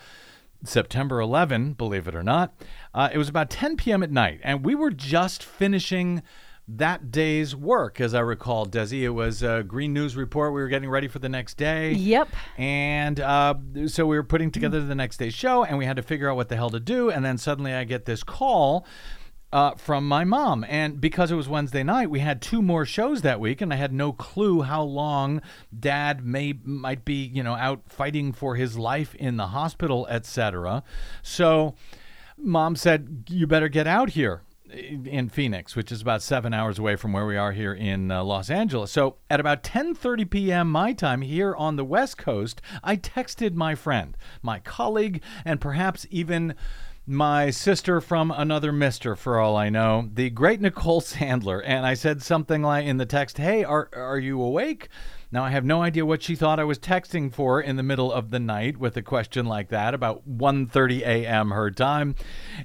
September 0.63 1.19
11, 1.19 1.73
believe 1.73 2.07
it 2.07 2.15
or 2.15 2.23
not. 2.23 2.55
Uh, 2.95 3.11
it 3.13 3.19
was 3.19 3.29
about 3.29 3.51
10 3.51 3.77
p.m. 3.77 4.05
at 4.05 4.11
night, 4.13 4.39
and 4.45 4.65
we 4.65 4.77
were 4.77 4.93
just 4.93 5.43
finishing 5.43 6.23
that 6.67 7.11
day's 7.11 7.55
work, 7.55 8.01
as 8.01 8.15
I 8.15 8.21
recall, 8.21 8.67
Desi. 8.67 9.03
It 9.03 9.11
was 9.11 9.43
a 9.43 9.63
Green 9.67 9.93
News 9.93 10.17
report. 10.17 10.55
We 10.55 10.61
were 10.63 10.69
getting 10.69 10.89
ready 10.89 11.09
for 11.09 11.19
the 11.19 11.29
next 11.29 11.59
day. 11.59 11.93
Yep. 11.93 12.29
And 12.57 13.21
uh, 13.21 13.55
so 13.87 14.07
we 14.07 14.17
were 14.17 14.25
putting 14.25 14.51
together 14.51 14.81
the 14.81 14.95
next 14.95 15.19
day's 15.19 15.35
show, 15.35 15.65
and 15.65 15.77
we 15.77 15.85
had 15.85 15.97
to 15.97 16.03
figure 16.03 16.31
out 16.31 16.37
what 16.37 16.49
the 16.49 16.57
hell 16.57 16.71
to 16.71 16.81
do. 16.81 17.11
And 17.11 17.25
then 17.25 17.37
suddenly 17.37 17.75
I 17.75 17.85
get 17.85 18.07
this 18.07 18.23
call. 18.23 18.87
Uh, 19.53 19.73
from 19.77 20.09
my 20.09 20.25
mom. 20.25 20.65
And 20.69 21.01
because 21.01 21.31
it 21.31 21.37
was 21.37 21.49
Wednesday 21.49 21.85
night, 21.85 22.11
we 22.11 22.19
had 22.19 22.43
two 22.43 22.61
more 22.61 22.85
shows 22.85 23.23
that 23.23 23.39
week, 23.39 23.61
and 23.61 23.73
I 23.73 23.77
had 23.77 23.93
no 23.93 24.13
clue 24.13 24.63
how 24.63 24.83
long 24.83 25.41
Dad 25.79 26.27
may 26.27 26.55
might 26.65 27.05
be, 27.05 27.25
you 27.25 27.45
know, 27.45 27.55
out 27.55 27.83
fighting 27.87 28.33
for 28.33 28.57
his 28.57 28.77
life 28.77 29.15
in 29.15 29.37
the 29.37 29.47
hospital, 29.47 30.09
etc. 30.11 30.83
So, 31.23 31.77
Mom 32.37 32.75
said, 32.75 33.27
"You 33.29 33.47
better 33.47 33.69
get 33.69 33.87
out 33.87 34.11
here." 34.11 34.43
In 34.75 35.29
Phoenix, 35.29 35.77
which 35.77 35.93
is 35.93 36.03
about 36.03 36.23
seven 36.23 36.53
hours 36.53 36.79
away 36.79 36.97
from 36.97 37.13
where 37.13 37.27
we 37.27 37.37
are 37.37 37.53
here 37.53 37.73
in 37.73 38.11
uh, 38.11 38.23
Los 38.23 38.51
Angeles. 38.51 38.91
So 38.91 39.17
at 39.31 39.41
about 39.41 39.63
10:30 39.63 40.29
p.m. 40.29 40.71
my 40.71 40.93
time 40.93 41.23
here 41.23 41.55
on 41.55 41.77
the 41.77 41.85
West 41.85 42.19
Coast, 42.19 42.61
I 42.83 42.97
texted 42.97 43.55
my 43.55 43.75
friend, 43.75 44.17
my 44.43 44.59
colleague, 44.59 45.23
and 45.45 45.61
perhaps 45.61 46.07
even 46.11 46.55
my 47.07 47.51
sister 47.51 48.01
from 48.01 48.31
another 48.31 48.73
mister, 48.73 49.15
for 49.15 49.39
all 49.39 49.57
I 49.57 49.69
know, 49.69 50.09
the 50.13 50.31
great 50.31 50.61
Nicole 50.61 51.01
Sandler, 51.03 51.63
and 51.65 51.85
I 51.87 51.95
said 51.95 52.23
something 52.23 52.63
like 52.63 52.87
in 52.87 52.97
the 52.97 53.07
text, 53.07 53.39
"Hey, 53.39 53.65
are 53.65 53.89
are 53.93 54.19
you 54.19 54.41
awake?" 54.43 54.89
Now, 55.35 55.43
I 55.43 55.51
have 55.51 55.65
no 55.65 55.83
idea 55.83 56.07
what 56.07 56.23
she 56.23 56.37
thought 56.37 56.61
I 56.61 56.65
was 56.65 56.79
texting 56.79 57.33
for 57.33 57.61
in 57.61 57.75
the 57.75 57.83
middle 57.83 58.13
of 58.13 58.31
the 58.31 58.39
night 58.39 58.77
with 58.79 58.97
a 58.97 59.03
question 59.03 59.47
like 59.47 59.69
that 59.71 59.93
about 59.93 60.29
1:30 60.29 61.01
a.m. 61.01 61.51
her 61.51 61.73
time. 61.73 62.15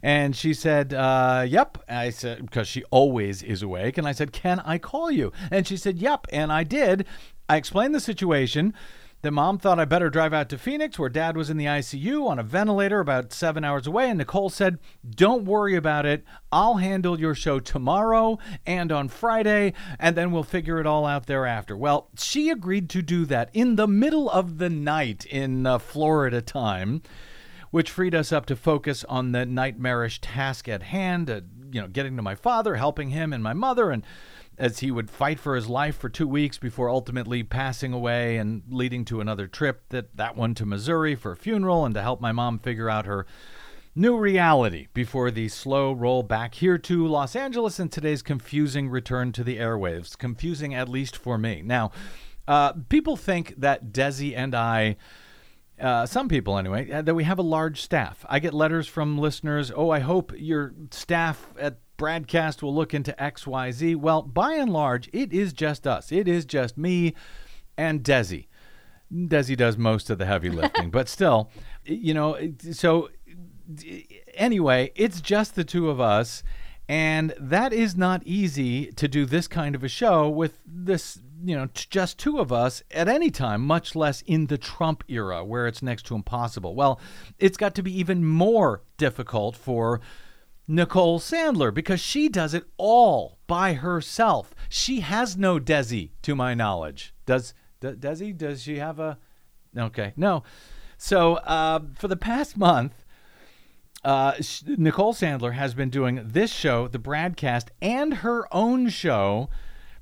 And 0.03 0.35
she 0.35 0.53
said, 0.53 0.93
uh, 0.93 1.47
"Yep." 1.49 1.79
I 1.89 2.11
said 2.11 2.45
because 2.45 2.67
she 2.67 2.83
always 2.91 3.41
is 3.41 3.63
awake, 3.63 3.97
and 3.97 4.07
I 4.07 4.11
said, 4.11 4.31
"Can 4.31 4.59
I 4.59 4.77
call 4.77 5.09
you?" 5.09 5.33
And 5.49 5.65
she 5.65 5.77
said, 5.77 5.97
"Yep." 5.97 6.27
And 6.31 6.53
I 6.53 6.63
did. 6.63 7.07
I 7.49 7.57
explained 7.57 7.95
the 7.95 7.99
situation. 7.99 8.75
The 9.21 9.31
mom 9.31 9.57
thought 9.57 9.79
I 9.79 9.83
better 9.83 10.09
drive 10.09 10.33
out 10.33 10.47
to 10.47 10.57
Phoenix, 10.57 10.97
where 10.97 11.09
dad 11.09 11.35
was 11.35 11.49
in 11.49 11.57
the 11.57 11.65
ICU 11.65 12.25
on 12.25 12.39
a 12.39 12.43
ventilator 12.43 13.01
about 13.01 13.33
seven 13.33 13.65
hours 13.65 13.85
away. 13.85 14.09
And 14.09 14.17
Nicole 14.17 14.49
said, 14.49 14.79
Don't 15.09 15.43
worry 15.43 15.75
about 15.75 16.05
it. 16.05 16.23
I'll 16.53 16.75
handle 16.75 17.19
your 17.19 17.35
show 17.35 17.59
tomorrow 17.59 18.39
and 18.65 18.93
on 18.93 19.09
Friday, 19.09 19.73
and 19.99 20.15
then 20.15 20.31
we'll 20.31 20.43
figure 20.43 20.79
it 20.79 20.87
all 20.87 21.05
out 21.05 21.25
thereafter. 21.25 21.75
Well, 21.75 22.07
she 22.17 22.49
agreed 22.49 22.89
to 22.91 23.01
do 23.01 23.25
that 23.25 23.49
in 23.51 23.75
the 23.75 23.89
middle 23.89 24.29
of 24.29 24.57
the 24.57 24.69
night 24.69 25.25
in 25.25 25.65
uh, 25.65 25.79
Florida 25.79 26.41
time, 26.41 27.01
which 27.71 27.91
freed 27.91 28.15
us 28.15 28.31
up 28.31 28.45
to 28.45 28.55
focus 28.55 29.03
on 29.09 29.33
the 29.33 29.45
nightmarish 29.45 30.21
task 30.21 30.69
at 30.69 30.83
hand, 30.83 31.29
uh, 31.29 31.41
you 31.73 31.81
know, 31.81 31.89
getting 31.89 32.15
to 32.15 32.21
my 32.21 32.35
father, 32.35 32.75
helping 32.75 33.09
him 33.09 33.33
and 33.33 33.43
my 33.43 33.53
mother, 33.53 33.91
and 33.91 34.05
as 34.59 34.79
he 34.79 34.91
would 34.91 35.09
fight 35.09 35.39
for 35.39 35.55
his 35.55 35.67
life 35.69 35.97
for 35.97 36.09
two 36.09 36.27
weeks 36.27 36.57
before 36.57 36.89
ultimately 36.89 37.41
passing 37.41 37.93
away 37.93 38.37
and 38.37 38.61
leading 38.69 39.05
to 39.05 39.21
another 39.21 39.47
trip 39.47 39.83
that 39.89 40.15
that 40.17 40.35
one 40.35 40.53
to 40.53 40.65
Missouri 40.65 41.15
for 41.15 41.31
a 41.31 41.37
funeral 41.37 41.85
and 41.85 41.95
to 41.95 42.01
help 42.01 42.19
my 42.21 42.31
mom 42.31 42.59
figure 42.59 42.89
out 42.89 43.05
her 43.05 43.25
new 43.95 44.17
reality 44.17 44.87
before 44.93 45.31
the 45.31 45.47
slow 45.47 45.91
roll 45.93 46.21
back 46.21 46.55
here 46.55 46.77
to 46.77 47.07
Los 47.07 47.35
Angeles 47.35 47.79
and 47.79 47.91
today's 47.91 48.21
confusing 48.21 48.89
return 48.89 49.31
to 49.31 49.43
the 49.43 49.57
airwaves 49.57 50.17
confusing 50.17 50.75
at 50.75 50.89
least 50.89 51.15
for 51.15 51.37
me 51.37 51.61
now 51.63 51.91
Uh, 52.47 52.73
people 52.89 53.15
think 53.15 53.53
that 53.59 53.91
Desi 53.93 54.35
and 54.35 54.55
I, 54.55 54.97
uh, 55.79 56.07
some 56.07 56.27
people 56.27 56.57
anyway, 56.57 56.89
uh, 56.91 57.03
that 57.03 57.13
we 57.13 57.23
have 57.23 57.37
a 57.37 57.43
large 57.43 57.79
staff. 57.79 58.25
I 58.27 58.39
get 58.39 58.55
letters 58.55 58.87
from 58.87 59.19
listeners. 59.19 59.71
Oh, 59.75 59.91
I 59.91 59.99
hope 59.99 60.33
your 60.35 60.73
staff 60.89 61.53
at 61.59 61.77
BradCast 61.99 62.63
will 62.63 62.73
look 62.73 62.93
into 62.93 63.21
X, 63.21 63.45
Y, 63.45 63.71
Z. 63.71 63.95
Well, 63.95 64.21
by 64.23 64.53
and 64.53 64.71
large, 64.71 65.09
it 65.13 65.33
is 65.33 65.53
just 65.53 65.85
us. 65.85 66.11
It 66.11 66.27
is 66.27 66.45
just 66.45 66.77
me 66.77 67.13
and 67.77 68.01
Desi. 68.01 68.47
Desi 69.13 69.57
does 69.57 69.77
most 69.77 70.09
of 70.09 70.17
the 70.17 70.25
heavy 70.25 70.49
lifting, 70.49 70.89
but 70.91 71.09
still, 71.09 71.51
you 71.83 72.13
know. 72.13 72.37
So 72.71 73.09
anyway, 74.33 74.91
it's 74.95 75.19
just 75.19 75.55
the 75.55 75.65
two 75.65 75.89
of 75.89 75.99
us, 75.99 76.41
and 76.87 77.33
that 77.37 77.73
is 77.73 77.97
not 77.97 78.23
easy 78.23 78.91
to 78.93 79.07
do 79.07 79.25
this 79.25 79.47
kind 79.47 79.75
of 79.75 79.83
a 79.83 79.89
show 79.89 80.29
with 80.29 80.59
this, 80.65 81.19
you 81.43 81.55
know, 81.55 81.67
t- 81.67 81.85
just 81.89 82.17
two 82.17 82.39
of 82.39 82.51
us 82.51 82.81
at 82.91 83.09
any 83.09 83.29
time, 83.29 83.61
much 83.61 83.93
less 83.93 84.21
in 84.21 84.47
the 84.47 84.57
Trump 84.57 85.03
era 85.09 85.43
where 85.43 85.67
it's 85.67 85.83
next 85.83 86.05
to 86.07 86.15
impossible. 86.15 86.75
Well, 86.75 86.99
it's 87.37 87.57
got 87.57 87.75
to 87.75 87.83
be 87.83 87.99
even 87.99 88.25
more 88.25 88.83
difficult 88.97 89.57
for 89.57 89.99
Nicole 90.71 91.19
Sandler 91.19 91.73
because 91.73 91.99
she 91.99 92.29
does 92.29 92.53
it 92.53 92.63
all 92.77 93.39
by 93.47 93.73
herself. 93.73 94.53
She 94.69 94.99
has 94.99 95.35
no 95.35 95.59
Desi, 95.59 96.11
to 96.21 96.35
my 96.35 96.53
knowledge. 96.53 97.11
Does 97.25 97.55
Desi? 97.81 98.37
Does 98.37 98.61
she 98.61 98.77
have 98.77 98.99
a? 98.99 99.17
Okay, 99.75 100.13
no. 100.15 100.43
So 100.95 101.35
uh, 101.37 101.79
for 101.95 102.07
the 102.07 102.15
past 102.15 102.55
month, 102.55 103.03
uh, 104.03 104.33
Nicole 104.67 105.13
Sandler 105.15 105.53
has 105.53 105.73
been 105.73 105.89
doing 105.89 106.21
this 106.23 106.53
show, 106.53 106.87
the 106.87 106.99
BradCast, 106.99 107.69
and 107.81 108.15
her 108.15 108.47
own 108.53 108.89
show. 108.89 109.49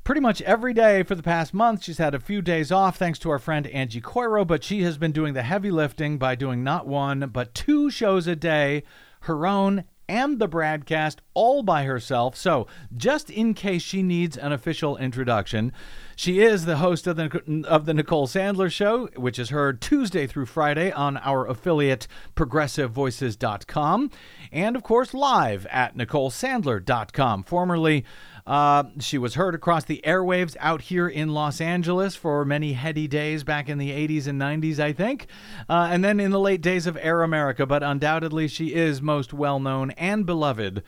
Pretty 0.04 0.22
much 0.22 0.42
every 0.42 0.74
day 0.74 1.02
for 1.04 1.16
the 1.16 1.24
past 1.24 1.54
month, 1.54 1.84
she's 1.84 1.98
had 1.98 2.14
a 2.14 2.20
few 2.20 2.42
days 2.42 2.74
off 2.74 2.98
thanks 2.98 3.20
to 3.20 3.30
our 3.30 3.40
friend 3.40 3.68
Angie 3.68 4.02
Coiro, 4.02 4.46
but 4.46 4.66
she 4.66 4.82
has 4.84 4.98
been 4.98 5.12
doing 5.14 5.34
the 5.34 5.44
heavy 5.44 5.72
lifting 5.72 6.18
by 6.18 6.36
doing 6.36 6.62
not 6.62 6.88
one, 6.88 7.30
but 7.32 7.54
two 7.54 7.90
shows 7.90 8.28
a 8.28 8.36
day, 8.36 8.84
her 9.22 9.48
own 9.48 9.86
and 10.10 10.40
the 10.40 10.48
BradCast 10.48 11.18
all 11.34 11.64
by 11.64 11.84
herself. 11.84 12.36
So, 12.36 12.68
just 12.96 13.30
in 13.30 13.54
case 13.54 13.82
she 13.82 14.04
needs 14.04 14.38
an 14.38 14.52
official 14.52 14.98
introduction, 14.98 15.72
she 16.16 16.40
is 16.40 16.66
the 16.66 16.78
host 16.78 17.08
of 17.08 17.16
the 17.16 17.66
of 17.68 17.86
the 17.86 17.94
Nicole 17.94 18.28
Sandler 18.28 18.72
show, 18.72 19.08
which 19.16 19.38
is 19.38 19.50
heard 19.50 19.82
Tuesday 19.82 20.28
through 20.28 20.48
Friday 20.48 20.92
on 20.92 21.18
our 21.18 21.48
affiliate 21.48 22.08
progressivevoices.com 22.36 24.12
and 24.52 24.76
of 24.76 24.84
course 24.84 25.14
live 25.14 25.66
at 25.68 25.96
nicolesandler.com. 25.96 27.44
Formerly 27.44 28.06
uh, 28.48 28.86
she 29.00 29.18
was 29.18 29.36
heard 29.36 29.54
across 29.54 29.84
the 29.84 30.02
airwaves 30.06 30.56
out 30.62 30.84
here 30.84 31.08
in 31.08 31.34
Los 31.34 31.60
Angeles 31.60 32.16
for 32.16 32.46
many 32.46 32.74
heady 32.74 33.06
days 33.06 33.44
back 33.44 33.68
in 33.68 33.78
the 33.78 33.92
80s 33.92 34.26
and 34.26 34.42
90s, 34.42 34.80
I 34.80 34.94
think, 34.94 35.28
uh, 35.70 35.90
and 35.92 36.02
then 36.02 36.22
in 36.22 36.32
the 36.32 36.40
late 36.40 36.62
days 36.62 36.88
of 36.88 36.98
Air 37.02 37.24
America. 37.24 37.66
But 37.66 37.84
undoubtedly, 37.84 38.48
she 38.48 38.74
is 38.74 39.02
most 39.02 39.34
well 39.34 39.60
known 39.60 39.92
and 39.92 40.26
beloved 40.26 40.82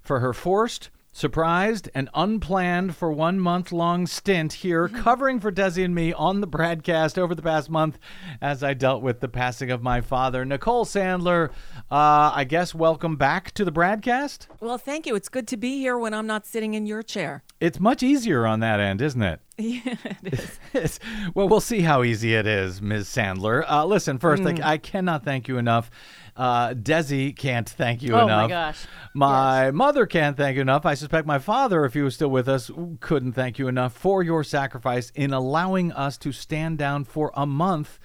for 0.00 0.20
her 0.20 0.32
forced, 0.32 0.88
surprised, 1.14 1.88
and 1.94 2.10
unplanned 2.12 2.96
for 2.96 3.10
one 3.12 3.38
month 3.38 3.70
long 3.70 4.04
stint 4.06 4.52
here 4.52 4.88
covering 5.04 5.38
for 5.38 5.52
Desi 5.52 5.84
and 5.84 5.94
me 5.94 6.12
on 6.12 6.40
the 6.40 6.46
BradCast 6.48 7.16
over 7.16 7.34
the 7.36 7.40
past 7.42 7.70
month 7.70 7.98
as 8.42 8.64
I 8.64 8.74
dealt 8.74 9.00
with 9.00 9.20
the 9.20 9.28
passing 9.28 9.70
of 9.70 9.80
my 9.80 10.00
father. 10.00 10.44
Nicole 10.44 10.84
Sandler, 10.84 11.50
uh, 11.90 12.32
I 12.34 12.44
guess 12.44 12.74
welcome 12.74 13.14
back 13.14 13.52
to 13.52 13.64
the 13.64 13.70
BradCast. 13.72 14.48
Well, 14.60 14.76
thank 14.76 15.06
you. 15.06 15.14
It's 15.14 15.28
good 15.28 15.46
to 15.48 15.56
be 15.56 15.78
here 15.78 15.96
when 15.96 16.12
I'm 16.12 16.26
not 16.26 16.46
sitting 16.46 16.74
in 16.74 16.84
your 16.84 17.04
chair. 17.04 17.44
It's 17.60 17.78
much 17.78 18.02
easier 18.02 18.44
on 18.44 18.58
that 18.60 18.80
end, 18.80 19.00
isn't 19.00 19.22
it? 19.22 19.40
Yeah, 19.56 19.94
it 20.24 20.58
is. 20.74 20.98
Well, 21.34 21.48
we'll 21.48 21.60
see 21.60 21.82
how 21.82 22.02
easy 22.02 22.34
it 22.34 22.44
is, 22.44 22.82
Ms. 22.82 23.06
Sandler. 23.06 23.64
Uh, 23.70 23.86
listen, 23.86 24.18
first, 24.18 24.42
Mm. 24.42 24.46
like, 24.46 24.60
I 24.60 24.78
cannot 24.78 25.24
thank 25.24 25.46
you 25.46 25.58
enough. 25.58 25.92
Uh, 26.36 26.70
Desi 26.74 27.36
can't 27.36 27.68
thank 27.68 28.02
you 28.02 28.14
enough. 28.14 28.22
Oh, 28.22 28.42
my 28.42 28.48
gosh. 28.48 28.86
My 29.14 29.70
mother 29.70 30.04
can't 30.06 30.36
thank 30.36 30.56
you 30.56 30.62
enough. 30.62 30.84
I 30.84 30.94
suspect 30.94 31.26
my 31.26 31.38
father, 31.38 31.84
if 31.84 31.94
he 31.94 32.02
was 32.02 32.14
still 32.14 32.30
with 32.30 32.48
us, 32.48 32.70
couldn't 33.00 33.32
thank 33.34 33.58
you 33.58 33.68
enough 33.68 33.92
for 33.94 34.22
your 34.22 34.42
sacrifice 34.42 35.10
in 35.14 35.32
allowing 35.32 35.92
us 35.92 36.18
to 36.18 36.32
stand 36.32 36.78
down 36.78 37.04
for 37.04 37.30
a 37.34 37.46
month, 37.46 38.00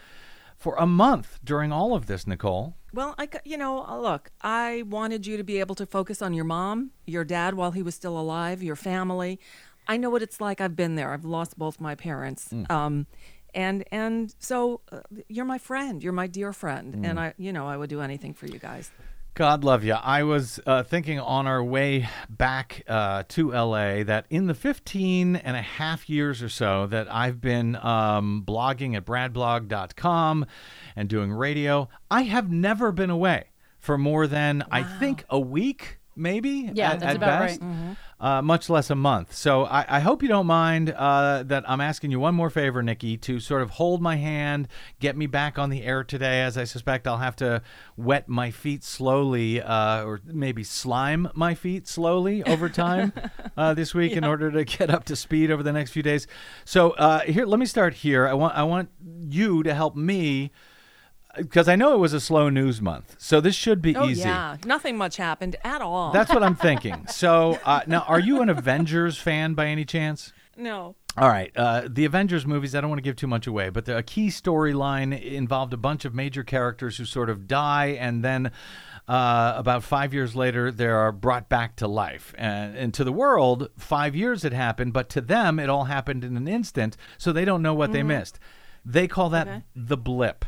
for 0.55 0.75
a 0.77 0.85
month 0.85 1.39
during 1.43 1.71
all 1.71 1.95
of 1.95 2.05
this, 2.05 2.27
Nicole. 2.27 2.75
Well, 2.93 3.15
I, 3.17 3.25
c- 3.25 3.39
you 3.45 3.57
know, 3.57 3.83
uh, 3.85 3.99
look, 3.99 4.29
I 4.41 4.83
wanted 4.87 5.25
you 5.25 5.37
to 5.37 5.43
be 5.43 5.59
able 5.59 5.75
to 5.75 5.85
focus 5.85 6.21
on 6.21 6.33
your 6.33 6.45
mom, 6.45 6.91
your 7.07 7.23
dad 7.23 7.55
while 7.55 7.71
he 7.71 7.81
was 7.81 7.95
still 7.95 8.19
alive, 8.19 8.61
your 8.61 8.75
family. 8.75 9.39
I 9.87 9.97
know 9.97 10.11
what 10.11 10.21
it's 10.21 10.39
like. 10.39 10.61
I've 10.61 10.75
been 10.75 10.93
there. 10.95 11.13
I've 11.13 11.25
lost 11.25 11.57
both 11.57 11.79
my 11.79 11.95
parents. 11.95 12.53
Um, 12.69 13.07
and 13.53 13.83
and 13.91 14.33
so 14.39 14.81
uh, 14.91 14.99
you're 15.27 15.45
my 15.45 15.57
friend. 15.57 16.03
You're 16.03 16.13
my 16.13 16.27
dear 16.27 16.53
friend. 16.53 17.05
And 17.05 17.19
I, 17.19 17.33
you 17.37 17.53
know, 17.53 17.67
I 17.67 17.77
would 17.77 17.89
do 17.89 18.01
anything 18.01 18.33
for 18.33 18.45
you 18.45 18.59
guys. 18.59 18.91
God 19.39 19.63
love 19.63 19.85
you. 19.85 19.93
I 19.93 20.23
was 20.23 20.59
uh, 20.65 20.83
thinking 20.83 21.17
on 21.17 21.47
our 21.47 21.63
way 21.63 22.09
back 22.29 22.83
uh, 22.89 23.23
to 23.29 23.51
LA 23.51 24.03
that 24.03 24.25
in 24.29 24.47
the 24.47 24.53
15 24.53 25.37
and 25.37 25.55
a 25.55 25.61
half 25.61 26.09
years 26.09 26.43
or 26.43 26.49
so 26.49 26.87
that 26.87 27.13
I've 27.13 27.39
been 27.39 27.77
um, 27.77 28.43
blogging 28.45 28.97
at 28.97 29.05
bradblog.com 29.05 30.45
and 30.95 31.07
doing 31.07 31.31
radio, 31.31 31.87
I 32.11 32.23
have 32.23 32.51
never 32.51 32.91
been 32.91 33.09
away 33.09 33.45
for 33.77 33.97
more 33.97 34.27
than, 34.27 34.63
I 34.71 34.83
think, 34.83 35.23
a 35.29 35.39
week, 35.39 35.99
maybe? 36.17 36.69
Yeah, 36.73 36.91
at, 36.91 36.99
that's 36.99 37.11
at 37.11 37.15
about 37.15 37.39
right. 37.39 37.59
best. 37.61 37.97
Uh, 38.21 38.41
much 38.41 38.69
less 38.69 38.89
a 38.89 38.95
month. 38.95 39.33
So 39.33 39.63
I, 39.63 39.85
I 39.87 39.99
hope 40.01 40.21
you 40.21 40.27
don't 40.27 40.45
mind 40.45 40.89
uh, 40.89 41.43
that 41.43 41.63
I'm 41.69 41.79
asking 41.79 42.11
you 42.11 42.19
one 42.19 42.35
more 42.35 42.49
favor, 42.49 42.83
Nikki, 42.83 43.15
to 43.15 43.39
sort 43.39 43.61
of 43.61 43.69
hold 43.69 44.01
my 44.01 44.17
hand, 44.17 44.67
get 44.99 45.15
me 45.15 45.25
back 45.25 45.57
on 45.57 45.69
the 45.69 45.83
air 45.83 46.03
today, 46.03 46.41
as 46.41 46.57
I 46.57 46.65
suspect 46.65 47.07
I'll 47.07 47.19
have 47.19 47.37
to 47.37 47.61
wet 47.95 48.27
my 48.27 48.51
feet 48.51 48.83
slowly, 48.83 49.61
uh, 49.61 50.03
or 50.03 50.19
maybe 50.25 50.65
slime 50.65 51.29
my 51.33 51.55
feet 51.55 51.87
slowly 51.87 52.43
over 52.43 52.67
time 52.67 53.13
uh, 53.57 53.73
this 53.73 53.95
week 53.95 54.11
in 54.11 54.25
order 54.25 54.51
to 54.51 54.65
get 54.65 54.89
up 54.89 55.05
to 55.05 55.15
speed 55.15 55.49
over 55.49 55.63
the 55.63 55.71
next 55.71 55.91
few 55.91 56.03
days. 56.03 56.27
So 56.65 56.91
uh, 56.91 57.21
here, 57.21 57.45
let 57.45 57.57
me 57.57 57.65
start 57.65 57.93
here. 57.93 58.27
I 58.27 58.33
want 58.33 58.53
I 58.55 58.63
want 58.63 58.89
you 59.29 59.63
to 59.63 59.73
help 59.73 59.95
me. 59.95 60.51
Because 61.41 61.67
I 61.67 61.75
know 61.75 61.93
it 61.93 61.97
was 61.97 62.13
a 62.13 62.19
slow 62.19 62.49
news 62.49 62.81
month, 62.81 63.15
so 63.17 63.41
this 63.41 63.55
should 63.55 63.81
be 63.81 63.95
Oh 63.95 64.07
easy. 64.07 64.21
yeah, 64.21 64.57
nothing 64.65 64.97
much 64.97 65.17
happened 65.17 65.55
at 65.63 65.81
all. 65.81 66.11
That's 66.11 66.31
what 66.33 66.43
I'm 66.43 66.55
thinking. 66.67 67.07
So 67.07 67.59
uh, 67.65 67.81
now, 67.87 68.01
are 68.07 68.19
you 68.19 68.41
an 68.41 68.49
Avengers 68.49 69.17
fan 69.17 69.53
by 69.53 69.67
any 69.67 69.85
chance? 69.85 70.33
no. 70.57 70.95
All 71.17 71.27
right. 71.27 71.51
Uh, 71.57 71.87
the 71.89 72.05
Avengers 72.05 72.45
movies, 72.45 72.75
I 72.75 72.81
don't 72.81 72.89
want 72.91 72.99
to 72.99 73.03
give 73.03 73.15
too 73.15 73.27
much 73.27 73.45
away, 73.47 73.69
but 73.69 73.85
the, 73.85 73.97
a 73.97 74.03
key 74.03 74.27
storyline 74.27 75.19
involved 75.19 75.73
a 75.73 75.77
bunch 75.77 76.05
of 76.05 76.13
major 76.13 76.43
characters 76.43 76.97
who 76.97 77.03
sort 77.05 77.29
of 77.29 77.47
die 77.47 77.87
and 77.99 78.23
then. 78.23 78.51
Uh, 79.07 79.55
about 79.57 79.83
five 79.83 80.13
years 80.13 80.35
later, 80.35 80.71
they 80.71 80.85
are 80.85 81.11
brought 81.11 81.49
back 81.49 81.75
to 81.77 81.87
life. 81.87 82.31
And, 82.37 82.77
and 82.77 82.93
to 82.93 83.03
the 83.03 83.11
world, 83.11 83.69
five 83.75 84.15
years 84.15 84.43
had 84.43 84.53
happened, 84.53 84.93
but 84.93 85.09
to 85.09 85.19
them, 85.19 85.57
it 85.59 85.67
all 85.67 85.85
happened 85.85 86.23
in 86.23 86.37
an 86.37 86.47
instant, 86.47 86.95
so 87.17 87.31
they 87.33 87.43
don't 87.43 87.63
know 87.63 87.73
what 87.73 87.91
they 87.91 88.03
missed. 88.03 88.37
They 88.85 89.07
call 89.07 89.29
that 89.31 89.47
Okay. 89.47 89.63
the 89.75 89.97
blip. 89.97 90.45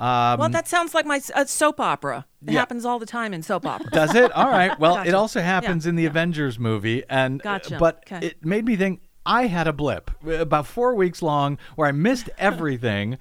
Um, 0.00 0.38
Well, 0.38 0.48
that 0.48 0.68
sounds 0.68 0.94
like 0.94 1.06
my 1.06 1.20
uh, 1.34 1.44
soap 1.44 1.80
opera. 1.80 2.26
It 2.46 2.52
Yeah. 2.52 2.60
happens 2.60 2.84
all 2.84 2.98
the 2.98 3.06
time 3.06 3.34
in 3.34 3.42
soap 3.42 3.66
operas. 3.66 3.90
Does 3.90 4.14
it? 4.14 4.30
All 4.32 4.48
right. 4.48 4.78
Well, 4.78 4.98
it 4.98 5.14
also 5.14 5.40
happens 5.40 5.86
in 5.86 5.96
the 5.96 6.06
Avengers 6.06 6.58
movie, 6.58 7.02
and 7.08 7.40
uh, 7.40 7.58
Gotcha. 7.58 7.76
but 7.78 8.04
Okay. 8.10 8.26
it 8.28 8.44
made 8.44 8.64
me 8.64 8.76
think. 8.76 9.00
I 9.26 9.46
had 9.48 9.66
a 9.68 9.74
blip 9.74 10.10
uh, 10.26 10.30
about 10.34 10.66
four 10.66 10.94
weeks 10.94 11.20
long 11.20 11.58
where 11.76 11.86
I 11.86 11.92
missed 11.92 12.30
everything. 12.38 13.18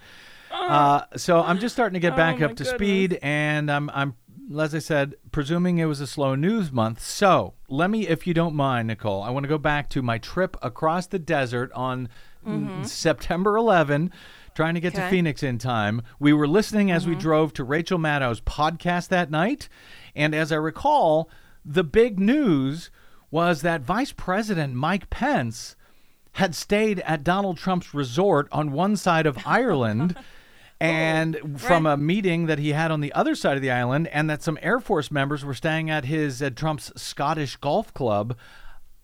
uh, 0.51 1.01
so 1.17 1.41
I'm 1.41 1.59
just 1.59 1.75
starting 1.75 1.95
to 1.95 1.99
get 1.99 2.15
back 2.15 2.41
Oh, 2.41 2.45
up 2.45 2.51
to 2.51 2.63
goodness. 2.63 2.69
speed, 2.69 3.19
and 3.21 3.69
I'm 3.71 3.89
I'm 3.89 4.15
as 4.57 4.73
I 4.73 4.79
said, 4.79 5.15
presuming 5.33 5.77
it 5.79 5.85
was 5.85 5.99
a 5.99 6.07
slow 6.07 6.33
news 6.33 6.71
month. 6.71 7.01
So 7.01 7.55
let 7.67 7.89
me, 7.89 8.07
if 8.07 8.25
you 8.25 8.33
don't 8.33 8.55
mind, 8.55 8.87
Nicole, 8.87 9.21
I 9.21 9.29
want 9.29 9.43
to 9.43 9.49
go 9.49 9.57
back 9.57 9.89
to 9.89 10.01
my 10.01 10.17
trip 10.19 10.55
across 10.61 11.05
the 11.07 11.19
desert 11.19 11.69
on 11.73 12.07
mm, 12.47 12.85
September 12.87 13.57
11. 13.57 14.09
Trying 14.57 14.73
to 14.73 14.79
get 14.79 14.95
to 14.95 15.01
Mm-hmm. 15.01 15.09
Phoenix 15.11 15.43
in 15.43 15.59
time. 15.59 16.01
We 16.19 16.33
were 16.33 16.47
listening 16.47 16.89
as 16.89 17.05
we 17.05 17.13
drove 17.13 17.53
to 17.53 17.63
Rachel 17.63 17.99
Maddow's 17.99 18.41
podcast 18.41 19.09
that 19.09 19.29
night. 19.29 19.69
And 20.15 20.33
as 20.33 20.51
I 20.51 20.55
recall, 20.55 21.29
the 21.63 21.83
big 21.83 22.19
news 22.19 22.89
was 23.29 23.61
that 23.61 23.83
Vice 23.83 24.11
President 24.13 24.73
Mike 24.73 25.11
Pence 25.11 25.75
had 26.31 26.55
stayed 26.55 27.01
at 27.01 27.23
Donald 27.23 27.59
Trump's 27.59 27.93
resort 27.93 28.47
on 28.51 28.71
one 28.71 28.95
side 28.97 29.27
of 29.27 29.37
Ireland. 29.45 30.15
And 30.79 31.59
from 31.59 31.85
a 31.87 31.95
meeting 31.97 32.45
that 32.47 32.57
he 32.59 32.69
had 32.69 32.89
on 32.91 33.01
the 33.01 33.11
other 33.13 33.33
side 33.35 33.55
of 33.55 33.63
the 33.63 33.71
island, 33.71 34.07
and 34.09 34.27
that 34.29 34.43
some 34.43 34.59
Air 34.61 34.79
Force 34.79 35.09
members 35.09 35.43
were 35.43 35.55
staying 35.55 35.89
at 35.89 36.05
his 36.05 36.39
at 36.41 36.55
Trump's 36.55 36.91
Scottish 36.95 37.55
golf 37.57 37.91
club. 37.95 38.35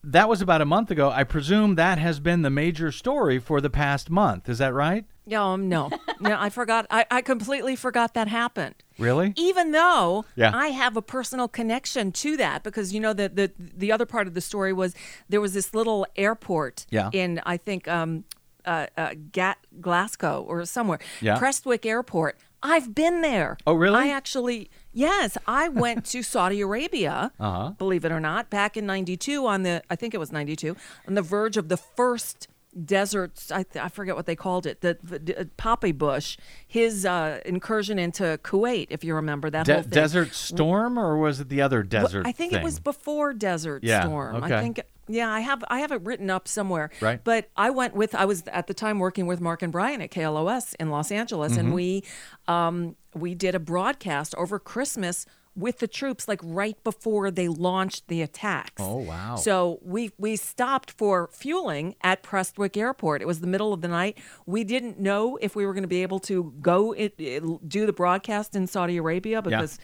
That 0.05 0.27
was 0.27 0.41
about 0.41 0.61
a 0.61 0.65
month 0.65 0.91
ago. 0.91 1.09
I 1.09 1.23
presume 1.23 1.75
that 1.75 1.97
has 1.97 2.19
been 2.19 2.41
the 2.41 2.49
major 2.49 2.91
story 2.91 3.39
for 3.39 3.61
the 3.61 3.69
past 3.69 4.09
month. 4.09 4.49
Is 4.49 4.57
that 4.57 4.73
right? 4.73 5.05
No, 5.25 5.45
um, 5.53 5.69
no, 5.69 5.89
no. 6.19 6.37
I 6.37 6.49
forgot. 6.49 6.85
I, 6.91 7.05
I 7.09 7.21
completely 7.21 7.77
forgot 7.77 8.13
that 8.13 8.27
happened. 8.27 8.75
Really? 8.99 9.33
Even 9.37 9.71
though 9.71 10.25
Yeah. 10.35 10.51
I 10.53 10.67
have 10.67 10.97
a 10.97 11.01
personal 11.01 11.47
connection 11.47 12.11
to 12.11 12.35
that, 12.37 12.63
because 12.63 12.93
you 12.93 12.99
know 12.99 13.13
the 13.13 13.29
the 13.29 13.51
the 13.57 13.91
other 13.93 14.05
part 14.05 14.27
of 14.27 14.33
the 14.33 14.41
story 14.41 14.73
was 14.73 14.93
there 15.29 15.39
was 15.39 15.53
this 15.53 15.73
little 15.73 16.05
airport 16.17 16.85
Yeah. 16.89 17.09
in 17.13 17.39
I 17.45 17.55
think 17.55 17.87
um, 17.87 18.25
uh, 18.65 18.87
uh, 18.97 19.13
Gat- 19.31 19.65
Glasgow 19.79 20.43
or 20.45 20.65
somewhere. 20.65 20.99
Yeah. 21.21 21.37
Prestwick 21.37 21.85
Airport. 21.85 22.37
I've 22.61 22.93
been 22.95 23.21
there. 23.21 23.57
Oh, 23.67 23.73
really? 23.73 23.97
I 23.99 24.07
actually, 24.09 24.69
yes, 24.93 25.37
I 25.47 25.69
went 25.69 26.05
to 26.07 26.23
Saudi 26.33 26.61
Arabia, 26.61 27.31
Uh-huh. 27.39 27.71
believe 27.71 28.05
it 28.05 28.11
or 28.11 28.19
not, 28.19 28.49
back 28.49 28.77
in 28.77 28.85
92 28.85 29.45
on 29.45 29.63
the, 29.63 29.81
I 29.89 29.95
think 29.95 30.13
it 30.13 30.17
was 30.19 30.31
92, 30.31 30.75
on 31.07 31.15
the 31.15 31.21
verge 31.21 31.57
of 31.57 31.69
the 31.69 31.77
first 31.77 32.47
desert, 32.85 33.39
I, 33.51 33.65
I 33.79 33.89
forget 33.89 34.15
what 34.15 34.25
they 34.25 34.35
called 34.35 34.65
it, 34.65 34.81
the, 34.81 34.97
the 35.03 35.41
uh, 35.41 35.43
poppy 35.57 35.91
bush, 35.91 36.37
his 36.67 37.05
uh, 37.05 37.39
incursion 37.45 37.99
into 37.99 38.39
Kuwait, 38.43 38.87
if 38.89 39.03
you 39.03 39.13
remember 39.13 39.49
that 39.51 39.65
De- 39.67 39.73
whole 39.73 39.81
thing. 39.83 39.91
Desert 39.91 40.33
Storm, 40.33 40.97
or 40.97 41.17
was 41.17 41.39
it 41.39 41.49
the 41.49 41.61
other 41.61 41.79
Well, 41.79 41.87
desert? 41.87 42.25
I 42.25 42.31
think 42.31 42.51
thing? 42.51 42.61
it 42.61 42.63
was 42.63 42.79
before 42.79 43.33
Desert 43.33 43.83
Yeah, 43.83 44.01
Storm. 44.01 44.43
okay. 44.43 44.57
I 44.57 44.61
think 44.61 44.81
yeah, 45.07 45.29
I 45.31 45.41
have 45.41 45.63
I 45.67 45.79
have 45.79 45.91
it 45.91 46.01
written 46.03 46.29
up 46.29 46.47
somewhere. 46.47 46.89
Right. 47.01 47.23
But 47.23 47.49
I 47.57 47.69
went 47.69 47.95
with 47.95 48.15
I 48.15 48.25
was 48.25 48.43
at 48.47 48.67
the 48.67 48.73
time 48.73 48.99
working 48.99 49.25
with 49.27 49.41
Mark 49.41 49.61
and 49.61 49.71
Brian 49.71 50.01
at 50.01 50.11
KLOS 50.11 50.75
in 50.79 50.89
Los 50.89 51.11
Angeles 51.11 51.57
and 51.57 51.67
Mm-hmm. 51.67 51.75
we 51.75 52.03
um 52.47 52.95
we 53.13 53.35
did 53.35 53.53
a 53.55 53.59
broadcast 53.59 54.33
over 54.35 54.59
Christmas 54.59 55.25
with 55.55 55.77
the 55.77 55.87
troops 55.87 56.27
like 56.27 56.39
right 56.41 56.83
before 56.83 57.29
they 57.29 57.47
launched 57.47 58.07
the 58.07 58.23
attacks. 58.23 58.81
Oh, 58.81 58.97
wow. 58.97 59.35
So 59.35 59.77
we 59.83 60.11
we 60.17 60.35
stopped 60.35 60.89
for 60.91 61.29
fueling 61.31 61.95
at 62.01 62.23
Prestwick 62.23 62.75
Airport. 62.75 63.21
It 63.21 63.27
was 63.27 63.39
the 63.39 63.45
middle 63.47 63.71
of 63.71 63.81
the 63.81 63.87
night. 63.87 64.17
We 64.47 64.63
didn't 64.63 64.99
know 64.99 65.37
if 65.41 65.55
we 65.55 65.65
were 65.67 65.73
going 65.73 65.83
to 65.83 65.87
be 65.87 66.01
able 66.01 66.19
to 66.21 66.53
go 66.59 66.93
it, 66.93 67.13
it- 67.19 67.43
do 67.69 67.85
the 67.85 67.93
broadcast 67.93 68.55
in 68.55 68.65
Saudi 68.65 68.97
Arabia 68.97 69.41
because 69.43 69.77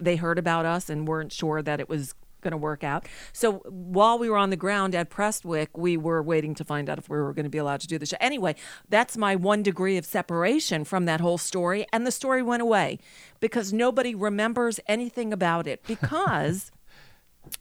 they 0.00 0.16
heard 0.16 0.40
about 0.40 0.66
us 0.66 0.90
and 0.90 1.06
weren't 1.06 1.30
sure 1.32 1.62
that 1.62 1.78
it 1.78 1.88
was 1.88 2.14
going 2.42 2.52
to 2.52 2.58
work 2.58 2.84
out. 2.84 3.06
So 3.32 3.58
while 3.68 4.18
we 4.18 4.28
were 4.28 4.36
on 4.36 4.50
the 4.50 4.56
ground 4.56 4.94
at 4.94 5.08
Prestwick, 5.08 5.68
we 5.76 5.96
were 5.96 6.22
waiting 6.22 6.54
to 6.56 6.64
find 6.64 6.90
out 6.90 6.98
if 6.98 7.08
we 7.08 7.16
were 7.16 7.32
going 7.32 7.44
to 7.44 7.50
be 7.50 7.58
allowed 7.58 7.80
to 7.80 7.86
do 7.86 7.98
the 7.98 8.06
show. 8.06 8.16
Anyway, 8.20 8.56
that's 8.88 9.16
my 9.16 9.36
one 9.36 9.62
degree 9.62 9.96
of 9.96 10.04
separation 10.04 10.84
from 10.84 11.04
that 11.06 11.20
whole 11.20 11.38
story. 11.38 11.86
And 11.92 12.06
the 12.06 12.12
story 12.12 12.42
went 12.42 12.62
away 12.62 12.98
because 13.40 13.72
nobody 13.72 14.14
remembers 14.14 14.80
anything 14.86 15.32
about 15.32 15.66
it 15.66 15.86
because. 15.86 16.71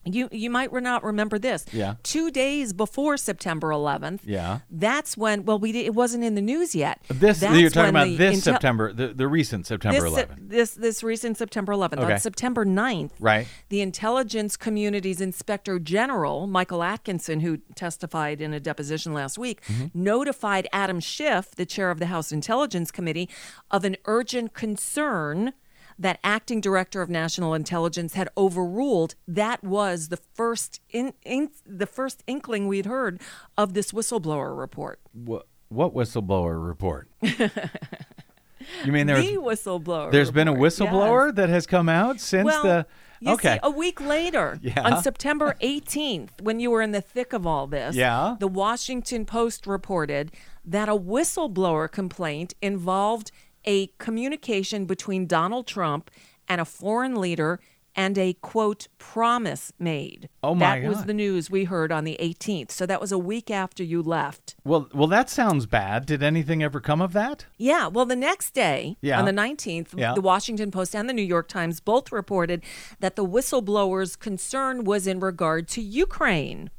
You 0.05 0.29
you 0.31 0.49
might 0.49 0.71
not 0.73 1.03
remember 1.03 1.37
this. 1.39 1.65
Yeah. 1.71 1.95
Two 2.03 2.31
days 2.31 2.73
before 2.73 3.17
September 3.17 3.69
11th. 3.69 4.21
Yeah. 4.25 4.59
That's 4.69 5.15
when. 5.15 5.45
Well, 5.45 5.59
we 5.59 5.71
it 5.71 5.93
wasn't 5.93 6.23
in 6.23 6.35
the 6.35 6.41
news 6.41 6.73
yet. 6.75 7.01
This 7.09 7.39
That's 7.39 7.57
you're 7.59 7.69
talking 7.69 7.89
about 7.89 8.17
this 8.17 8.39
intel- 8.39 8.43
September, 8.43 8.93
the, 8.93 9.09
the 9.09 9.27
recent 9.27 9.67
September 9.67 10.01
This, 10.01 10.13
11th. 10.13 10.49
this 10.49 10.71
this 10.75 11.03
recent 11.03 11.37
September 11.37 11.73
11th. 11.73 11.99
Okay. 12.03 12.13
On 12.13 12.19
September 12.19 12.65
9th, 12.65 13.11
Right. 13.19 13.47
the 13.69 13.81
intelligence 13.81 14.57
community's 14.57 15.21
inspector 15.21 15.79
general, 15.79 16.47
Michael 16.47 16.83
Atkinson, 16.83 17.41
who 17.41 17.57
testified 17.75 18.41
in 18.41 18.53
a 18.53 18.59
deposition 18.59 19.13
last 19.13 19.37
week, 19.37 19.61
Mm-hmm. 19.65 20.03
notified 20.03 20.67
Adam 20.73 20.99
Schiff, 20.99 21.51
the 21.55 21.65
chair 21.65 21.91
of 21.91 21.99
the 21.99 22.07
House 22.07 22.31
Intelligence 22.31 22.91
Committee, 22.91 23.29
of 23.69 23.85
an 23.85 23.95
urgent 24.05 24.53
concern 24.53 25.53
that 26.01 26.19
acting 26.23 26.59
director 26.61 27.01
of 27.01 27.09
national 27.09 27.53
intelligence 27.53 28.13
had 28.15 28.27
overruled 28.35 29.15
that 29.27 29.63
was 29.63 30.09
the 30.09 30.17
first 30.17 30.81
in, 30.89 31.13
in 31.23 31.49
the 31.65 31.85
first 31.85 32.23
inkling 32.27 32.67
we'd 32.67 32.85
heard 32.85 33.21
of 33.57 33.73
this 33.73 33.91
whistleblower 33.91 34.57
report 34.57 34.99
What, 35.13 35.47
what 35.69 35.93
whistleblower 35.93 36.65
report? 36.65 37.07
you 37.21 38.91
mean 38.91 39.07
there's 39.07 39.25
the 39.25 39.37
whistleblower 39.37 40.11
there's 40.11 40.31
been 40.31 40.47
a 40.47 40.51
report, 40.53 40.71
yes. 40.71 40.79
whistleblower 40.79 41.35
that 41.35 41.49
has 41.49 41.65
come 41.67 41.89
out 41.89 42.19
since 42.19 42.45
well, 42.45 42.63
the 42.63 42.85
you 43.19 43.33
okay 43.33 43.53
see, 43.55 43.59
a 43.61 43.69
week 43.69 44.01
later, 44.01 44.57
Yeah. 44.63 44.81
on 44.81 45.03
September 45.03 45.55
18th, 45.61 46.41
when 46.41 46.59
you 46.59 46.71
were 46.71 46.81
in 46.81 46.91
the 46.91 47.01
thick 47.01 47.33
of 47.33 47.45
all 47.45 47.67
this, 47.67 47.95
Yeah. 47.95 48.35
the 48.39 48.47
Washington 48.47 49.25
Post 49.25 49.67
reported 49.67 50.31
that 50.65 50.89
a 50.89 50.95
whistleblower 50.95 51.91
complaint 51.91 52.55
involved 52.63 53.31
a 53.65 53.87
communication 53.97 54.85
between 54.85 55.27
Donald 55.27 55.67
Trump 55.67 56.09
and 56.47 56.59
a 56.61 56.65
foreign 56.65 57.15
leader 57.15 57.59
and 57.93 58.17
a 58.17 58.31
quote 58.35 58.87
promise 58.97 59.73
made. 59.77 60.29
Oh, 60.41 60.55
my 60.55 60.79
That 60.79 60.87
was 60.87 61.03
the 61.03 61.13
news 61.13 61.51
we 61.51 61.65
heard 61.65 61.91
on 61.91 62.05
the 62.05 62.15
18th. 62.21 62.71
So 62.71 62.85
that 62.85 63.01
was 63.01 63.11
a 63.11 63.17
week 63.17 63.51
after 63.51 63.83
you 63.83 64.01
left. 64.01 64.55
well 64.63 64.87
well 64.93 65.07
that 65.07 65.29
sounds 65.29 65.65
bad 65.65 66.05
did 66.05 66.23
anything 66.23 66.63
ever 66.63 66.79
come 66.79 67.01
of 67.01 67.11
that 67.13 67.45
Yeah, 67.57 67.87
well, 67.87 68.05
the 68.05 68.15
next 68.15 68.51
day, 68.53 68.95
Yeah. 69.01 69.19
on 69.19 69.25
the 69.25 69.33
19th, 69.33 69.89
Yeah. 69.97 70.13
the 70.13 70.21
Washington 70.21 70.71
Post 70.71 70.95
and 70.95 71.09
the 71.09 71.13
New 71.13 71.21
York 71.21 71.49
Times 71.49 71.81
both 71.81 72.13
reported 72.13 72.63
that 73.01 73.17
the 73.17 73.25
whistleblower's 73.25 74.15
concern 74.15 74.85
was 74.85 75.05
in 75.05 75.19
regard 75.19 75.67
to 75.69 75.81
Ukraine. 75.81 76.69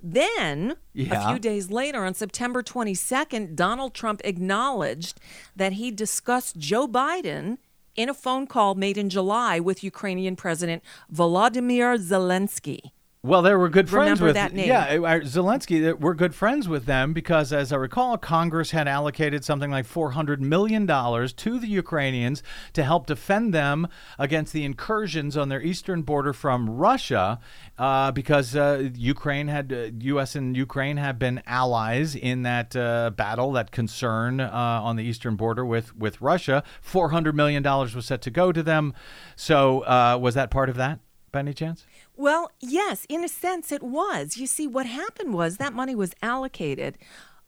Then, 0.00 0.76
Yeah. 0.92 1.26
a 1.26 1.28
few 1.30 1.38
days 1.38 1.70
later, 1.70 2.04
on 2.04 2.14
September 2.14 2.62
22nd, 2.62 3.56
Donald 3.56 3.94
Trump 3.94 4.20
acknowledged 4.24 5.20
that 5.56 5.74
he 5.74 5.90
discussed 5.90 6.56
Joe 6.58 6.86
Biden 6.86 7.58
in 7.96 8.08
a 8.08 8.14
phone 8.14 8.46
call 8.46 8.74
made 8.74 8.96
in 8.96 9.08
July 9.10 9.58
with 9.58 9.82
Ukrainian 9.82 10.36
President 10.36 10.82
Volodymyr 11.12 11.98
Zelensky. 11.98 12.92
Well, 13.28 13.42
they 13.42 13.54
were 13.54 13.68
good 13.68 13.90
friends 13.90 14.22
Remember 14.22 14.24
with 14.24 14.34
that 14.36 14.54
name. 14.54 14.68
yeah 14.68 14.96
Zelensky. 14.96 15.92
We're 16.00 16.14
good 16.14 16.34
friends 16.34 16.66
with 16.66 16.86
them 16.86 17.12
because, 17.12 17.52
as 17.52 17.74
I 17.74 17.76
recall, 17.76 18.16
Congress 18.16 18.70
had 18.70 18.88
allocated 18.88 19.44
something 19.44 19.70
like 19.70 19.84
four 19.84 20.12
hundred 20.12 20.40
million 20.40 20.86
dollars 20.86 21.34
to 21.34 21.58
the 21.58 21.66
Ukrainians 21.66 22.42
to 22.72 22.82
help 22.82 23.06
defend 23.06 23.52
them 23.52 23.86
against 24.18 24.54
the 24.54 24.64
incursions 24.64 25.36
on 25.36 25.50
their 25.50 25.60
eastern 25.60 26.00
border 26.00 26.32
from 26.32 26.70
Russia, 26.70 27.38
uh, 27.76 28.12
because 28.12 28.56
uh, 28.56 28.88
Ukraine 28.94 29.48
had 29.48 29.72
uh, 29.74 29.90
U.S. 30.00 30.34
and 30.34 30.56
Ukraine 30.56 30.96
have 30.96 31.18
been 31.18 31.42
allies 31.46 32.14
in 32.14 32.44
that 32.44 32.74
uh, 32.74 33.10
battle, 33.10 33.52
that 33.52 33.72
concern 33.72 34.40
uh, 34.40 34.48
on 34.50 34.96
the 34.96 35.04
eastern 35.04 35.36
border 35.36 35.66
with 35.66 35.94
with 35.94 36.18
Russia. 36.22 36.64
Four 36.80 37.10
hundred 37.10 37.36
million 37.36 37.62
dollars 37.62 37.94
was 37.94 38.06
set 38.06 38.22
to 38.22 38.30
go 38.30 38.52
to 38.52 38.62
them. 38.62 38.94
So, 39.36 39.80
uh, 39.80 40.18
was 40.18 40.34
that 40.34 40.50
part 40.50 40.70
of 40.70 40.76
that, 40.76 41.00
by 41.30 41.40
any 41.40 41.52
chance? 41.52 41.84
Well, 42.18 42.50
yes, 42.60 43.06
in 43.08 43.22
a 43.24 43.28
sense 43.28 43.70
it 43.72 43.82
was. 43.82 44.36
You 44.36 44.46
see, 44.46 44.66
what 44.66 44.86
happened 44.86 45.32
was 45.32 45.56
that 45.56 45.72
money 45.72 45.94
was 45.94 46.12
allocated 46.20 46.98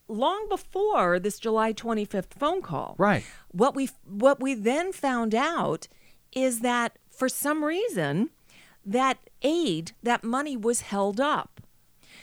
long 0.09 0.47
before 0.49 1.19
this 1.19 1.39
July 1.41 1.73
25th 1.73 2.33
phone 2.39 2.63
call. 2.63 2.95
Right. 2.97 3.25
What 3.51 3.75
we 3.75 3.91
what 4.05 4.41
we 4.41 4.55
then 4.55 4.93
found 4.93 5.35
out 5.35 5.89
is 6.33 6.61
that 6.61 6.97
for 7.11 7.29
some 7.29 7.65
reason 7.65 8.31
that 8.87 9.19
aid, 9.43 9.93
that 10.05 10.23
money 10.25 10.57
was 10.57 10.83
held 10.83 11.21
up. 11.21 11.61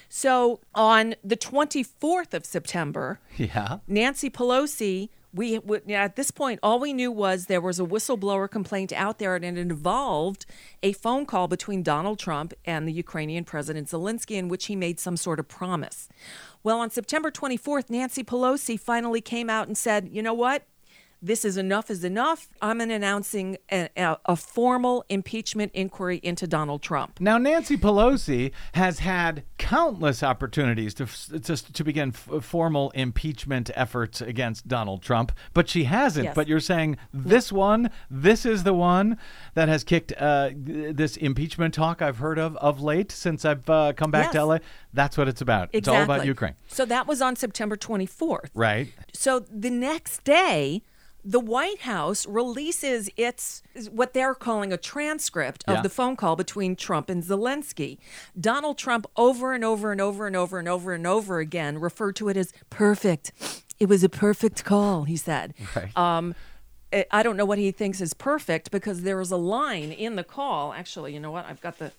So 0.10 0.62
on 0.74 1.16
the 1.24 1.36
24th 1.36 2.34
of 2.34 2.46
September, 2.46 3.20
Yeah. 3.38 3.80
Nancy 3.88 4.30
Pelosi, 4.30 5.10
we 5.38 5.56
w- 5.56 5.82
at 5.94 6.16
this 6.16 6.32
point 6.32 6.60
all 6.62 6.80
we 6.80 6.92
knew 6.92 7.12
was 7.12 7.46
there 7.46 7.62
was 7.62 7.80
a 7.80 7.84
whistleblower 7.84 8.50
complaint 8.50 8.92
out 8.92 9.20
there, 9.20 9.36
and 9.36 9.46
it 9.46 9.58
involved 9.58 10.46
a 10.84 10.92
phone 10.94 11.26
call 11.26 11.48
between 11.48 11.84
Donald 11.84 12.20
Trump 12.20 12.54
and 12.66 12.88
the 12.88 12.92
Ukrainian 12.92 13.44
President 13.44 13.88
Zelensky, 13.88 14.36
in 14.36 14.50
which 14.50 14.66
he 14.66 14.76
made 14.76 15.00
some 15.00 15.16
sort 15.16 15.40
of 15.40 15.48
promise. 15.48 16.10
Well, 16.64 16.80
on 16.80 16.90
September 16.90 17.32
24th, 17.32 17.90
Nancy 17.90 18.24
Pelosi 18.24 18.80
finally 18.80 19.22
came 19.22 19.50
out 19.50 19.68
and 19.68 19.78
said, 19.78 20.10
"You 20.12 20.22
know 20.22 20.34
what? 20.34 20.64
This 21.22 21.44
is 21.44 21.58
enough 21.58 21.90
is 21.90 22.04
enough. 22.04 22.48
I'm 22.62 22.80
announcing 22.80 23.58
a, 23.72 23.90
a, 23.98 24.18
a 24.26 24.36
formal 24.36 25.04
impeachment 25.10 25.72
inquiry 25.74 26.20
into 26.24 26.46
Donald 26.48 26.82
Trump." 26.82 27.20
Now, 27.20 27.38
Nancy 27.38 27.78
Pelosi 27.78 28.52
has 28.74 29.00
had 29.00 29.44
countless 29.58 30.22
opportunities 30.24 30.94
to 30.96 31.06
to, 31.40 31.74
to 31.74 31.84
begin 31.84 32.10
f- 32.10 32.44
formal 32.44 32.92
impeachment 32.92 33.72
efforts 33.76 34.22
against 34.22 34.68
Donald 34.68 35.02
Trump, 35.02 35.32
but 35.54 35.68
she 35.68 35.86
hasn't. 35.86 36.26
Yes. 36.26 36.36
But 36.36 36.48
you're 36.48 36.60
saying 36.60 36.98
this 37.14 37.52
one, 37.52 37.90
this 38.12 38.46
is 38.46 38.64
the 38.64 38.74
one 38.74 39.18
that 39.56 39.68
has 39.70 39.84
kicked 39.84 40.14
uh, 40.18 40.52
this 40.56 41.18
impeachment 41.18 41.74
talk 41.74 42.02
I've 42.02 42.18
heard 42.20 42.38
of 42.38 42.56
of 42.58 42.82
late 42.82 43.12
since 43.12 43.44
I've 43.44 43.68
uh, 43.70 43.94
come 43.94 44.12
back 44.12 44.32
to 44.34 44.46
LA. 44.46 44.58
That's 44.94 45.18
what 45.18 45.28
it's 45.28 45.42
about. 45.42 45.70
It's 45.74 45.88
all 45.88 46.02
about 46.04 46.26
Ukraine, 46.26 46.54
So 46.68 46.86
that 46.86 47.08
was 47.08 47.22
on 47.22 47.36
September 47.36 47.76
24th. 47.76 48.50
right? 48.54 48.88
So 49.14 49.40
the 49.40 49.70
next 49.70 50.24
day, 50.24 50.84
the 51.30 51.42
White 51.42 51.82
House 51.82 52.26
releases 52.26 53.10
its 53.18 53.62
what 53.92 54.14
they're 54.14 54.34
calling 54.34 54.72
a 54.72 54.78
transcript 54.78 55.66
of 55.68 55.76
Yeah. 55.76 55.82
the 55.82 55.90
phone 55.90 56.16
call 56.16 56.38
between 56.38 56.78
Trump 56.78 57.10
and 57.10 57.22
Zelensky. 57.22 57.98
Donald 58.40 58.78
Trump 58.78 59.06
over 59.18 59.54
and 59.54 59.64
over 59.66 59.92
and 59.92 60.00
over 60.00 60.26
and 60.26 60.36
over 60.38 60.58
and 60.60 60.70
over 60.70 60.94
and 60.94 61.06
over 61.06 61.40
again 61.40 61.80
referred 61.80 62.16
to 62.16 62.30
it 62.30 62.38
as 62.38 62.54
perfect. 62.70 63.34
It 63.78 63.90
was 63.90 64.04
a 64.06 64.10
perfect 64.10 64.64
call, 64.64 65.04
he 65.04 65.18
said. 65.18 65.54
Right. 65.76 65.96
Um, 65.98 66.34
I- 66.94 67.06
I 67.12 67.24
don't 67.24 67.36
know 67.36 67.44
what 67.46 67.58
he 67.58 67.72
thinks 67.72 68.00
is 68.00 68.14
perfect 68.14 68.72
because 68.72 69.02
there 69.02 69.18
was 69.18 69.30
a 69.30 69.36
line 69.38 69.92
in 69.92 70.16
the 70.16 70.24
call. 70.24 70.72
Actually, 70.72 71.14
you 71.14 71.20
know 71.20 71.32
what? 71.32 71.46
I've 71.46 71.60
got 71.60 71.78
the 71.78 71.92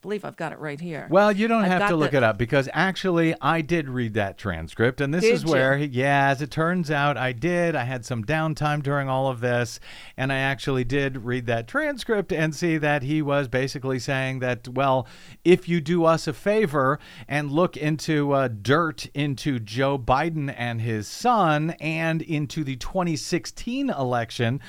believe 0.00 0.24
I've 0.24 0.36
got 0.36 0.52
it 0.52 0.58
right 0.58 0.80
here. 0.80 1.06
Well, 1.10 1.32
you 1.32 1.48
don't 1.48 1.64
I've 1.64 1.80
have 1.80 1.88
to 1.90 1.96
look 1.96 2.12
the- 2.12 2.18
it 2.18 2.22
up 2.22 2.38
because 2.38 2.68
actually 2.72 3.34
I 3.40 3.60
did 3.60 3.88
read 3.88 4.14
that 4.14 4.38
transcript, 4.38 5.00
and 5.00 5.12
this 5.12 5.22
Did 5.24 5.34
is 5.34 5.44
where, 5.44 5.76
you? 5.76 5.88
yeah, 5.90 6.28
as 6.28 6.40
it 6.42 6.50
turns 6.50 6.90
out, 6.90 7.16
I 7.16 7.32
did. 7.32 7.74
I 7.74 7.84
had 7.84 8.04
some 8.04 8.24
downtime 8.24 8.82
during 8.82 9.08
all 9.08 9.28
of 9.28 9.40
this, 9.40 9.80
and 10.16 10.32
I 10.32 10.36
actually 10.38 10.84
did 10.84 11.24
read 11.24 11.46
that 11.46 11.66
transcript 11.68 12.32
and 12.32 12.54
see 12.54 12.78
that 12.78 13.02
he 13.02 13.20
was 13.22 13.48
basically 13.48 13.98
saying 13.98 14.38
that, 14.40 14.68
well, 14.68 15.06
if 15.44 15.68
you 15.68 15.80
do 15.80 16.04
us 16.04 16.26
a 16.26 16.32
favor 16.32 16.98
and 17.26 17.50
look 17.50 17.76
into 17.76 18.32
uh, 18.32 18.48
dirt 18.48 19.06
into 19.14 19.58
Joe 19.58 19.98
Biden 19.98 20.54
and 20.56 20.80
his 20.80 21.08
son 21.08 21.70
and 21.80 22.22
into 22.22 22.62
the 22.64 22.76
2016 22.76 23.90
election. 23.90 24.60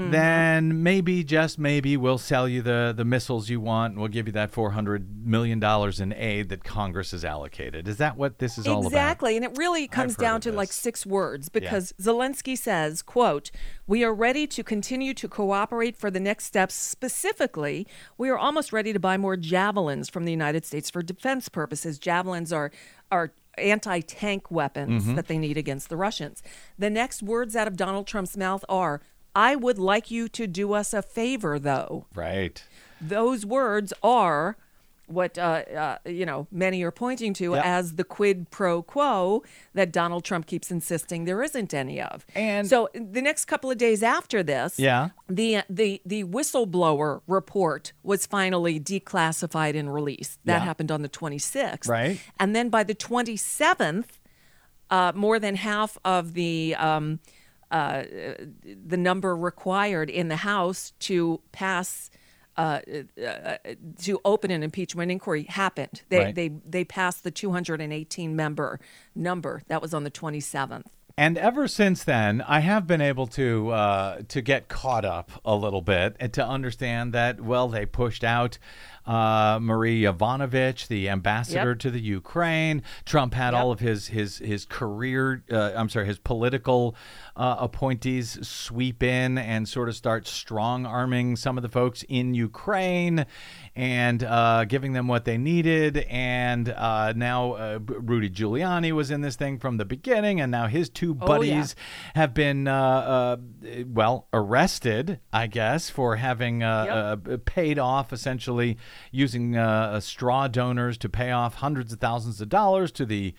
Mm-hmm. 0.00 0.10
Then 0.12 0.82
maybe, 0.82 1.22
just 1.24 1.58
maybe, 1.58 1.96
we'll 1.96 2.18
sell 2.18 2.48
you 2.48 2.62
the, 2.62 2.92
the 2.96 3.04
missiles 3.04 3.48
you 3.48 3.60
want, 3.60 3.92
and 3.92 4.00
we'll 4.00 4.08
give 4.08 4.26
you 4.26 4.32
that 4.32 4.50
four 4.50 4.70
hundred 4.70 5.26
million 5.26 5.60
dollars 5.60 6.00
in 6.00 6.12
aid 6.12 6.48
that 6.48 6.64
Congress 6.64 7.10
has 7.10 7.24
allocated. 7.24 7.86
Is 7.86 7.98
that 7.98 8.16
what 8.16 8.38
this 8.38 8.58
is 8.58 8.66
all 8.66 8.80
about? 8.80 8.86
Exactly, 8.88 9.36
and 9.36 9.44
it 9.44 9.56
really 9.56 9.86
comes 9.86 10.16
down 10.16 10.40
to 10.42 10.52
like 10.52 10.72
six 10.72 11.04
words 11.04 11.48
because 11.48 11.92
Zelensky 12.00 12.56
says, 12.56 13.02
"quote 13.02 13.50
We 13.86 14.02
are 14.04 14.14
ready 14.14 14.46
to 14.46 14.62
continue 14.64 15.14
to 15.14 15.28
cooperate 15.28 15.96
for 15.96 16.10
the 16.10 16.20
next 16.20 16.44
steps. 16.46 16.74
Specifically, 16.74 17.86
we 18.16 18.28
are 18.30 18.38
almost 18.38 18.72
ready 18.72 18.92
to 18.92 19.00
buy 19.00 19.16
more 19.16 19.36
javelins 19.36 20.08
from 20.08 20.24
the 20.24 20.32
United 20.32 20.64
States 20.64 20.90
for 20.90 21.02
defense 21.02 21.48
purposes. 21.48 21.98
Javelins 21.98 22.52
are 22.52 22.70
are 23.10 23.32
anti-tank 23.58 24.50
weapons 24.50 25.02
Mm-hmm. 25.04 25.14
that 25.16 25.26
they 25.26 25.36
need 25.36 25.56
against 25.58 25.88
the 25.88 25.96
Russians. 25.96 26.42
The 26.78 26.88
next 26.88 27.22
words 27.22 27.54
out 27.56 27.66
of 27.68 27.76
Donald 27.76 28.06
Trump's 28.06 28.36
mouth 28.36 28.64
are." 28.68 29.00
I 29.34 29.56
would 29.56 29.78
like 29.78 30.10
you 30.10 30.28
to 30.30 30.46
do 30.46 30.72
us 30.72 30.92
a 30.92 31.02
favor, 31.02 31.58
though 31.58 32.06
Right. 32.14 32.62
those 33.00 33.46
words 33.46 33.92
are 34.02 34.56
what 35.06 35.36
uh, 35.36 35.64
uh, 35.76 35.98
you 36.06 36.24
know 36.24 36.46
many 36.52 36.84
are 36.84 36.92
pointing 36.92 37.34
to 37.34 37.54
Yep. 37.54 37.64
as 37.64 37.94
the 37.96 38.04
quid 38.04 38.48
pro 38.52 38.80
quo 38.80 39.42
that 39.74 39.90
Donald 39.90 40.22
Trump 40.24 40.46
keeps 40.46 40.70
insisting 40.70 41.24
there 41.24 41.42
isn't 41.42 41.74
any 41.74 42.00
of. 42.00 42.24
And- 42.32 42.68
so 42.68 42.88
the 42.94 43.20
next 43.20 43.46
couple 43.46 43.72
of 43.72 43.76
days 43.78 44.04
after 44.04 44.42
this, 44.44 44.78
Yeah. 44.78 45.08
the 45.28 45.62
the 45.68 46.00
the 46.06 46.22
whistleblower 46.24 47.22
report 47.26 47.92
was 48.04 48.24
finally 48.24 48.78
declassified 48.78 49.76
and 49.76 49.92
released. 49.92 50.38
That 50.44 50.58
Yeah. 50.58 50.64
happened 50.64 50.92
on 50.92 51.02
the 51.02 51.08
26th, 51.08 51.88
Right. 51.88 52.20
And 52.38 52.54
then 52.54 52.68
by 52.68 52.84
the 52.84 52.94
27th, 52.94 54.20
uh, 54.90 55.10
more 55.16 55.40
than 55.40 55.56
half 55.56 55.98
of 56.04 56.34
the 56.34 56.76
um, 56.76 57.18
uh, 57.70 58.04
the 58.64 58.96
number 58.96 59.36
required 59.36 60.10
in 60.10 60.28
the 60.28 60.36
House 60.36 60.92
to 61.00 61.40
pass 61.52 62.10
uh, 62.56 62.80
uh, 63.24 63.56
to 64.02 64.20
open 64.24 64.50
an 64.50 64.62
impeachment 64.62 65.10
inquiry 65.10 65.44
happened. 65.44 66.02
They 66.08 66.18
Right. 66.18 66.34
they 66.34 66.48
they 66.48 66.84
passed 66.84 67.24
the 67.24 67.30
218 67.30 68.36
member 68.36 68.80
number. 69.14 69.62
That 69.68 69.80
was 69.80 69.94
on 69.94 70.04
the 70.04 70.10
27th. 70.10 70.86
And 71.16 71.36
ever 71.36 71.68
since 71.68 72.04
then, 72.04 72.40
I 72.42 72.60
have 72.60 72.86
been 72.86 73.00
able 73.00 73.26
to 73.28 73.70
uh, 73.70 74.22
to 74.28 74.40
get 74.40 74.68
caught 74.68 75.04
up 75.04 75.30
a 75.44 75.54
little 75.54 75.82
bit 75.82 76.16
and 76.18 76.32
to 76.34 76.46
understand 76.46 77.12
that 77.12 77.40
well, 77.40 77.68
they 77.68 77.86
pushed 77.86 78.24
out 78.24 78.58
uh, 79.10 79.58
Marie 79.60 80.02
Yovanovitch, 80.02 80.86
the 80.86 81.08
ambassador 81.08 81.70
Yep. 81.70 81.78
to 81.80 81.90
the 81.90 82.00
Ukraine. 82.00 82.82
Trump 83.04 83.34
had 83.34 83.54
Yep. 83.54 83.60
all 83.60 83.72
of 83.72 83.80
his 83.80 84.06
his 84.08 84.38
his 84.38 84.64
career, 84.64 85.42
uh, 85.50 85.72
I'm 85.74 85.88
sorry, 85.88 86.06
his 86.06 86.18
political 86.20 86.94
uh, 87.36 87.56
appointees 87.58 88.46
sweep 88.46 89.02
in 89.02 89.36
and 89.36 89.68
sort 89.68 89.88
of 89.88 89.96
start 89.96 90.28
strong 90.28 90.86
arming 90.86 91.34
some 91.34 91.56
of 91.58 91.62
the 91.62 91.68
folks 91.68 92.04
in 92.08 92.34
Ukraine 92.34 93.26
and 93.76 94.24
uh, 94.24 94.64
giving 94.64 94.92
them 94.92 95.06
what 95.06 95.24
they 95.24 95.38
needed. 95.38 95.98
And 96.08 96.68
uh, 96.68 97.12
now 97.14 97.52
uh, 97.52 97.78
Rudy 97.86 98.28
Giuliani 98.28 98.92
was 98.92 99.10
in 99.10 99.20
this 99.20 99.36
thing 99.36 99.58
from 99.58 99.76
the 99.76 99.84
beginning, 99.84 100.40
and 100.40 100.50
now 100.50 100.66
his 100.66 100.88
two 100.88 101.14
buddies 101.14 101.74
have 102.14 102.34
been, 102.34 102.66
uh, 102.66 102.74
uh, 102.74 103.36
well, 103.86 104.26
arrested, 104.32 105.20
I 105.32 105.46
guess, 105.46 105.88
for 105.88 106.16
having 106.16 106.62
uh, 106.62 107.16
uh, 107.28 107.36
paid 107.44 107.78
off 107.78 108.12
essentially 108.12 108.76
using 109.10 109.56
uh, 109.56 110.00
straw 110.00 110.48
donors 110.48 110.98
to 110.98 111.08
pay 111.08 111.30
off 111.30 111.56
hundreds 111.56 111.92
of 111.92 112.00
thousands 112.00 112.40
of 112.40 112.48
dollars 112.48 112.90
to 112.92 113.06
the 113.06 113.34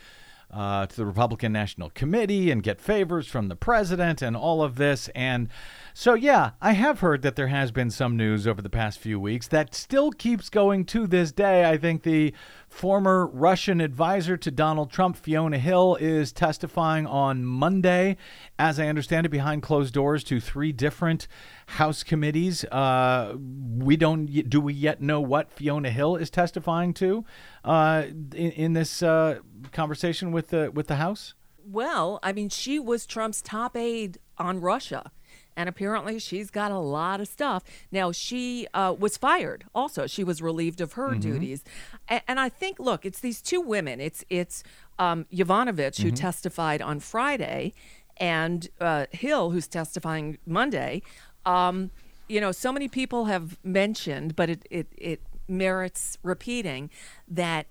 uh, 0.51 0.85
to 0.85 0.95
the 0.95 1.05
Republican 1.05 1.53
National 1.53 1.89
Committee 1.91 2.51
and 2.51 2.61
get 2.61 2.81
favors 2.81 3.27
from 3.27 3.47
the 3.47 3.55
president 3.55 4.21
and 4.21 4.35
all 4.35 4.61
of 4.61 4.75
this. 4.75 5.09
And 5.15 5.47
so, 5.93 6.13
yeah, 6.13 6.51
I 6.61 6.73
have 6.73 6.99
heard 6.99 7.21
that 7.21 7.35
there 7.35 7.47
has 7.47 7.71
been 7.71 7.91
some 7.91 8.15
news 8.15 8.47
over 8.47 8.61
the 8.61 8.69
past 8.69 8.99
few 8.99 9.19
weeks 9.19 9.47
that 9.49 9.75
still 9.75 10.11
keeps 10.11 10.49
going 10.49 10.85
to 10.85 11.07
this 11.07 11.31
day. 11.31 11.69
I 11.69 11.77
think 11.77 12.03
the 12.03 12.33
former 12.69 13.27
Russian 13.27 13.81
advisor 13.81 14.37
to 14.37 14.51
Donald 14.51 14.91
Trump, 14.91 15.17
Fiona 15.17 15.57
Hill, 15.57 15.97
is 15.99 16.31
testifying 16.31 17.05
on 17.05 17.43
Monday, 17.43 18.17
as 18.57 18.79
I 18.79 18.87
understand 18.87 19.25
it, 19.25 19.29
behind 19.29 19.61
closed 19.61 19.93
doors 19.93 20.23
to 20.25 20.39
three 20.39 20.71
different 20.71 21.27
House 21.67 22.03
committees. 22.03 22.65
Uh, 22.65 23.35
we 23.77 23.95
don't 23.95 24.25
do 24.49 24.59
we 24.59 24.73
yet 24.73 25.01
know 25.01 25.21
what 25.21 25.51
Fiona 25.51 25.89
Hill 25.89 26.17
is 26.17 26.29
testifying 26.29 26.93
to 26.95 27.23
uh, 27.63 28.03
in, 28.35 28.51
in 28.51 28.73
this 28.73 29.01
uh, 29.01 29.39
conversation 29.71 30.31
with 30.31 30.49
the 30.49 30.69
with 30.71 30.87
the 30.87 30.95
House. 30.95 31.33
Well, 31.63 32.19
I 32.23 32.33
mean, 32.33 32.49
she 32.49 32.79
was 32.79 33.05
Trump's 33.05 33.41
top 33.41 33.77
aide 33.77 34.17
on 34.37 34.59
Russia. 34.59 35.11
And 35.55 35.67
apparently, 35.67 36.19
she's 36.19 36.49
got 36.49 36.71
a 36.71 36.79
lot 36.79 37.19
of 37.21 37.27
stuff. 37.27 37.63
Now, 37.91 38.11
she 38.11 38.67
uh, 38.73 38.95
was 38.97 39.17
fired. 39.17 39.65
Also, 39.75 40.07
she 40.07 40.23
was 40.23 40.41
relieved 40.41 40.81
of 40.81 40.93
her 40.93 41.15
duties. 41.15 41.63
And, 42.07 42.21
and 42.27 42.39
I 42.39 42.49
think, 42.49 42.79
look, 42.79 43.05
it's 43.05 43.19
these 43.19 43.41
two 43.41 43.61
women. 43.61 43.99
It's 43.99 44.23
it's 44.29 44.63
um, 44.97 45.25
Yovanovitch 45.33 46.01
who 46.01 46.11
testified 46.11 46.81
on 46.81 46.99
Friday, 46.99 47.73
and 48.17 48.69
uh, 48.79 49.07
Hill 49.11 49.51
who's 49.51 49.67
testifying 49.67 50.37
Monday. 50.45 51.01
Um, 51.45 51.91
you 52.27 52.39
know, 52.39 52.51
so 52.51 52.71
many 52.71 52.87
people 52.87 53.25
have 53.25 53.57
mentioned, 53.63 54.35
but 54.35 54.49
it 54.49 54.67
it, 54.69 54.87
it 54.97 55.21
merits 55.47 56.17
repeating 56.23 56.89
that 57.27 57.67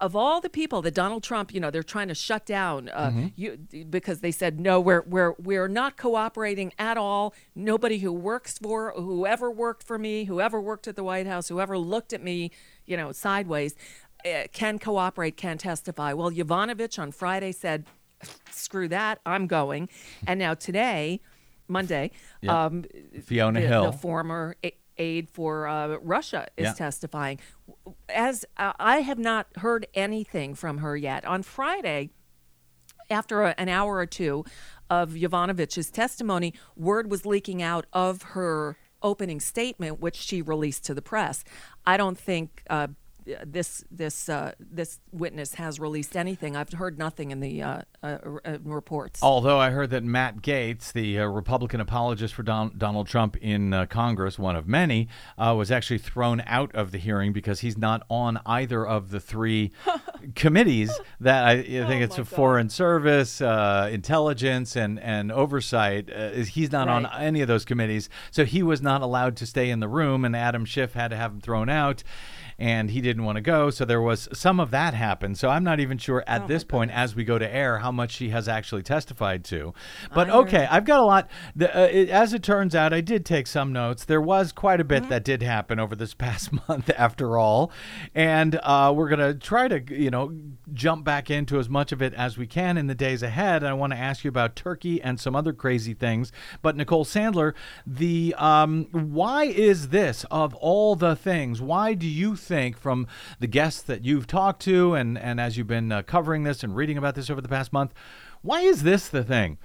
of 0.00 0.14
all 0.14 0.40
the 0.40 0.48
people 0.48 0.80
that 0.82 0.94
Donald 0.94 1.22
Trump, 1.22 1.52
you 1.52 1.60
know, 1.60 1.70
they're 1.70 1.82
trying 1.82 2.08
to 2.08 2.14
shut 2.14 2.46
down 2.46 2.88
uh, 2.90 3.28
you, 3.36 3.58
because 3.90 4.20
they 4.20 4.30
said 4.30 4.60
no, 4.60 4.80
we're 4.80 5.02
we're 5.06 5.32
we're 5.38 5.68
not 5.68 5.96
cooperating 5.96 6.72
at 6.78 6.96
all. 6.96 7.34
Nobody 7.54 7.98
who 7.98 8.12
works 8.12 8.58
for 8.58 8.92
whoever 8.96 9.50
worked 9.50 9.82
for 9.82 9.98
me, 9.98 10.24
whoever 10.24 10.60
worked 10.60 10.86
at 10.86 10.96
the 10.96 11.04
White 11.04 11.26
House, 11.26 11.48
whoever 11.48 11.76
looked 11.76 12.12
at 12.12 12.22
me, 12.22 12.50
you 12.86 12.96
know, 12.96 13.10
sideways, 13.12 13.74
uh, 14.24 14.44
can 14.52 14.78
cooperate, 14.78 15.36
can 15.36 15.58
testify. 15.58 16.12
Well, 16.12 16.30
Yovanovitch 16.30 16.98
on 16.98 17.10
Friday 17.10 17.52
said, 17.52 17.84
"Screw 18.50 18.88
that, 18.88 19.20
I'm 19.26 19.46
going," 19.46 19.88
and 20.26 20.38
now 20.38 20.54
today, 20.54 21.20
Monday, 21.66 22.12
Yeah. 22.40 22.66
um, 22.66 22.84
Fiona 23.24 23.60
the, 23.60 23.66
Hill. 23.66 23.90
the 23.90 23.98
former 23.98 24.56
a- 24.98 25.02
aide 25.02 25.28
for 25.30 25.66
uh, 25.66 25.96
Russia, 26.02 26.46
is 26.56 26.64
Yeah. 26.66 26.72
testifying. 26.72 27.38
As 28.08 28.44
uh, 28.56 28.72
I 28.78 29.00
have 29.00 29.18
not 29.18 29.46
heard 29.58 29.86
anything 29.94 30.54
from 30.54 30.78
her 30.78 30.96
yet. 30.96 31.24
On 31.24 31.42
Friday, 31.42 32.10
after 33.10 33.42
a, 33.42 33.54
an 33.58 33.68
hour 33.68 33.96
or 33.96 34.06
two 34.06 34.44
of 34.90 35.10
Yovanovitch's 35.10 35.90
testimony, 35.90 36.54
word 36.76 37.10
was 37.10 37.24
leaking 37.26 37.62
out 37.62 37.86
of 37.92 38.22
her 38.34 38.76
opening 39.02 39.40
statement, 39.40 40.00
which 40.00 40.16
she 40.16 40.42
released 40.42 40.84
to 40.86 40.94
the 40.94 41.02
press. 41.02 41.44
I 41.86 41.96
don't 41.96 42.18
think. 42.18 42.62
Uh, 42.68 42.88
this 43.44 43.84
this 43.90 44.30
uh, 44.30 44.52
this 44.58 45.00
witness 45.12 45.54
has 45.56 45.78
released 45.78 46.16
anything. 46.16 46.56
I've 46.56 46.72
heard 46.72 46.98
nothing 46.98 47.30
in 47.30 47.40
the 47.40 47.62
uh, 48.02 48.18
uh, 48.44 48.58
reports. 48.62 49.20
Although 49.22 49.58
I 49.58 49.70
heard 49.70 49.90
that 49.90 50.04
Matt 50.04 50.40
Gaetz, 50.42 50.92
the 50.92 51.18
uh, 51.18 51.26
Republican 51.26 51.80
apologist 51.80 52.34
for 52.34 52.42
Don- 52.42 52.72
Donald 52.78 53.08
Trump 53.08 53.36
in 53.38 53.74
uh, 53.74 53.86
Congress, 53.86 54.38
one 54.38 54.54
of 54.54 54.68
many, 54.68 55.08
uh, 55.36 55.54
was 55.56 55.70
actually 55.70 55.98
thrown 55.98 56.42
out 56.46 56.72
of 56.74 56.92
the 56.92 56.98
hearing 56.98 57.32
because 57.32 57.60
he's 57.60 57.76
not 57.76 58.04
on 58.08 58.40
either 58.46 58.86
of 58.86 59.10
the 59.10 59.18
three 59.18 59.72
committees 60.34 60.98
that 61.20 61.44
I, 61.44 61.52
I 61.52 61.62
think 61.62 62.02
it's 62.02 62.16
a 62.16 62.22
God. 62.22 62.28
foreign 62.28 62.70
service, 62.70 63.40
uh, 63.40 63.88
intelligence, 63.92 64.76
and 64.76 65.00
and 65.00 65.32
oversight. 65.32 66.08
Uh, 66.12 66.30
he's 66.30 66.70
not 66.70 66.88
on 66.88 67.06
any 67.18 67.40
of 67.40 67.48
those 67.48 67.64
committees, 67.64 68.08
so 68.30 68.44
he 68.44 68.62
was 68.62 68.80
not 68.80 69.02
allowed 69.02 69.36
to 69.38 69.46
stay 69.46 69.70
in 69.70 69.80
the 69.80 69.88
room, 69.88 70.24
and 70.24 70.36
Adam 70.36 70.64
Schiff 70.64 70.92
had 70.92 71.08
to 71.08 71.16
have 71.16 71.32
him 71.32 71.40
thrown 71.40 71.68
out. 71.68 72.02
And 72.60 72.90
he 72.90 73.00
didn't 73.00 73.22
want 73.22 73.36
to 73.36 73.40
go, 73.40 73.70
so 73.70 73.84
there 73.84 74.00
was 74.02 74.28
some 74.32 74.58
of 74.58 74.72
that 74.72 74.92
happen. 74.92 75.36
So 75.36 75.48
I'm 75.48 75.62
not 75.62 75.78
even 75.78 75.96
sure 75.96 76.24
Oh 76.26 76.32
at 76.32 76.48
this 76.48 76.64
point, 76.64 76.90
as 76.90 77.14
we 77.14 77.22
go 77.22 77.38
to 77.38 77.48
air, 77.48 77.78
how 77.88 77.92
much 77.92 78.10
she 78.10 78.28
has 78.28 78.48
actually 78.48 78.82
testified 78.82 79.42
to. 79.44 79.72
But 80.14 80.28
okay, 80.28 80.68
I've 80.70 80.84
got 80.84 81.00
a 81.00 81.04
lot. 81.04 81.30
The, 81.56 81.74
uh, 81.74 81.86
it, 81.86 82.10
as 82.10 82.34
it 82.34 82.42
turns 82.42 82.74
out, 82.74 82.92
I 82.92 83.00
did 83.00 83.24
take 83.24 83.46
some 83.46 83.72
notes. 83.72 84.04
There 84.04 84.20
was 84.20 84.52
quite 84.52 84.78
a 84.80 84.84
bit 84.84 84.98
Mm-hmm. 84.98 85.10
that 85.10 85.22
did 85.24 85.42
happen 85.42 85.78
over 85.78 85.94
this 85.94 86.12
past 86.26 86.50
month, 86.68 86.90
after 86.98 87.38
all, 87.38 87.70
and 88.16 88.58
uh, 88.64 88.92
we're 88.94 89.08
gonna 89.08 89.32
try 89.32 89.68
to, 89.68 89.80
you 89.94 90.10
know, 90.10 90.32
jump 90.74 91.04
back 91.04 91.30
into 91.30 91.58
as 91.60 91.68
much 91.68 91.92
of 91.92 92.02
it 92.02 92.12
as 92.14 92.36
we 92.36 92.46
can 92.48 92.76
in 92.76 92.88
the 92.88 92.96
days 92.96 93.22
ahead. 93.22 93.62
I 93.62 93.72
want 93.74 93.92
to 93.92 93.98
ask 93.98 94.24
you 94.24 94.28
about 94.28 94.56
Turkey 94.56 95.00
and 95.00 95.20
some 95.20 95.36
other 95.36 95.52
crazy 95.52 95.94
things. 95.94 96.32
But 96.60 96.74
Nicole 96.76 97.04
Sandler, 97.04 97.54
the 97.86 98.34
um, 98.38 98.88
why 98.90 99.44
is 99.44 99.88
this 99.90 100.26
of 100.32 100.52
all 100.56 100.96
the 100.96 101.14
things? 101.14 101.62
Why 101.62 101.94
do 101.94 102.08
you 102.08 102.34
think, 102.34 102.76
from 102.76 103.06
the 103.38 103.46
guests 103.46 103.82
that 103.82 104.04
you've 104.04 104.26
talked 104.26 104.60
to, 104.62 104.94
and 104.94 105.16
and 105.16 105.40
as 105.40 105.56
you've 105.56 105.68
been 105.68 105.92
uh, 105.92 106.02
covering 106.02 106.42
this 106.42 106.64
and 106.64 106.74
reading 106.74 106.98
about 106.98 107.14
this 107.14 107.30
over 107.30 107.40
the 107.40 107.48
past 107.48 107.72
month, 107.72 107.77
why 108.42 108.60
is 108.60 108.82
this 108.82 109.08
the 109.08 109.24
thing? 109.24 109.58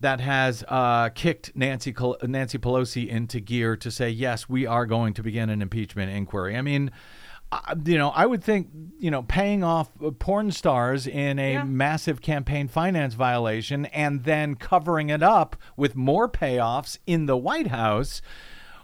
That 0.00 0.20
has 0.20 0.64
uh, 0.66 1.10
kicked 1.10 1.54
Nancy 1.54 1.94
Nancy 2.24 2.58
Pelosi 2.58 3.06
into 3.08 3.38
gear 3.38 3.76
to 3.76 3.88
say 3.90 4.10
yes, 4.10 4.48
we 4.48 4.66
are 4.66 4.84
going 4.84 5.14
to 5.14 5.22
begin 5.22 5.48
an 5.48 5.62
impeachment 5.62 6.10
inquiry. 6.10 6.56
I 6.56 6.62
mean, 6.62 6.90
uh, 7.52 7.76
you 7.84 7.98
know, 7.98 8.08
I 8.08 8.26
would 8.26 8.42
think, 8.42 8.68
you 8.98 9.10
know, 9.12 9.22
paying 9.22 9.62
off 9.62 9.90
uh, 10.04 10.10
porn 10.10 10.50
stars 10.50 11.06
in 11.06 11.38
a 11.38 11.52
Yeah. 11.52 11.64
massive 11.64 12.20
campaign 12.20 12.66
finance 12.66 13.14
violation 13.14 13.84
and 13.86 14.24
then 14.24 14.56
covering 14.56 15.08
it 15.10 15.22
up 15.22 15.54
with 15.76 15.94
more 15.94 16.28
payoffs 16.28 16.98
in 17.06 17.26
the 17.26 17.36
White 17.36 17.68
House 17.68 18.22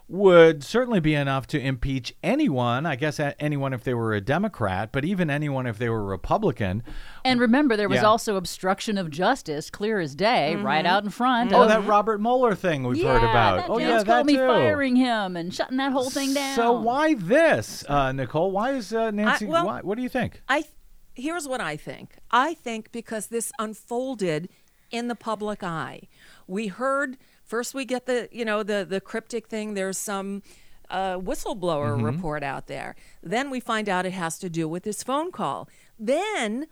would 0.09 0.65
certainly 0.65 1.01
be 1.01 1.15
enough 1.15 1.47
to 1.47 1.61
impeach 1.61 2.15
anyone. 2.23 2.87
I 2.87 2.97
guess 2.97 3.21
anyone 3.39 3.75
if 3.75 3.85
they 3.85 3.93
were 3.93 4.15
a 4.15 4.23
Democrat, 4.23 4.91
but 4.91 5.05
even 5.05 5.29
anyone 5.29 5.67
if 5.67 5.77
they 5.77 5.91
were 5.91 6.01
a 6.01 6.05
Republican. 6.05 6.83
And 7.27 7.39
remember, 7.39 7.77
there 7.77 7.91
was 7.91 8.01
Yeah. 8.01 8.07
also 8.07 8.37
obstruction 8.37 8.97
of 8.97 9.11
justice, 9.11 9.69
clear 9.69 10.01
as 10.01 10.15
day, 10.15 10.57
right 10.57 10.87
out 10.87 11.05
in 11.05 11.11
front. 11.11 11.53
Oh, 11.53 11.63
of, 11.63 11.69
that 11.69 11.85
Robert 11.87 12.23
Mueller 12.23 12.55
thing 12.55 12.85
we've 12.85 12.97
yeah, 12.97 13.13
heard 13.13 13.29
about. 13.29 13.57
That 13.59 13.71
oh, 13.71 13.79
James 13.79 13.91
yeah, 13.91 14.03
that 14.03 14.25
Comey 14.25 14.37
too. 14.37 14.47
firing 14.47 14.97
him 14.97 15.37
and 15.37 15.53
shutting 15.53 15.77
that 15.77 15.93
whole 15.93 16.09
thing 16.09 16.33
down. 16.33 16.57
So 16.57 16.73
why 16.73 17.13
this, 17.13 17.85
uh, 17.87 18.11
Nicole? 18.13 18.51
Why 18.51 18.73
is 18.73 18.95
uh, 18.95 19.11
Nancy? 19.11 19.45
well- 19.45 19.67
why, 19.67 19.81
what 19.83 19.97
do 19.97 20.03
you 20.03 20.09
think? 20.09 20.41
I 20.49 20.65
here's 21.15 21.47
what 21.49 21.61
I 21.61 21.77
think. 21.77 22.17
I 22.31 22.55
think 22.55 22.93
because 22.93 23.27
this 23.27 23.53
unfolded 23.59 24.49
in 24.91 25.09
the 25.09 25.15
public 25.15 25.63
eye. 25.63 26.03
We 26.47 26.69
heard 26.69 27.19
first 27.49 27.75
we 27.75 27.85
get 27.85 28.07
the 28.07 28.29
you 28.31 28.45
know 28.45 28.63
the 28.63 28.87
the 28.89 29.01
cryptic 29.01 29.49
thing. 29.49 29.75
There's 29.75 29.99
some 29.99 30.43
uh, 30.91 31.19
whistleblower 31.19 32.01
report 32.03 32.43
out 32.43 32.67
there. 32.67 32.95
Then 33.23 33.51
we 33.51 33.59
find 33.61 33.89
out 33.89 34.07
it 34.07 34.13
has 34.13 34.39
to 34.39 34.49
do 34.49 34.69
with 34.69 34.85
this 34.85 35.03
phone 35.03 35.33
call. 35.33 35.69
Then 35.99 36.67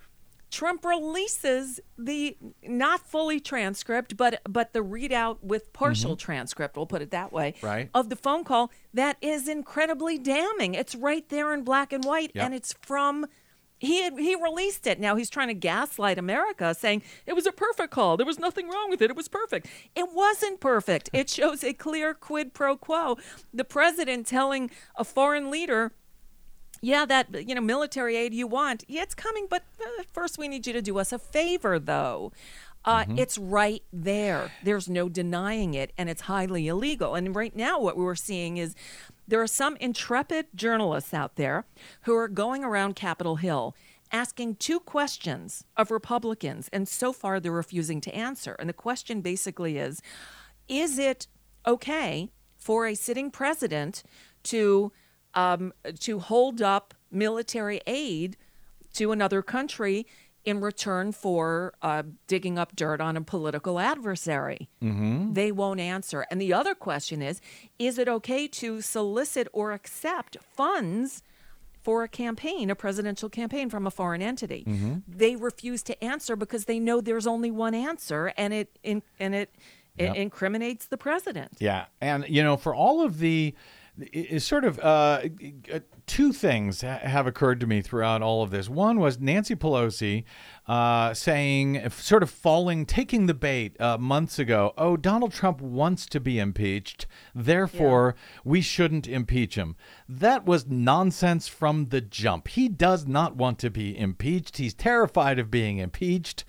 Trump 0.51 0.85
releases 0.85 1.81
the 1.99 2.37
not 2.63 3.01
fully 3.01 3.41
transcript, 3.41 4.17
but 4.17 4.41
but 4.49 4.73
the 4.73 4.79
readout 4.81 5.39
with 5.43 5.73
partial 5.73 6.17
transcript. 6.17 6.77
We'll 6.77 6.87
put 6.87 7.03
it 7.03 7.11
that 7.11 7.33
way. 7.33 7.55
Right. 7.63 7.91
Of 7.93 8.09
the 8.09 8.17
phone 8.17 8.45
call 8.45 8.71
that 8.95 9.17
is 9.21 9.49
incredibly 9.49 10.19
damning. 10.19 10.75
It's 10.75 10.95
right 10.95 11.29
there 11.29 11.53
in 11.53 11.65
black 11.65 11.93
and 11.93 12.05
white, 12.05 12.31
Yep. 12.35 12.45
and 12.45 12.55
it's 12.55 12.73
from. 12.81 13.27
He 13.79 14.03
had, 14.03 14.19
he 14.19 14.35
released 14.35 14.87
it. 14.87 14.99
Now 14.99 15.17
he's 15.17 15.29
trying 15.29 15.49
to 15.49 15.55
gaslight 15.55 16.19
America, 16.19 16.75
saying 16.75 17.03
it 17.27 17.35
was 17.35 17.47
a 17.47 17.53
perfect 17.53 17.91
call. 17.93 18.17
There 18.17 18.27
was 18.27 18.39
nothing 18.39 18.69
wrong 18.69 18.89
with 18.89 19.03
it. 19.03 19.11
It 19.11 19.17
was 19.17 19.29
perfect. 19.29 19.67
It 19.95 20.09
wasn't 20.15 20.61
perfect. 20.61 21.11
It 21.13 21.29
shows 21.29 21.63
a 21.63 21.73
clear 21.73 22.15
quid 22.15 22.55
pro 22.55 22.77
quo. 22.77 23.19
The 23.53 23.65
president 23.65 24.27
telling 24.27 24.71
a 24.97 25.05
foreign 25.05 25.51
leader 25.51 25.93
yeah, 26.83 27.07
that 27.07 27.49
you 27.49 27.55
know 27.55 27.61
military 27.61 28.17
aid 28.17 28.35
you 28.35 28.47
want, 28.47 28.85
yeah, 28.87 29.03
it's 29.03 29.15
coming. 29.15 29.47
But 29.49 29.65
uh, 29.81 30.03
first, 30.13 30.39
we 30.39 30.47
need 30.47 30.67
you 30.67 30.73
to 30.75 30.83
do 30.83 30.99
us 30.99 31.13
a 31.13 31.19
favor, 31.19 31.79
though. 31.79 32.33
Uh, 32.85 33.05
It's 33.17 33.37
right 33.37 33.83
there. 33.93 34.53
There's 34.63 34.89
no 34.89 35.09
denying 35.09 35.75
it, 35.75 35.93
and 35.99 36.09
it's 36.09 36.23
highly 36.23 36.69
illegal. 36.69 37.17
And 37.17 37.35
right 37.35 37.55
now, 37.57 37.81
what 37.81 37.97
we're 37.97 38.15
seeing 38.15 38.59
is 38.59 38.77
there 39.29 39.43
are 39.43 39.47
some 39.47 39.77
intrepid 39.77 40.47
journalists 40.55 41.13
out 41.13 41.37
there 41.37 41.67
who 42.03 42.15
are 42.15 42.29
going 42.29 42.65
around 42.65 42.97
Capitol 42.97 43.37
Hill 43.37 43.75
asking 44.13 44.57
two 44.57 44.79
questions 44.79 45.65
of 45.77 45.91
Republicans, 45.91 46.69
and 46.73 46.89
so 46.89 47.13
far 47.13 47.41
they're 47.41 47.51
refusing 47.53 48.01
to 48.03 48.15
answer. 48.15 48.57
And 48.59 48.69
the 48.69 48.75
question 48.75 49.21
basically 49.21 49.79
is: 49.79 50.01
Is 50.69 50.99
it 50.99 51.27
okay 51.67 52.31
for 52.57 52.87
a 52.87 52.95
sitting 52.95 53.31
president 53.31 54.03
to 54.45 54.93
um, 55.35 55.73
to 56.01 56.19
hold 56.19 56.63
up 56.63 56.95
military 57.11 57.81
aid 57.87 58.37
to 58.95 59.13
another 59.13 59.43
country 59.43 60.07
in 60.47 60.61
return 60.61 61.13
for 61.13 61.75
uh, 61.83 62.05
digging 62.29 62.59
up 62.59 62.75
dirt 62.75 63.01
on 63.01 63.17
a 63.17 63.21
political 63.21 63.79
adversary? 63.79 64.71
Mm-hmm. 64.83 65.35
They 65.35 65.53
won't 65.53 65.81
answer. 65.81 66.25
And 66.31 66.41
the 66.41 66.55
other 66.55 66.75
question 66.75 67.21
is 67.21 67.43
is 67.79 67.99
it 67.99 68.09
okay 68.09 68.49
to 68.49 68.81
solicit 68.81 69.49
or 69.53 69.73
accept 69.73 70.39
funds? 70.41 71.23
For 71.83 72.03
a 72.03 72.09
campaign, 72.09 72.69
a 72.69 72.75
presidential 72.75 73.29
campaign 73.29 73.71
from 73.71 73.87
a 73.87 73.93
foreign 73.93 74.21
entity, 74.21 74.65
they 75.07 75.37
refuse 75.37 75.85
to 75.85 75.95
answer 76.03 76.35
because 76.35 76.65
they 76.65 76.81
know 76.81 77.01
there's 77.01 77.29
only 77.29 77.53
one 77.53 77.77
answer, 77.77 78.33
and 78.37 78.53
it 78.53 78.77
in, 78.83 79.05
and 79.21 79.37
it, 79.37 79.55
it 79.97 80.17
incriminates 80.17 80.87
the 80.87 80.97
president. 80.97 81.53
Yeah, 81.61 81.85
and 82.01 82.27
you 82.29 82.43
know, 82.43 82.57
for 82.57 82.75
all 82.75 83.05
of 83.05 83.21
the, 83.21 83.55
is 84.13 84.45
sort 84.45 84.65
of 84.65 84.79
uh, 84.81 85.23
uh, 85.73 85.81
two 86.07 86.33
things 86.33 86.83
have 86.83 87.27
occurred 87.27 87.61
to 87.61 87.67
me 87.67 87.83
throughout 87.83 88.23
all 88.23 88.43
of 88.43 88.51
this. 88.51 88.69
One 88.69 89.01
was 89.01 89.19
Nancy 89.19 89.57
Pelosi 89.57 90.25
uh, 90.67 91.15
saying, 91.15 91.89
sort 91.91 92.23
of 92.23 92.31
falling, 92.31 92.87
taking 92.87 93.27
the 93.27 93.35
bait 93.35 93.81
uh, 93.81 93.99
months 93.99 94.39
ago. 94.39 94.75
Oh, 94.77 94.97
Donald 94.97 95.33
Trump 95.33 95.61
wants 95.61 96.07
to 96.07 96.21
be 96.21 96.39
impeached, 96.39 97.07
therefore 97.35 98.15
we 98.45 98.61
shouldn't 98.61 99.09
impeach 99.09 99.55
him. 99.55 99.77
That 100.09 100.45
was 100.45 100.67
nonsense 100.67 101.49
from 101.49 101.87
the 101.87 102.01
jump. 102.01 102.49
He 102.49 102.69
does 102.69 103.07
not 103.07 103.37
want 103.37 103.59
to 103.61 103.71
be 103.71 103.97
impeached. 103.97 104.59
He's 104.59 104.75
terrified 104.75 105.39
of 105.39 105.51
being 105.51 105.79
impeached. 105.79 106.45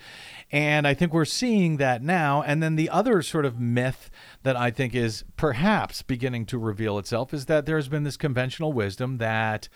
And 0.51 0.87
I 0.87 0.93
think 0.93 1.13
we're 1.13 1.25
seeing 1.25 1.77
that 1.77 2.01
now. 2.01 2.41
And 2.41 2.63
then 2.63 2.75
the 2.75 2.89
other 2.89 3.21
sort 3.21 3.45
of 3.45 3.59
myth 3.59 4.09
that 4.43 4.55
I 4.55 4.71
think 4.71 4.95
is 4.95 5.23
perhaps 5.35 6.01
beginning 6.01 6.45
to 6.47 6.57
reveal 6.57 6.97
itself 6.97 7.33
is 7.33 7.47
that 7.47 7.65
there's 7.65 7.87
been 7.89 8.03
this 8.03 8.17
conventional 8.17 8.73
wisdom 8.73 9.17
that. 9.17 9.69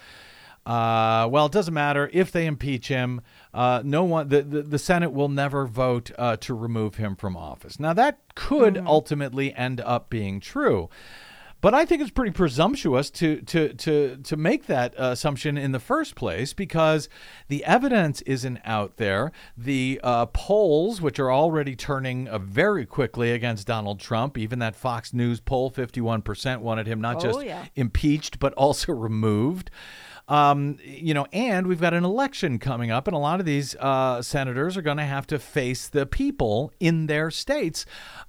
Uh, 0.64 1.28
well, 1.32 1.48
it 1.48 1.52
doesn't 1.52 1.74
matter 1.74 2.08
if 2.14 2.32
they 2.32 2.46
impeach 2.46 2.88
him. 2.88 3.20
Uh, 3.52 3.82
no 3.84 4.04
one, 4.04 4.30
the, 4.30 4.44
the, 4.44 4.62
the 4.62 4.78
Senate 4.78 5.12
will 5.12 5.28
never 5.28 5.66
vote 5.66 6.12
uh, 6.20 6.38
to 6.38 6.54
remove 6.54 6.96
him 6.96 7.16
from 7.16 7.36
office. 7.36 7.80
Now, 7.80 7.94
that 7.94 8.20
could 8.36 8.78
ultimately 8.78 9.56
end 9.56 9.82
up 9.82 10.12
being 10.12 10.40
true. 10.40 10.88
But 11.62 11.76
I 11.76 11.86
think 11.86 12.02
it's 12.02 12.10
pretty 12.10 12.32
presumptuous 12.32 13.12
to 13.12 13.42
to 13.42 13.74
to 13.76 14.18
to 14.18 14.36
make 14.36 14.66
that 14.66 15.00
uh, 15.00 15.12
assumption 15.12 15.58
in 15.60 15.72
the 15.72 15.80
first 15.80 16.16
place 16.16 16.54
because 16.54 17.08
the 17.50 17.64
evidence 17.66 18.22
isn't 18.24 18.60
out 18.66 18.98
there. 18.98 19.32
The 19.56 20.00
uh, 20.04 20.26
polls, 20.28 21.02
which 21.02 21.20
are 21.20 21.32
already 21.32 21.76
turning 21.76 22.28
uh, 22.28 22.40
very 22.40 22.86
quickly 22.88 23.32
against 23.32 23.68
Donald 23.68 24.00
Trump, 24.00 24.40
even 24.40 24.58
that 24.60 24.76
Fox 24.76 25.14
News 25.14 25.40
poll, 25.40 25.70
fifty-one 25.70 26.24
percent 26.24 26.62
wanted 26.62 26.88
him 26.88 27.00
not 27.00 27.18
Oh, 27.18 27.20
just 27.20 27.46
yeah. 27.46 27.66
impeached 27.76 28.40
but 28.40 28.54
also 28.54 28.92
removed. 29.08 29.70
Um, 30.28 30.78
you 30.84 31.14
know, 31.14 31.28
and 31.34 31.68
we've 31.68 31.82
got 31.82 31.94
an 31.94 32.06
election 32.06 32.58
coming 32.58 32.90
up, 32.90 33.06
and 33.08 33.16
a 33.16 33.20
lot 33.20 33.40
of 33.42 33.46
these 33.46 33.76
uh, 33.76 34.22
senators 34.22 34.78
are 34.78 34.82
going 34.82 34.98
to 34.98 35.04
have 35.04 35.28
to 35.28 35.38
face 35.38 35.88
the 35.90 36.06
people 36.06 36.72
in 36.80 37.08
their 37.08 37.30
states. 37.32 37.86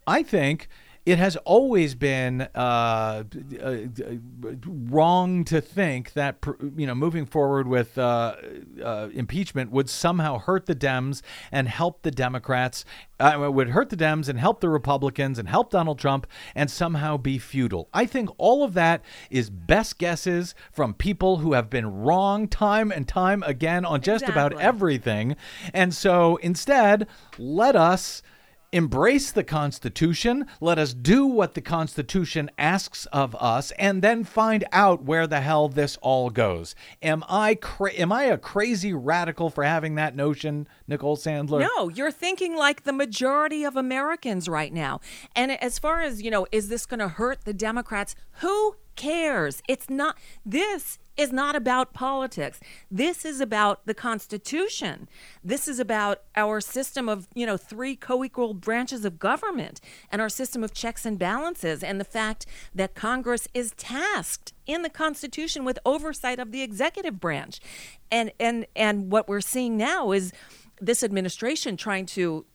I 0.07 0.23
think 0.25 0.69
it 1.05 1.19
has 1.19 1.37
always 1.39 1.97
been 1.97 2.43
uh, 2.55 3.25
uh, 3.61 3.77
wrong 4.65 5.45
to 5.45 5.61
think 5.61 6.13
that 6.13 6.37
you 6.77 6.87
know 6.87 6.95
moving 6.95 7.27
forward 7.27 7.67
with 7.67 7.99
uh, 7.99 8.37
uh, 8.83 9.09
impeachment 9.13 9.73
would 9.73 9.91
somehow 9.91 10.39
hurt 10.39 10.67
the 10.67 10.77
Dems 10.77 11.23
and 11.51 11.69
help 11.69 12.03
the 12.03 12.11
Democrats. 12.11 12.85
Uh, 13.19 13.49
would 13.53 13.69
hurt 13.69 13.89
the 13.89 13.97
Dems 13.97 14.29
and 14.29 14.39
help 14.39 14.61
the 14.61 14.69
Republicans 14.69 15.39
and 15.39 15.49
help 15.49 15.71
Donald 15.71 15.97
Trump 15.97 16.27
and 16.57 16.69
somehow 16.69 17.17
be 17.17 17.39
futile. 17.39 17.89
I 17.95 18.05
think 18.05 18.29
all 18.37 18.65
of 18.65 18.75
that 18.75 19.05
is 19.31 19.49
best 19.49 19.99
guesses 19.99 20.57
from 20.73 20.93
people 20.93 21.37
who 21.37 21.53
have 21.53 21.71
been 21.71 22.03
wrong 22.03 22.49
time 22.49 22.91
and 22.91 23.07
time 23.07 23.45
again 23.45 23.85
on 23.85 24.01
just 24.01 24.29
about 24.29 24.61
everything. 24.61 25.37
And 25.73 25.95
so 25.95 26.37
instead, 26.37 27.07
let 27.39 27.77
us 27.77 28.23
embrace 28.73 29.31
the 29.31 29.45
Constitution. 29.45 30.47
Let 30.61 30.79
us 30.79 30.95
do 30.95 31.27
what 31.27 31.55
the 31.55 31.61
Constitution 31.61 32.51
asks 32.59 33.07
of 33.07 33.37
us, 33.37 33.71
and 33.73 34.03
then 34.03 34.25
find 34.25 34.65
out 34.73 35.05
where 35.05 35.27
the 35.27 35.41
hell 35.41 35.69
this 35.69 35.99
all 36.01 36.31
goes. 36.31 36.75
Am 37.03 37.23
I 37.29 37.55
cra- 37.55 37.93
am 37.93 38.11
I 38.11 38.25
a 38.25 38.39
crazy 38.39 38.93
radical 38.93 39.51
for 39.51 39.63
having 39.65 39.95
that 39.97 40.17
notion, 40.17 40.67
Nicole 40.89 41.17
Sandler? 41.17 41.61
No, 41.61 41.89
you're 41.89 42.11
thinking 42.11 42.57
like 42.57 42.85
the 42.85 42.93
majority 42.93 43.65
of 43.65 43.77
Americans 43.77 44.49
right 44.49 44.73
now. 44.73 45.01
And 45.37 45.53
as 45.63 45.79
far 45.79 46.01
as, 46.01 46.23
you 46.23 46.31
know, 46.31 46.47
is 46.51 46.69
this 46.69 46.87
going 46.87 47.01
to 47.01 47.09
hurt 47.09 47.45
the 47.45 47.55
Democrats? 47.55 48.15
Who 48.41 48.77
cares? 48.97 49.63
It's 49.69 49.89
not, 49.91 50.17
this 50.45 50.99
is 51.17 51.33
not 51.33 51.55
about 51.55 51.93
politics. 51.93 52.59
This 52.91 53.25
is 53.25 53.41
about 53.41 53.85
the 53.87 53.95
Constitution. 53.95 55.09
This 55.45 55.69
is 55.69 55.79
about 55.79 56.23
our 56.37 56.61
system 56.61 57.09
of, 57.09 57.29
you 57.35 57.45
know, 57.45 57.57
three 57.57 57.97
co 57.97 58.25
equal 58.25 58.55
branches 58.55 59.05
of 59.05 59.19
government 59.19 59.81
and 60.11 60.23
our 60.23 60.29
system 60.31 60.65
of 60.65 60.73
checks 60.73 61.05
and 61.05 61.19
balances 61.19 61.83
and 61.83 62.01
the 62.01 62.05
fact 62.05 62.47
that 62.75 62.95
Congress 62.95 63.47
is 63.53 63.73
tasked 63.77 64.53
in 64.67 64.83
the 64.83 64.89
Constitution 64.91 65.65
with 65.65 65.79
oversight 65.85 66.39
of 66.39 66.51
the 66.51 66.63
executive 66.63 67.21
branch. 67.21 67.61
And, 68.11 68.33
and, 68.41 68.67
and 68.75 69.13
what 69.13 69.29
we're 69.29 69.41
seeing 69.43 69.77
now 69.77 70.13
is 70.13 70.33
this 70.81 71.03
administration 71.03 71.77
trying 71.77 72.07
to 72.07 72.47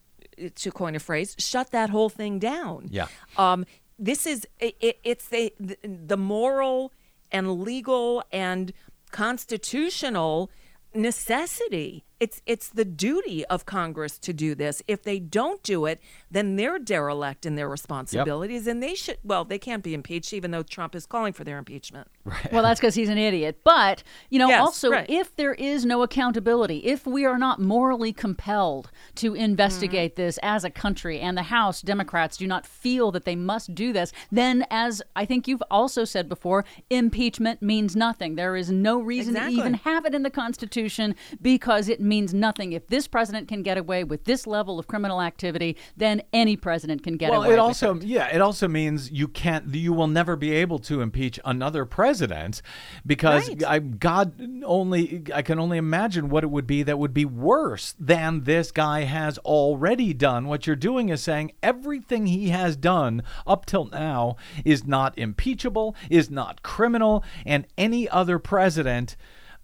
to 0.53 0.71
coin 0.71 0.93
a 0.93 0.99
phrase 0.99 1.35
shut 1.39 1.71
that 1.71 1.89
whole 1.89 2.09
thing 2.09 2.37
down 2.37 2.87
Yeah. 2.91 3.07
um 3.37 3.65
this 3.99 4.25
is 4.25 4.47
it, 4.59 4.75
it, 4.79 4.99
it's 5.03 5.27
the 5.27 6.17
moral 6.17 6.91
and 7.31 7.61
legal 7.61 8.23
and 8.31 8.73
constitutional 9.11 10.49
necessity. 10.93 12.03
It's 12.19 12.41
it's 12.45 12.69
the 12.69 12.85
duty 12.85 13.45
of 13.45 13.65
Congress 13.65 14.17
to 14.19 14.33
do 14.33 14.55
this. 14.55 14.81
If 14.87 15.03
they 15.03 15.19
don't 15.19 15.61
do 15.63 15.85
it, 15.85 15.99
then 16.31 16.55
they're 16.55 16.79
derelict 16.79 17.45
in 17.45 17.55
their 17.55 17.69
responsibilities, 17.69 18.65
and 18.67 18.81
they 18.81 18.95
should. 18.95 19.17
Well, 19.23 19.45
they 19.45 19.59
can't 19.59 19.83
be 19.83 19.93
impeached, 19.93 20.33
even 20.33 20.51
though 20.51 20.63
Trump 20.63 20.95
is 20.95 21.05
calling 21.05 21.33
for 21.33 21.43
their 21.43 21.57
impeachment. 21.57 22.07
Well, 22.51 22.63
that's 22.63 22.79
because 22.79 22.95
he's 22.95 23.09
an 23.09 23.17
idiot. 23.17 23.59
But, 23.63 24.03
you 24.29 24.39
know, 24.39 24.47
Yes, 24.49 24.59
also, 24.61 24.89
right. 24.91 25.09
if 25.09 25.35
there 25.35 25.53
is 25.53 25.85
no 25.85 26.01
accountability, 26.03 26.79
if 26.79 27.05
we 27.05 27.25
are 27.25 27.37
not 27.37 27.59
morally 27.61 28.13
compelled 28.13 28.89
to 29.15 29.33
investigate 29.33 29.87
Mm-hmm. 30.15 30.21
this 30.21 30.39
as 30.43 30.63
a 30.63 30.69
country 30.69 31.19
and 31.19 31.37
the 31.37 31.43
House 31.43 31.81
Democrats 31.81 32.37
do 32.37 32.47
not 32.47 32.65
feel 32.65 33.11
that 33.11 33.25
they 33.25 33.35
must 33.35 33.73
do 33.75 33.91
this, 33.93 34.11
then, 34.31 34.65
as 34.69 35.01
I 35.15 35.25
think 35.25 35.47
you've 35.47 35.63
also 35.69 36.03
said 36.03 36.27
before, 36.29 36.65
impeachment 36.89 37.61
means 37.61 37.95
nothing. 37.95 38.35
There 38.35 38.55
is 38.55 38.71
no 38.71 38.99
reason 38.99 39.35
Exactly. 39.35 39.55
to 39.55 39.61
even 39.61 39.73
have 39.75 40.05
it 40.05 40.13
in 40.15 40.23
the 40.23 40.29
Constitution 40.29 41.15
because 41.41 41.89
it 41.89 41.99
means 42.07 42.33
nothing. 42.33 42.73
If 42.73 42.87
this 42.87 43.07
president 43.07 43.47
can 43.47 43.63
get 43.63 43.77
away 43.77 44.03
with 44.03 44.23
this 44.25 44.47
level 44.47 44.79
of 44.79 44.87
criminal 44.87 45.21
activity, 45.21 45.77
then 45.95 46.21
any 46.33 46.55
president 46.55 47.03
can 47.03 47.17
get 47.17 47.29
well, 47.29 47.41
away 47.43 47.49
it 47.49 47.51
with 47.51 47.59
also 47.59 47.95
yeah, 48.01 48.27
it 48.27 48.41
also 48.41 48.67
means 48.67 49.11
you 49.11 49.27
can't 49.27 49.73
you 49.73 49.93
will 49.93 50.07
never 50.07 50.35
be 50.35 50.51
able 50.51 50.79
to 50.79 51.01
impeach 51.01 51.39
another 51.45 51.85
president 51.85 52.61
because 53.05 53.47
Right. 53.49 53.63
I 53.63 53.79
God 53.79 54.63
only 54.63 55.23
I 55.33 55.41
can 55.41 55.59
only 55.59 55.77
imagine 55.77 56.29
what 56.29 56.43
it 56.43 56.47
would 56.47 56.67
be 56.67 56.83
that 56.83 56.99
would 56.99 57.13
be 57.13 57.25
worse 57.25 57.95
than 57.99 58.43
this 58.43 58.71
guy 58.71 59.01
has 59.01 59.37
already 59.39 60.13
done. 60.13 60.47
What 60.47 60.67
you're 60.67 60.75
doing 60.75 61.09
is 61.09 61.21
saying 61.21 61.51
everything 61.61 62.27
he 62.27 62.49
has 62.49 62.75
done 62.75 63.23
up 63.45 63.65
till 63.65 63.85
now 63.85 64.37
is 64.65 64.85
not 64.85 65.17
impeachable, 65.17 65.95
is 66.09 66.29
not 66.29 66.63
criminal, 66.63 67.23
and 67.45 67.67
any 67.77 68.07
other 68.09 68.39
president 68.39 69.15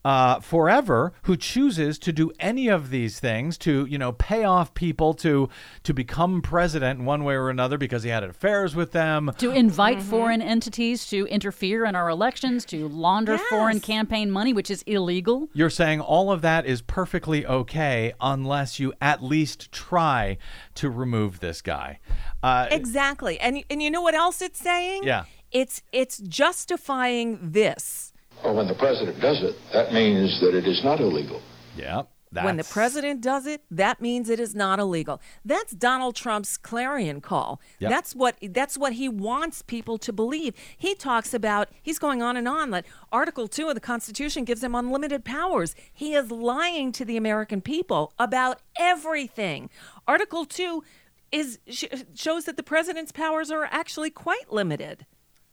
uh, 0.05 0.39
forever 0.39 1.13
who 1.23 1.37
chooses 1.37 1.97
to 1.99 2.11
do 2.11 2.31
any 2.39 2.67
of 2.67 2.89
these 2.89 3.19
things 3.19 3.57
to 3.57 3.85
you 3.85 3.97
know 3.97 4.11
pay 4.11 4.43
off 4.43 4.73
people 4.73 5.13
to 5.13 5.49
to 5.83 5.93
become 5.93 6.41
president 6.41 6.99
in 6.99 7.05
one 7.05 7.23
way 7.23 7.35
or 7.35 7.49
another 7.49 7.77
because 7.77 8.03
he 8.03 8.09
had 8.09 8.23
affairs 8.23 8.75
with 8.75 8.91
them 8.91 9.31
to 9.37 9.51
invite 9.51 10.01
foreign 10.01 10.41
entities 10.41 11.05
to 11.07 11.25
interfere 11.27 11.85
in 11.85 11.95
our 11.95 12.09
elections, 12.09 12.65
to 12.65 12.87
launder 12.89 13.37
foreign 13.49 13.79
campaign 13.79 14.29
money, 14.29 14.53
which 14.53 14.69
is 14.69 14.83
illegal. 14.83 15.49
you're 15.53 15.69
saying 15.69 15.99
all 16.01 16.31
of 16.31 16.41
that 16.41 16.65
is 16.65 16.81
perfectly 16.81 17.45
okay 17.45 18.13
unless 18.19 18.79
you 18.79 18.93
at 19.01 19.23
least 19.23 19.71
try 19.71 20.37
to 20.75 20.89
remove 20.89 21.39
this 21.39 21.61
guy 21.61 21.99
uh, 22.41 22.67
Exactly, 22.71 23.39
and 23.39 23.63
and 23.69 23.81
you 23.81 23.89
know 23.89 24.01
what 24.01 24.13
else 24.13 24.41
it's 24.41 24.59
saying? 24.59 25.03
Yeah. 25.03 25.25
it's 25.51 25.81
it's 25.91 26.17
justifying 26.17 27.39
this. 27.41 28.12
Well, 28.43 28.55
when 28.55 28.67
the 28.67 28.75
president 28.75 29.19
does 29.21 29.41
it, 29.41 29.55
that 29.71 29.93
means 29.93 30.39
that 30.41 30.53
it 30.55 30.67
is 30.67 30.83
not 30.83 30.99
illegal. 30.99 31.41
yeah 31.77 32.03
that's, 32.33 32.45
When 32.45 32.57
the 32.57 32.63
president 32.63 33.21
does 33.21 33.45
it, 33.45 33.61
that 33.69 34.01
means 34.01 34.27
it 34.27 34.39
is 34.39 34.55
not 34.55 34.79
illegal. 34.79 35.21
That's 35.45 35.71
Donald 35.71 36.15
Trump's 36.15 36.57
clarion 36.57 37.21
call. 37.21 37.61
Yep. 37.77 37.89
That's 37.91 38.15
what 38.15 38.37
that's 38.49 38.75
what 38.75 38.93
he 38.93 39.07
wants 39.07 39.61
people 39.61 39.99
to 39.99 40.11
believe. 40.11 40.55
He 40.75 40.95
talks 40.95 41.35
about 41.35 41.69
he's 41.83 41.99
going 41.99 42.23
on 42.23 42.35
and 42.35 42.47
on 42.47 42.71
that 42.71 42.85
Article 43.11 43.47
2 43.47 43.69
of 43.69 43.75
the 43.75 43.79
Constitution 43.79 44.45
gives 44.45 44.63
him 44.63 44.73
unlimited 44.73 45.23
powers. 45.23 45.75
He 45.93 46.15
is 46.15 46.31
lying 46.31 46.91
to 46.93 47.05
the 47.05 47.17
American 47.17 47.61
people 47.61 48.13
about 48.17 48.61
everything. 48.79 49.69
Article 50.07 50.45
2 50.45 50.83
is 51.31 51.59
sh- 51.69 51.85
shows 52.15 52.45
that 52.45 52.57
the 52.57 52.63
president's 52.63 53.11
powers 53.11 53.51
are 53.51 53.65
actually 53.65 54.09
quite 54.09 54.51
limited. 54.51 55.05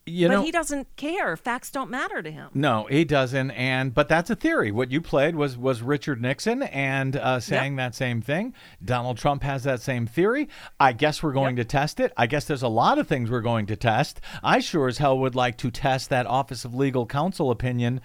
You 0.05 0.27
but 0.27 0.33
know 0.35 0.41
he 0.41 0.51
doesn't 0.51 0.95
care. 0.95 1.37
Facts 1.37 1.69
don't 1.69 1.89
matter 1.89 2.21
to 2.21 2.31
him. 2.31 2.49
No, 2.53 2.87
he 2.89 3.05
doesn't. 3.05 3.51
And 3.51 3.93
but 3.93 4.09
that's 4.09 4.29
a 4.29 4.35
theory. 4.35 4.71
What 4.71 4.91
you 4.91 5.01
played 5.01 5.35
was 5.35 5.57
was 5.57 5.81
Richard 5.81 6.21
Nixon 6.21 6.63
and 6.63 7.15
uh, 7.15 7.39
saying 7.39 7.75
that 7.75 7.93
same 7.93 8.21
thing. 8.21 8.53
Donald 8.83 9.17
Trump 9.17 9.43
has 9.43 9.63
that 9.63 9.81
same 9.81 10.07
theory. 10.07 10.49
I 10.79 10.93
guess 10.93 11.21
we're 11.21 11.33
going 11.33 11.55
to 11.57 11.65
test 11.65 11.99
it. 11.99 12.13
I 12.17 12.27
guess 12.27 12.45
there's 12.45 12.63
a 12.63 12.67
lot 12.67 12.97
of 12.97 13.07
things 13.07 13.29
we're 13.29 13.41
going 13.41 13.67
to 13.67 13.75
test. 13.75 14.21
I 14.43 14.59
sure 14.59 14.87
as 14.87 14.97
hell 14.97 15.19
would 15.19 15.35
like 15.35 15.57
to 15.59 15.71
test 15.71 16.09
that 16.09 16.25
Office 16.25 16.65
of 16.65 16.73
Legal 16.73 17.05
Counsel 17.05 17.51
opinion. 17.51 18.01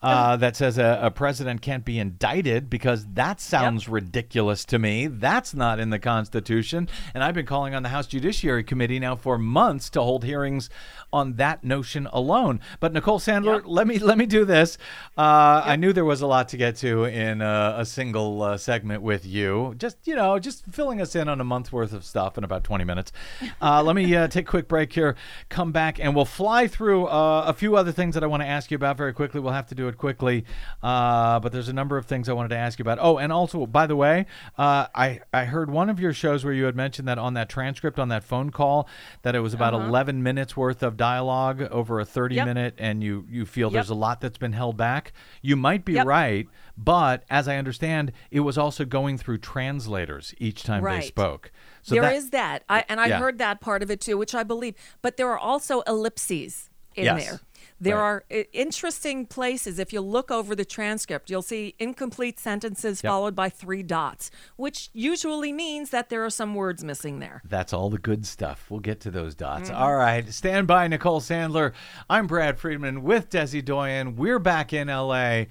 Uh, 0.00 0.36
that 0.36 0.54
says 0.54 0.78
a, 0.78 1.00
a 1.02 1.10
president 1.10 1.60
can't 1.60 1.84
be 1.84 1.98
indicted 1.98 2.70
because 2.70 3.04
that 3.14 3.40
sounds 3.40 3.88
ridiculous 3.88 4.64
to 4.64 4.78
me. 4.78 5.08
That's 5.08 5.54
not 5.54 5.80
in 5.80 5.90
the 5.90 5.98
Constitution. 5.98 6.88
And 7.14 7.24
I've 7.24 7.34
been 7.34 7.46
calling 7.46 7.74
on 7.74 7.82
the 7.82 7.88
House 7.88 8.06
Judiciary 8.06 8.62
Committee 8.62 9.00
now 9.00 9.16
for 9.16 9.38
months 9.38 9.90
to 9.90 10.00
hold 10.00 10.22
hearings 10.22 10.70
on 11.12 11.34
that 11.34 11.64
notion 11.64 12.06
alone. 12.12 12.60
But 12.80 12.92
Nicole 12.92 13.18
Sandler, 13.18 13.62
let 13.64 13.86
me 13.86 13.98
let 13.98 14.18
me 14.18 14.26
do 14.26 14.44
this. 14.44 14.78
Uh, 15.16 15.62
I 15.64 15.76
knew 15.76 15.92
there 15.92 16.04
was 16.04 16.20
a 16.20 16.26
lot 16.26 16.48
to 16.50 16.56
get 16.56 16.76
to 16.76 17.04
in 17.04 17.42
uh, 17.42 17.76
a 17.78 17.86
single 17.86 18.42
uh, 18.42 18.58
segment 18.58 19.02
with 19.02 19.24
you. 19.24 19.74
Just 19.78 19.96
you 20.04 20.14
know, 20.14 20.38
just 20.38 20.64
filling 20.70 21.00
us 21.00 21.14
in 21.14 21.28
on 21.28 21.40
a 21.40 21.44
month's 21.44 21.72
worth 21.72 21.92
of 21.92 22.04
stuff 22.04 22.36
in 22.38 22.44
about 22.44 22.64
20 22.64 22.84
minutes. 22.84 23.12
Uh, 23.60 23.82
let 23.82 23.96
me 23.96 24.14
uh, 24.14 24.28
take 24.28 24.46
a 24.46 24.50
quick 24.50 24.68
break 24.68 24.92
here. 24.92 25.16
Come 25.48 25.72
back 25.72 25.98
and 25.98 26.14
we'll 26.14 26.24
fly 26.24 26.68
through 26.68 27.06
uh, 27.06 27.44
a 27.46 27.52
few 27.52 27.76
other 27.76 27.90
things 27.90 28.14
that 28.14 28.22
I 28.22 28.26
want 28.26 28.42
to 28.42 28.46
ask 28.46 28.70
you 28.70 28.76
about 28.76 28.96
very 28.96 29.12
quickly. 29.12 29.40
We'll 29.40 29.52
have 29.52 29.66
to 29.68 29.74
do 29.74 29.88
it 29.88 29.96
quickly, 29.96 30.44
uh, 30.82 31.40
but 31.40 31.50
there's 31.50 31.68
a 31.68 31.72
number 31.72 31.96
of 31.96 32.06
things 32.06 32.28
I 32.28 32.34
wanted 32.34 32.50
to 32.50 32.56
ask 32.56 32.78
you 32.78 32.84
about. 32.84 32.98
Oh, 33.00 33.18
and 33.18 33.32
also, 33.32 33.66
by 33.66 33.86
the 33.86 33.96
way, 33.96 34.26
uh, 34.56 34.86
I 34.94 35.20
I 35.32 35.46
heard 35.46 35.70
one 35.70 35.90
of 35.90 35.98
your 35.98 36.12
shows 36.12 36.44
where 36.44 36.54
you 36.54 36.64
had 36.64 36.76
mentioned 36.76 37.08
that 37.08 37.18
on 37.18 37.34
that 37.34 37.48
transcript 37.48 37.98
on 37.98 38.08
that 38.10 38.22
phone 38.22 38.50
call 38.50 38.88
that 39.22 39.34
it 39.34 39.40
was 39.40 39.54
about 39.54 39.74
11 39.74 40.22
minutes 40.22 40.56
worth 40.56 40.82
of 40.82 40.96
dialogue 40.98 41.62
over 41.62 41.98
a 42.00 42.04
30 42.04 42.34
Yep. 42.34 42.46
minute, 42.46 42.74
and 42.76 43.02
you 43.02 43.24
you 43.30 43.46
feel 43.46 43.68
Yep. 43.68 43.72
there's 43.72 43.88
a 43.90 43.94
lot 43.94 44.20
that's 44.20 44.36
been 44.36 44.52
held 44.52 44.76
back. 44.76 45.12
You 45.40 45.56
might 45.56 45.86
be 45.86 45.94
Yep. 45.94 46.06
right, 46.06 46.46
but 46.76 47.24
as 47.30 47.48
I 47.48 47.56
understand, 47.56 48.12
it 48.30 48.40
was 48.40 48.58
also 48.58 48.84
going 48.84 49.16
through 49.16 49.38
translators 49.38 50.34
each 50.38 50.62
time 50.64 50.84
they 50.84 51.00
spoke. 51.00 51.50
So 51.82 51.94
There 51.94 52.02
that, 52.02 52.14
is 52.14 52.30
that, 52.30 52.64
I, 52.68 52.84
and 52.88 53.00
I 53.00 53.06
Yeah. 53.06 53.18
heard 53.18 53.38
that 53.38 53.60
part 53.62 53.82
of 53.82 53.90
it 53.90 54.00
too, 54.02 54.18
which 54.18 54.34
I 54.34 54.42
believe. 54.42 54.74
But 55.00 55.16
there 55.16 55.30
are 55.30 55.38
also 55.38 55.80
ellipses 55.86 56.68
in 56.94 57.04
Yes. 57.04 57.24
there. 57.24 57.40
There 57.80 57.96
Right. 57.96 58.02
are 58.02 58.24
interesting 58.52 59.24
places. 59.26 59.78
If 59.78 59.92
you 59.92 60.00
look 60.00 60.30
over 60.30 60.56
the 60.56 60.64
transcript, 60.64 61.30
you'll 61.30 61.42
see 61.42 61.74
incomplete 61.78 62.40
sentences 62.40 63.00
Yep. 63.04 63.10
followed 63.10 63.36
by 63.36 63.48
three 63.48 63.82
dots, 63.84 64.30
which 64.56 64.90
usually 64.92 65.52
means 65.52 65.90
that 65.90 66.08
there 66.08 66.24
are 66.24 66.30
some 66.30 66.54
words 66.56 66.82
missing 66.82 67.20
there. 67.20 67.40
That's 67.44 67.72
all 67.72 67.88
the 67.90 67.98
good 67.98 68.26
stuff. 68.26 68.66
We'll 68.68 68.80
get 68.80 69.00
to 69.02 69.10
those 69.10 69.34
dots. 69.36 69.70
Mm-hmm. 69.70 69.80
All 69.80 69.94
right. 69.94 70.28
Stand 70.32 70.66
by, 70.66 70.88
Nicole 70.88 71.20
Sandler. 71.20 71.72
I'm 72.10 72.26
Brad 72.26 72.58
Friedman 72.58 73.02
with 73.02 73.30
Desi 73.30 73.64
Doyen. 73.64 74.16
We're 74.16 74.40
back 74.40 74.72
in 74.72 74.88
LA. 74.88 75.44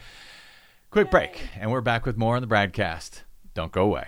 Quick 0.90 1.10
break, 1.12 1.48
and 1.60 1.72
we're 1.72 1.82
back 1.82 2.06
with 2.06 2.18
more 2.18 2.36
on 2.36 2.42
the 2.42 2.48
BradCast. 2.48 3.24
Don't 3.54 3.72
go 3.72 3.84
away. 3.84 4.08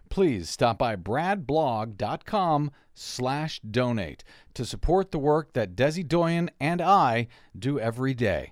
Please 0.11 0.49
stop 0.49 0.77
by 0.77 0.97
bradblog.com 0.97 2.71
slash 2.93 3.61
donate 3.61 4.25
to 4.53 4.65
support 4.65 5.11
the 5.11 5.17
work 5.17 5.53
that 5.53 5.73
Desi 5.73 6.05
Doyen 6.05 6.51
and 6.59 6.81
I 6.81 7.29
do 7.57 7.79
every 7.79 8.13
day. 8.13 8.51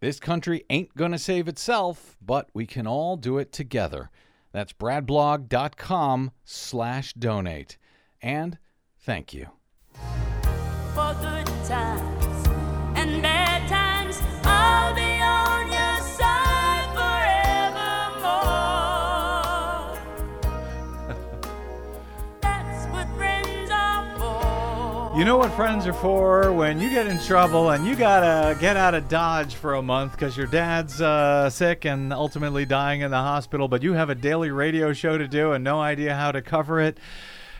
This 0.00 0.20
country 0.20 0.64
ain't 0.70 0.96
gonna 0.96 1.18
save 1.18 1.48
itself, 1.48 2.16
but 2.24 2.48
we 2.54 2.66
can 2.66 2.86
all 2.86 3.16
do 3.16 3.38
it 3.38 3.52
together. 3.52 4.10
That's 4.52 4.72
bradblog.com 4.72 6.30
slash 6.44 7.12
donate. 7.14 7.78
And 8.22 8.58
thank 9.00 9.34
you. 9.34 9.48
for 10.94 11.14
good 11.20 11.46
times 11.64 12.46
and 12.94 13.20
bad 13.20 13.68
times. 13.68 14.22
I'll 14.44 14.94
be 14.94 15.21
You 25.14 25.26
know 25.26 25.36
what 25.36 25.52
friends 25.52 25.86
are 25.86 25.92
for 25.92 26.52
when 26.54 26.80
you 26.80 26.88
get 26.88 27.06
in 27.06 27.18
trouble 27.20 27.70
and 27.70 27.86
you 27.86 27.94
gotta 27.94 28.58
get 28.58 28.78
out 28.78 28.94
of 28.94 29.08
Dodge 29.10 29.54
for 29.54 29.74
a 29.74 29.82
month 29.82 30.12
because 30.12 30.38
your 30.38 30.46
dad's 30.46 31.02
uh, 31.02 31.50
sick 31.50 31.84
and 31.84 32.14
ultimately 32.14 32.64
dying 32.64 33.02
in 33.02 33.10
the 33.10 33.18
hospital, 33.18 33.68
but 33.68 33.82
you 33.82 33.92
have 33.92 34.08
a 34.08 34.14
daily 34.14 34.50
radio 34.50 34.94
show 34.94 35.18
to 35.18 35.28
do 35.28 35.52
and 35.52 35.62
no 35.62 35.78
idea 35.80 36.14
how 36.14 36.32
to 36.32 36.40
cover 36.40 36.80
it. 36.80 36.96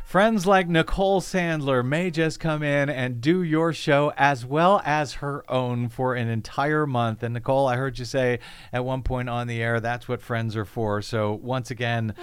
Friends 0.07 0.47
like 0.47 0.67
Nicole 0.67 1.21
Sandler 1.21 1.85
may 1.85 2.11
just 2.11 2.41
come 2.41 2.63
in 2.63 2.89
and 2.89 3.21
do 3.21 3.43
your 3.43 3.75
show 3.75 4.15
as 4.17 4.47
well 4.47 4.81
as 4.87 5.15
her 5.15 5.45
own 5.51 5.91
for 5.91 6.15
an 6.15 6.29
entire 6.29 6.87
month. 6.87 7.23
And 7.23 7.35
Nicole, 7.35 7.67
I 7.69 7.77
heard 7.77 7.99
you 7.99 8.07
say 8.07 8.39
at 8.73 8.83
one 8.85 9.03
point 9.03 9.29
on 9.29 9.47
the 9.47 9.63
air 9.63 9.79
that's 9.79 10.09
what 10.09 10.23
friends 10.23 10.57
are 10.57 10.65
for. 10.65 11.03
So 11.03 11.35
once 11.35 11.71
again, 11.71 12.15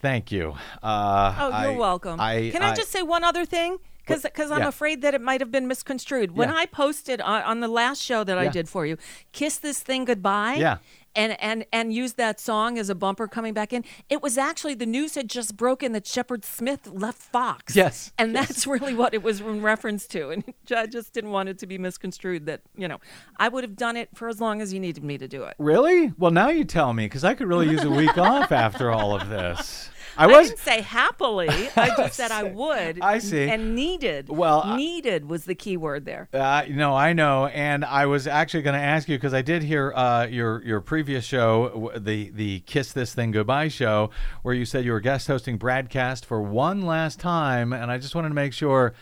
thank 0.00 0.32
you. 0.32 0.54
Uh, 0.82 1.34
Oh, 1.38 1.48
you're 1.62 1.72
I- 1.72 1.76
welcome. 1.76 2.20
I, 2.20 2.50
Can 2.52 2.62
I, 2.62 2.74
just 2.74 2.90
say 2.90 3.02
one 3.02 3.22
other 3.22 3.44
thing? 3.46 3.78
Because 4.04 4.22
because 4.22 4.50
I'm 4.50 4.60
yeah. 4.60 4.68
afraid 4.68 5.02
that 5.02 5.14
it 5.14 5.20
might 5.20 5.40
have 5.40 5.50
been 5.50 5.68
misconstrued. 5.68 6.32
When 6.36 6.48
Yeah. 6.48 6.56
I 6.56 6.66
posted 6.66 7.20
on, 7.20 7.42
on 7.42 7.60
the 7.60 7.68
last 7.68 8.02
show 8.02 8.24
that 8.24 8.36
I 8.38 8.48
did 8.48 8.68
for 8.68 8.84
you, 8.86 8.96
"Kiss 9.32 9.58
This 9.58 9.80
Thing 9.80 10.04
Goodbye," 10.04 10.54
Yeah. 10.58 10.78
and 11.14 11.40
and 11.40 11.64
and 11.72 11.92
used 11.94 12.16
that 12.16 12.40
song 12.40 12.78
as 12.78 12.88
a 12.90 12.94
bumper 12.96 13.28
coming 13.28 13.54
back 13.54 13.72
in. 13.72 13.84
It 14.08 14.20
was 14.20 14.36
actually 14.36 14.74
the 14.74 14.86
news 14.86 15.14
had 15.14 15.28
just 15.28 15.56
broken 15.56 15.92
that 15.92 16.06
Shepard 16.06 16.44
Smith 16.44 16.88
left 16.88 17.20
Fox. 17.22 17.76
Yes, 17.76 18.12
and 18.18 18.34
that's 18.34 18.66
really 18.66 18.94
what 18.94 19.14
it 19.14 19.22
was 19.22 19.40
in 19.40 19.62
reference 19.62 20.06
to. 20.08 20.30
And 20.30 20.42
I 20.76 20.86
just 20.86 21.12
didn't 21.12 21.30
want 21.30 21.48
it 21.48 21.58
to 21.60 21.66
be 21.66 21.78
misconstrued. 21.78 22.46
That 22.46 22.62
you 22.76 22.88
know, 22.88 22.98
I 23.36 23.48
would 23.48 23.62
have 23.62 23.76
done 23.76 23.96
it 23.96 24.08
for 24.14 24.28
as 24.28 24.40
long 24.40 24.60
as 24.60 24.72
you 24.72 24.80
needed 24.80 25.04
me 25.04 25.16
to 25.18 25.28
do 25.28 25.44
it. 25.44 25.54
Really? 25.58 26.12
Well, 26.18 26.32
now 26.32 26.48
you 26.48 26.64
tell 26.64 26.92
me 26.92 27.06
because 27.06 27.22
I 27.24 27.34
could 27.34 27.46
really 27.46 27.70
use 27.70 27.84
a 27.84 27.90
week 27.90 28.18
off 28.18 28.50
after 28.50 28.90
all 28.90 29.14
of 29.14 29.28
this. 29.28 29.90
I 30.16 30.24
I 30.24 30.26
was. 30.26 30.48
didn't 30.48 30.60
say 30.60 30.80
happily. 30.82 31.48
I 31.76 31.88
just 31.96 32.14
said 32.14 32.30
I 32.30 32.42
would. 32.44 33.00
I 33.00 33.18
see. 33.18 33.48
And 33.48 33.74
needed. 33.74 34.28
Well, 34.28 34.62
I- 34.64 34.76
needed 34.76 35.28
was 35.28 35.44
the 35.44 35.54
key 35.54 35.76
word 35.76 36.04
there. 36.04 36.28
Uh, 36.32 36.64
no, 36.68 36.94
I 36.94 37.12
know, 37.12 37.46
and 37.46 37.84
I 37.84 38.06
was 38.06 38.26
actually 38.26 38.62
going 38.62 38.74
to 38.78 38.82
ask 38.84 39.08
you 39.08 39.16
because 39.16 39.34
I 39.34 39.42
did 39.42 39.62
hear 39.62 39.92
uh, 39.94 40.26
your 40.26 40.62
your 40.64 40.80
previous 40.80 41.24
show, 41.24 41.90
the 41.96 42.30
the 42.30 42.60
Kiss 42.60 42.92
This 42.92 43.14
Thing 43.14 43.30
Goodbye 43.30 43.68
show, 43.68 44.10
where 44.42 44.54
you 44.54 44.64
said 44.64 44.84
you 44.84 44.92
were 44.92 45.00
guest 45.00 45.26
hosting 45.28 45.58
Bradcast 45.58 46.24
for 46.24 46.42
one 46.42 46.82
last 46.82 47.18
time, 47.20 47.72
and 47.72 47.90
I 47.90 47.98
just 47.98 48.14
wanted 48.14 48.28
to 48.30 48.34
make 48.34 48.52
sure 48.52 48.94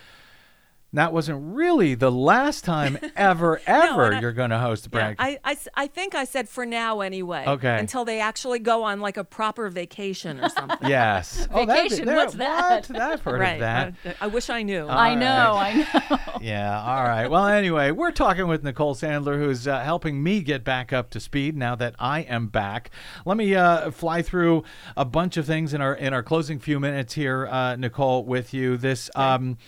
that 0.93 1.12
wasn't 1.12 1.55
really 1.55 1.95
the 1.95 2.11
last 2.11 2.64
time 2.64 2.99
ever 3.16 3.61
ever 3.66 4.07
and 4.07 4.16
I- 4.16 4.20
you're 4.20 4.32
going 4.32 4.51
to 4.51 4.59
host 4.59 4.88
Yeah, 4.93 5.14
Bradcast. 5.14 5.68
I 5.74 5.86
think 5.86 6.14
I 6.14 6.24
said 6.24 6.49
for 6.49 6.66
now 6.66 7.01
anyway. 7.01 7.45
Okay. 7.47 7.78
Until 7.78 8.05
they 8.05 8.20
actually 8.20 8.59
go 8.59 8.82
on 8.82 9.01
like 9.01 9.16
a 9.16 9.24
proper 9.24 9.68
vacation 9.70 10.41
or 10.41 10.49
something. 10.49 10.78
yes. 10.88 11.47
Oh, 11.53 11.66
that'd 11.66 11.84
be- 11.84 11.88
Vacation, 11.91 12.07
there- 12.07 12.16
what's 12.16 12.34
that? 12.34 12.86
What? 12.88 13.01
I've 13.01 13.20
heard 13.22 13.41
right. 13.41 13.55
of 13.55 13.61
that. 13.61 13.95
I, 14.05 14.14
I 14.22 14.26
wish 14.28 14.51
I 14.51 14.62
knew. 14.62 14.86
I 14.86 15.11
All 15.11 15.16
know. 15.16 15.53
I 15.57 15.74
know. 15.74 16.18
Yeah, 16.41 16.80
all 16.82 17.05
right. 17.05 17.28
Well, 17.28 17.47
anyway, 17.47 17.91
we're 17.91 18.12
talking 18.12 18.47
with 18.49 18.62
Nicole 18.64 18.95
Sandler, 18.95 19.36
who's 19.38 19.66
uh, 19.68 19.80
helping 19.80 20.22
me 20.22 20.41
get 20.43 20.64
back 20.64 20.93
up 20.93 21.11
to 21.11 21.20
speed 21.20 21.57
now 21.57 21.74
that 21.76 21.95
I 21.99 22.20
am 22.20 22.47
back. 22.49 22.91
Let 23.26 23.36
me 23.36 23.55
uh, 23.55 23.91
fly 23.91 24.22
through 24.22 24.64
a 24.97 25.05
bunch 25.05 25.36
of 25.36 25.47
things 25.47 25.74
in 25.74 25.80
our 25.80 25.95
in 25.95 26.14
our 26.14 26.22
closing 26.22 26.59
few 26.59 26.80
minutes 26.80 27.14
here, 27.14 27.47
uh, 27.47 27.76
Nicole, 27.76 28.24
with 28.24 28.55
you. 28.55 28.76
This. 28.76 29.11
Um, 29.14 29.59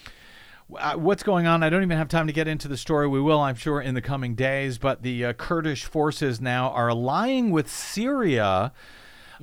What's 0.96 1.22
going 1.22 1.46
on? 1.46 1.62
I 1.62 1.68
don't 1.68 1.82
even 1.82 1.98
have 1.98 2.08
time 2.08 2.26
to 2.26 2.32
get 2.32 2.48
into 2.48 2.66
the 2.66 2.76
story. 2.76 3.06
We 3.06 3.20
will, 3.20 3.40
I'm 3.40 3.56
sure, 3.56 3.80
in 3.80 3.94
the 3.94 4.00
coming 4.00 4.34
days. 4.34 4.78
But 4.78 5.02
the 5.02 5.26
uh, 5.26 5.32
Kurdish 5.34 5.84
forces 5.84 6.40
now 6.40 6.70
are 6.70 6.88
allying 6.88 7.50
with 7.50 7.70
Syria. 7.70 8.72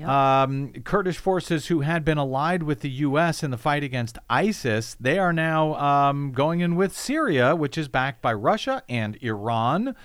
Um, 0.07 0.71
Kurdish 0.85 1.17
forces 1.17 1.67
who 1.67 1.81
had 1.81 2.05
been 2.05 2.17
allied 2.17 2.63
with 2.63 2.81
the 2.81 2.89
U.S. 2.89 3.43
in 3.43 3.51
the 3.51 3.57
fight 3.57 3.83
against 3.83 4.17
ISIS, 4.29 4.95
they 4.99 5.19
are 5.19 5.33
now 5.33 5.75
um, 5.75 6.31
going 6.31 6.61
in 6.61 6.75
with 6.75 6.95
Syria, 6.95 7.55
which 7.55 7.77
is 7.77 7.89
backed 7.89 8.21
by 8.21 8.33
Russia 8.33 8.81
and 8.87 9.17
Iran. 9.21 9.95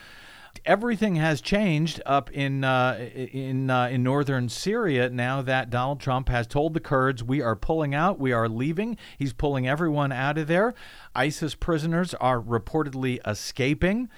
Everything 0.67 1.17
has 1.17 1.43
changed 1.43 2.01
up 2.07 2.31
in 2.31 2.65
uh, 2.65 3.11
in 3.15 3.69
uh, 3.69 3.89
in 3.89 4.03
northern 4.03 4.49
Syria 4.49 5.11
now 5.11 5.43
that 5.43 5.69
Donald 5.69 6.01
Trump 6.01 6.31
has 6.31 6.47
told 6.47 6.73
the 6.73 6.81
Kurds 6.81 7.23
we 7.23 7.43
are 7.43 7.55
pulling 7.55 7.95
out, 7.95 8.19
we 8.19 8.33
are 8.33 8.49
leaving. 8.49 8.97
He's 9.19 9.35
pulling 9.35 9.69
everyone 9.69 10.11
out 10.11 10.39
of 10.39 10.47
there. 10.47 10.73
ISIS 11.15 11.55
prisoners 11.55 12.15
are 12.15 12.41
reportedly 12.41 13.19
escaping. 13.27 14.09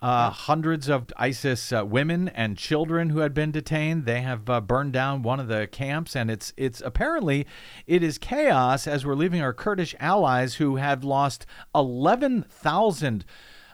Uh, 0.00 0.30
Hundreds 0.30 0.88
of 0.88 1.12
ISIS 1.18 1.70
uh, 1.70 1.84
women 1.84 2.28
and 2.30 2.56
children 2.56 3.10
who 3.10 3.18
had 3.18 3.34
been 3.34 3.50
detained. 3.50 4.06
They 4.06 4.22
have 4.22 4.48
uh, 4.48 4.62
burned 4.62 4.94
down 4.94 5.20
one 5.20 5.38
of 5.38 5.48
the 5.48 5.66
camps, 5.66 6.16
and 6.16 6.30
it's 6.30 6.54
it's 6.56 6.80
apparently 6.80 7.46
it 7.86 8.02
is 8.02 8.16
chaos 8.16 8.86
as 8.86 9.04
we're 9.04 9.14
leaving 9.14 9.42
our 9.42 9.52
Kurdish 9.52 9.94
allies 10.00 10.54
who 10.54 10.76
have 10.76 11.04
lost 11.04 11.44
eleven 11.74 12.46
thousand. 12.48 13.26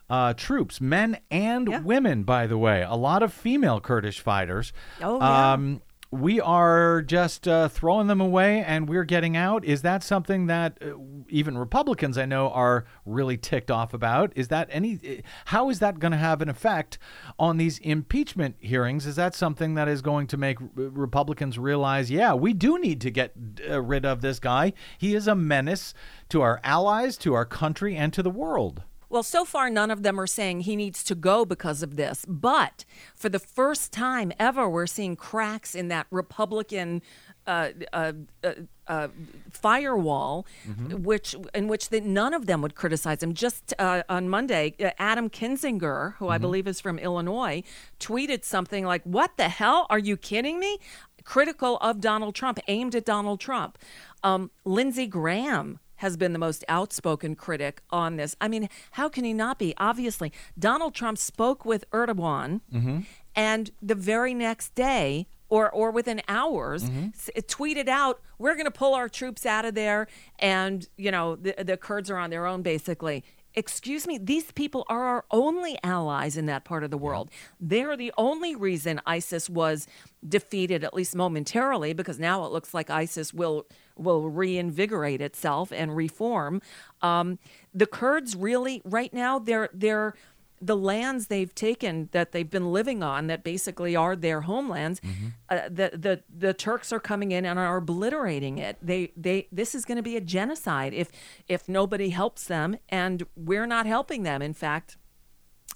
Uh, 0.09 0.33
troops, 0.35 0.81
men 0.81 1.19
and 1.31 1.85
women, 1.85 2.23
by 2.23 2.47
the 2.47 2.57
way, 2.57 2.83
a 2.83 2.95
lot 2.95 3.23
of 3.23 3.33
female 3.33 3.81
Kurdish 3.81 4.21
fighters. 4.21 4.73
Oh, 5.03 5.19
yeah. 5.19 5.53
Um, 5.53 5.83
we 6.11 6.41
are 6.41 7.03
just 7.03 7.49
uh, 7.49 7.69
throwing 7.69 8.07
them 8.07 8.21
away 8.21 8.63
and 8.63 8.89
we're 8.89 9.05
getting 9.05 9.37
out. 9.37 9.65
Is 9.65 9.83
that 9.83 10.03
something 10.03 10.47
that 10.47 10.79
uh, 10.81 10.93
even 11.29 11.59
Republicans 11.59 12.17
I 12.17 12.27
know 12.27 12.51
are 12.51 12.87
really 13.05 13.37
ticked 13.37 13.71
off 13.71 13.93
about? 13.93 14.33
Is 14.37 14.49
that 14.49 14.69
any? 14.71 15.23
How 15.47 15.71
is 15.71 15.79
that 15.81 15.99
going 15.99 16.13
to 16.13 16.19
have 16.19 16.43
an 16.43 16.49
effect 16.49 16.99
on 17.39 17.57
these 17.57 17.79
impeachment 17.79 18.57
hearings? 18.61 19.07
Is 19.07 19.17
that 19.17 19.35
something 19.35 19.75
that 19.75 19.89
is 19.89 20.03
going 20.03 20.27
to 20.29 20.37
make 20.37 20.59
Republicans 20.75 21.59
realize, 21.59 22.11
yeah, 22.11 22.35
we 22.35 22.53
do 22.53 22.79
need 22.79 23.01
to 23.03 23.11
get 23.11 23.33
uh, 23.69 23.83
rid 23.83 24.05
of 24.07 24.21
this 24.21 24.39
guy. 24.39 24.73
He 24.99 25.15
is 25.15 25.27
a 25.27 25.35
menace 25.35 25.95
to 26.29 26.43
our 26.43 26.61
allies, 26.63 27.17
to 27.19 27.35
our 27.35 27.45
country, 27.45 27.97
and 27.97 28.13
to 28.13 28.23
the 28.23 28.31
world. 28.31 28.83
Well, 29.17 29.23
so 29.23 29.47
far, 29.47 29.71
none 29.71 29.91
of 29.91 30.03
them 30.03 30.21
are 30.21 30.27
saying 30.27 30.61
he 30.61 30.77
needs 30.77 31.03
to 31.05 31.15
go 31.15 31.47
because 31.47 31.83
of 31.83 31.97
this. 31.97 32.27
But 32.29 32.85
for 33.15 33.31
the 33.31 33.39
first 33.39 33.91
time 33.91 34.31
ever, 34.39 34.69
we're 34.69 34.87
seeing 34.87 35.17
cracks 35.17 35.75
in 35.75 35.89
that 35.89 36.07
Republican 36.11 37.01
uh, 37.47 37.71
uh, 37.95 38.13
uh, 38.45 38.53
uh, 38.87 39.09
firewall, 39.51 40.47
which 40.91 41.35
in 41.55 41.67
which 41.67 41.89
the, 41.89 42.03
none 42.03 42.35
of 42.35 42.45
them 42.45 42.61
would 42.61 42.75
criticize 42.75 43.23
him. 43.23 43.33
Just 43.33 43.73
uh, 43.79 44.03
on 44.11 44.29
Monday, 44.29 44.75
uh, 44.81 44.91
Adam 44.99 45.31
Kinzinger, 45.31 46.17
who 46.17 46.29
I 46.29 46.37
believe 46.37 46.67
is 46.69 46.83
from 46.83 46.99
Illinois, 46.99 47.63
tweeted 47.99 48.45
something 48.45 48.85
like, 48.85 49.01
"What 49.05 49.39
the 49.39 49.49
hell? 49.49 49.87
Are 49.89 49.99
you 49.99 50.19
kidding 50.19 50.59
me?" 50.59 50.77
Critical 51.25 51.79
of 51.79 52.03
Donald 52.03 52.35
Trump, 52.35 52.59
aimed 52.69 52.95
at 52.95 53.07
Donald 53.07 53.41
Trump. 53.41 53.79
Um, 54.23 54.51
Lindsey 54.67 55.07
Graham 55.07 55.81
has 55.97 56.17
been 56.17 56.33
the 56.33 56.39
most 56.39 56.65
outspoken 56.69 57.35
critic 57.35 57.83
on 57.91 58.17
this. 58.17 58.37
I 58.41 58.49
mean, 58.49 58.69
how 58.93 59.09
can 59.09 59.25
he 59.25 59.33
not 59.33 59.59
be? 59.59 59.75
Obviously, 59.79 60.33
Donald 60.59 60.95
Trump 60.95 61.19
spoke 61.19 61.65
with 61.65 61.89
Erdogan, 61.91 62.61
mm-hmm. 62.73 63.01
and 63.35 63.71
the 63.83 63.95
very 63.95 64.35
next 64.35 64.75
day, 64.75 65.27
or 65.49 65.71
or 65.71 65.91
within 65.91 66.23
hours, 66.29 66.85
mm-hmm. 66.85 67.09
s- 67.09 67.31
tweeted 67.47 67.89
out, 67.89 68.21
"We're 68.39 68.55
going 68.55 68.67
to 68.67 68.71
pull 68.71 68.95
our 68.95 69.09
troops 69.09 69.47
out 69.47 69.65
of 69.65 69.75
there, 69.75 70.07
and 70.39 70.89
you 70.97 71.11
know 71.11 71.37
the 71.37 71.55
the 71.59 71.77
Kurds 71.77 72.11
are 72.11 72.19
on 72.19 72.31
their 72.31 72.47
own, 72.47 72.63
basically." 72.63 73.25
Excuse 73.59 74.07
me, 74.07 74.19
these 74.19 74.53
people 74.53 74.85
are 74.87 75.05
our 75.05 75.25
only 75.31 75.79
allies 75.83 76.37
in 76.37 76.45
that 76.45 76.67
part 76.67 76.85
of 76.85 76.91
the 76.91 76.99
world. 76.99 77.31
They're 77.59 77.97
the 77.97 78.13
only 78.19 78.55
reason 78.55 79.01
ISIS 79.07 79.49
was 79.49 79.87
defeated, 80.29 80.85
at 80.85 80.93
least 80.93 81.17
momentarily, 81.17 81.95
because 81.95 82.19
now 82.19 82.45
it 82.45 82.53
looks 82.53 82.75
like 82.75 82.91
ISIS 82.91 83.33
will 83.33 83.65
will 83.97 84.29
reinvigorate 84.29 85.21
itself 85.21 85.73
and 85.73 85.97
reform. 85.97 86.61
Um, 87.03 87.39
the 87.75 87.87
Kurds 87.87 88.37
really, 88.37 88.83
right 88.85 89.13
now, 89.13 89.39
they're 89.39 89.71
they're 89.73 90.15
the 90.61 90.77
lands 90.77 91.27
they've 91.27 91.55
taken 91.55 92.09
that 92.13 92.33
they've 92.33 92.49
been 92.49 92.73
living 92.73 93.03
on 93.03 93.27
that 93.27 93.45
basically 93.45 93.95
are 93.95 94.17
their 94.17 94.43
homelands 94.43 95.03
uh, 95.51 95.69
the, 95.69 95.91
the 95.93 96.23
the 96.35 96.55
Turks 96.55 96.93
are 96.93 97.01
coming 97.01 97.31
in 97.31 97.45
and 97.45 97.59
are 97.59 97.77
obliterating 97.77 98.59
it. 98.59 98.79
They 98.81 99.13
they 99.17 99.49
this 99.53 99.75
is 99.75 99.85
going 99.85 99.97
to 99.97 100.03
be 100.03 100.17
a 100.17 100.21
genocide 100.21 100.95
if 100.95 101.11
if 101.49 101.69
nobody 101.69 102.11
helps 102.11 102.45
them 102.45 102.77
and 102.89 103.25
we're 103.37 103.67
not 103.67 103.87
helping 103.87 104.23
them 104.23 104.41
in 104.43 104.55
fact 104.55 104.97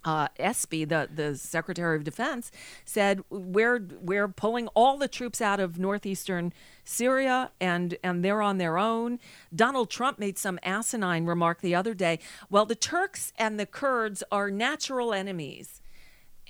uh, 0.05 0.29
Esper, 0.39 0.87
the 0.87 1.09
the 1.15 1.37
Secretary 1.37 1.97
of 1.97 2.05
Defense, 2.05 2.51
said 2.85 3.21
we're 3.31 3.87
we're 4.01 4.29
pulling 4.29 4.69
all 4.69 4.97
the 4.99 5.09
troops 5.09 5.41
out 5.41 5.61
of 5.61 5.79
northeastern 5.79 6.53
Syria, 6.85 7.51
and 7.61 7.97
and 8.03 8.25
they're 8.25 8.43
on 8.43 8.59
their 8.59 8.79
own. 8.79 9.19
Donald 9.55 9.91
Trump 9.91 10.19
made 10.19 10.39
some 10.39 10.59
asinine 10.63 11.27
remark 11.27 11.61
the 11.61 11.75
other 11.75 11.95
day. 11.95 12.19
Well, 12.49 12.67
the 12.67 12.75
Turks 12.75 13.33
and 13.39 13.61
the 13.61 13.67
Kurds 13.67 14.23
are 14.33 14.51
natural 14.51 15.13
enemies. 15.13 15.81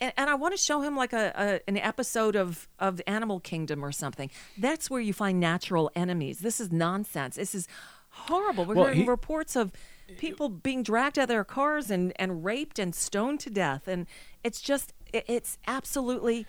And, 0.01 0.13
and 0.17 0.31
I 0.31 0.35
want 0.35 0.55
to 0.55 0.59
show 0.59 0.81
him 0.81 0.97
like 0.97 1.13
a, 1.13 1.33
a 1.37 1.69
an 1.69 1.77
episode 1.77 2.37
of 2.37 2.69
of 2.79 3.01
Animal 3.07 3.41
Kingdom 3.41 3.85
or 3.85 3.93
something. 3.93 4.31
That's 4.57 4.89
where 4.89 5.01
you 5.01 5.13
find 5.13 5.39
natural 5.41 5.91
enemies. 5.95 6.39
This 6.39 6.61
is 6.61 6.73
nonsense. 6.73 7.37
This 7.37 7.55
is 7.55 7.69
horrible. 8.11 8.65
We're 8.65 8.75
Well, 8.75 8.85
hearing 8.87 9.03
he- 9.03 9.09
reports 9.09 9.57
of 9.57 9.73
people 10.19 10.49
being 10.49 10.83
dragged 10.83 11.19
out 11.19 11.25
of 11.25 11.29
their 11.29 11.45
cars 11.45 11.91
and, 11.91 12.13
and 12.17 12.45
raped 12.45 12.79
and 12.79 12.95
stoned 12.95 13.41
to 13.41 13.51
death. 13.51 13.89
And 13.89 14.07
it's 14.43 14.61
just 14.61 14.93
it's 15.13 15.59
absolutely 15.67 16.47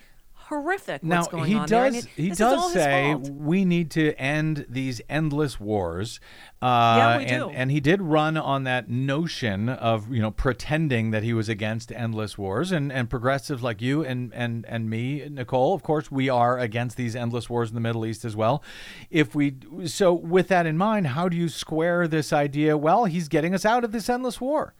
horrific. 0.60 1.02
Now 1.02 1.24
going 1.24 1.44
he 1.50 1.54
on 1.56 1.66
there, 1.68 1.84
and 1.86 1.94
does 1.94 2.04
he 2.16 2.28
this 2.28 2.38
is 2.38 2.42
all 2.42 2.56
does 2.56 2.72
say 2.74 3.14
we 3.14 3.64
need 3.64 3.90
to 3.92 4.12
end 4.20 4.66
these 4.68 5.00
endless 5.08 5.58
wars. 5.58 6.20
Uh, 6.60 6.94
Yeah, 6.98 7.18
we 7.18 7.24
and, 7.24 7.42
do. 7.42 7.50
and 7.50 7.70
he 7.70 7.80
did 7.80 8.00
run 8.02 8.36
on 8.36 8.64
that 8.64 8.88
notion 8.88 9.68
of 9.68 10.12
you 10.12 10.20
know 10.22 10.30
pretending 10.30 11.10
that 11.10 11.22
he 11.22 11.32
was 11.34 11.48
against 11.48 11.90
endless 11.90 12.36
wars, 12.38 12.70
and 12.70 12.92
and 12.92 13.08
progressives 13.10 13.62
like 13.62 13.82
you 13.82 14.04
and 14.04 14.32
and 14.34 14.64
and 14.68 14.88
me, 14.88 15.26
Nicole, 15.30 15.74
of 15.74 15.82
course, 15.82 16.10
we 16.10 16.28
are 16.28 16.58
against 16.58 16.96
these 16.96 17.16
endless 17.16 17.50
wars 17.50 17.70
in 17.70 17.74
the 17.74 17.80
Middle 17.80 18.06
East 18.06 18.24
as 18.24 18.36
well. 18.36 18.62
If 19.10 19.34
we 19.34 19.54
so 19.86 20.12
with 20.12 20.48
that 20.48 20.66
in 20.66 20.76
mind, 20.76 21.08
how 21.08 21.28
do 21.28 21.36
you 21.36 21.48
square 21.48 22.06
this 22.06 22.32
idea? 22.32 22.76
Well, 22.76 23.06
he's 23.06 23.28
getting 23.28 23.54
us 23.54 23.64
out 23.64 23.82
of 23.84 23.92
this 23.92 24.08
endless 24.08 24.40
war. 24.40 24.74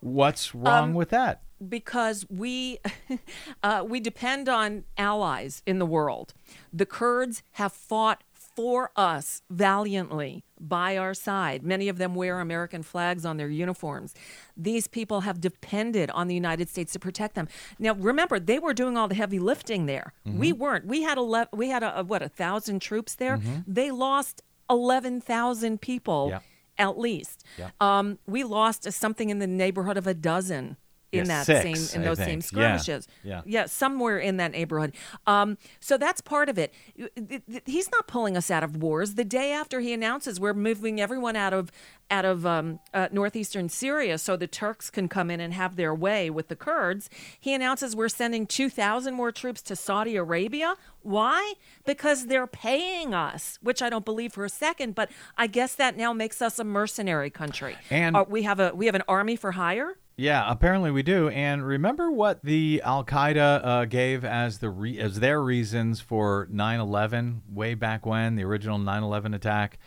What's 0.00 0.54
wrong 0.54 0.90
Um, 0.90 0.94
with 0.94 1.08
that? 1.10 1.40
Because 1.68 2.24
we 2.28 2.78
uh, 3.62 3.84
we 3.86 4.00
depend 4.00 4.48
on 4.48 4.84
allies 4.96 5.62
in 5.66 5.78
the 5.78 5.86
world. 5.86 6.34
The 6.72 6.86
Kurds 6.86 7.42
have 7.52 7.72
fought 7.72 8.22
for 8.32 8.92
us 8.94 9.42
valiantly 9.50 10.44
by 10.60 10.96
our 10.96 11.12
side. 11.12 11.64
Many 11.64 11.88
of 11.88 11.98
them 11.98 12.14
wear 12.14 12.38
American 12.38 12.84
flags 12.84 13.26
on 13.26 13.36
their 13.36 13.48
uniforms. 13.48 14.14
These 14.56 14.86
people 14.86 15.22
have 15.22 15.40
depended 15.40 16.08
on 16.10 16.28
the 16.28 16.34
United 16.36 16.68
States 16.68 16.92
to 16.92 17.00
protect 17.00 17.34
them. 17.34 17.48
Now, 17.80 17.94
remember, 17.94 18.38
they 18.38 18.60
were 18.60 18.72
doing 18.72 18.96
all 18.96 19.08
the 19.08 19.16
heavy 19.16 19.40
lifting 19.40 19.86
there. 19.86 20.12
We 20.24 20.52
weren't. 20.52 20.86
We 20.86 21.02
had 21.02 21.18
a 21.18 21.48
we 21.52 21.68
had 21.70 21.82
a, 21.82 22.00
a 22.00 22.04
what 22.04 22.22
a 22.22 22.28
thousand 22.28 22.80
troops 22.80 23.16
there. 23.16 23.40
They 23.66 23.90
lost 23.90 24.42
eleven 24.70 25.20
thousand 25.20 25.80
people 25.80 26.28
Yeah. 26.30 26.38
at 26.78 26.96
least. 26.98 27.44
Yeah. 27.58 27.70
Um, 27.80 28.18
we 28.26 28.44
lost 28.44 28.90
something 28.92 29.30
in 29.30 29.40
the 29.40 29.46
neighborhood 29.48 29.96
of 29.96 30.06
a 30.06 30.14
dozen 30.14 30.76
in 31.14 31.26
Yeah, 31.26 31.44
that 31.44 31.46
six, 31.46 31.80
same 31.90 32.00
in 32.02 32.06
I 32.06 32.08
those 32.10 32.18
same 32.18 32.40
think. 32.40 32.52
Yeah. 32.52 32.76
skirmishes. 32.78 33.08
Yeah. 33.46 33.66
somewhere 33.66 34.18
in 34.18 34.36
that 34.38 34.52
neighborhood. 34.52 34.94
Um, 35.26 35.58
so 35.80 35.96
that's 35.96 36.20
part 36.20 36.48
of 36.48 36.58
it. 36.58 36.72
You- 36.94 37.08
th- 37.16 37.42
th- 37.50 37.62
He's 37.66 37.90
not 37.90 38.06
pulling 38.06 38.36
us 38.36 38.50
out 38.50 38.62
of 38.62 38.76
wars. 38.76 39.14
The 39.14 39.24
day 39.24 39.52
after 39.52 39.80
he 39.80 39.92
announces 39.92 40.38
we're 40.38 40.54
moving 40.54 41.00
everyone 41.00 41.36
out 41.36 41.52
of 41.52 41.70
out 42.10 42.26
of 42.26 42.44
um, 42.44 42.80
uh, 42.92 43.08
northeastern 43.10 43.68
Syria, 43.70 44.18
so 44.18 44.36
the 44.36 44.46
Turks 44.46 44.90
can 44.90 45.08
come 45.08 45.30
in 45.30 45.40
and 45.40 45.54
have 45.54 45.76
their 45.76 45.94
way 45.94 46.28
with 46.28 46.48
the 46.48 46.54
Kurds, 46.56 47.08
he 47.40 47.54
announces 47.54 47.96
we're 47.96 48.10
sending 48.10 48.46
two 48.46 48.68
thousand 48.68 49.14
more 49.14 49.32
troops 49.32 49.62
to 49.62 49.74
Saudi 49.74 50.14
Arabia. 50.16 50.74
Why? 51.00 51.54
Because 51.86 52.26
they're 52.26 52.46
paying 52.46 53.14
us, 53.14 53.58
which 53.62 53.80
I 53.82 53.88
don't 53.90 54.04
believe 54.04 54.32
for 54.34 54.44
a 54.44 54.50
second. 54.50 54.94
But 54.94 55.10
I 55.38 55.46
guess 55.46 55.74
that 55.76 55.96
now 55.96 56.12
makes 56.12 56.42
us 56.42 56.58
a 56.58 56.64
mercenary 56.64 57.30
country. 57.30 57.76
And- 57.90 58.16
Uh, 58.16 58.24
we 58.28 58.42
have 58.42 58.60
a 58.60 58.72
we 58.74 58.86
have 58.86 58.94
an 58.94 59.02
army 59.08 59.36
for 59.36 59.52
hire. 59.52 59.96
Yeah, 60.16 60.44
apparently 60.48 60.90
we 60.92 61.02
do. 61.02 61.28
And 61.28 61.66
remember 61.66 62.10
what 62.10 62.42
the 62.44 62.80
Al 62.84 63.04
Qaeda 63.04 63.64
uh, 63.64 63.84
gave 63.86 64.24
as 64.24 64.58
the 64.58 64.70
re- 64.70 64.98
as 64.98 65.18
their 65.20 65.42
reasons 65.42 66.00
for 66.00 66.46
9/11 66.52 67.40
way 67.52 67.74
back 67.74 68.06
when 68.06 68.36
the 68.36 68.44
original 68.44 68.78
9/11 68.78 69.34
attack? 69.34 69.78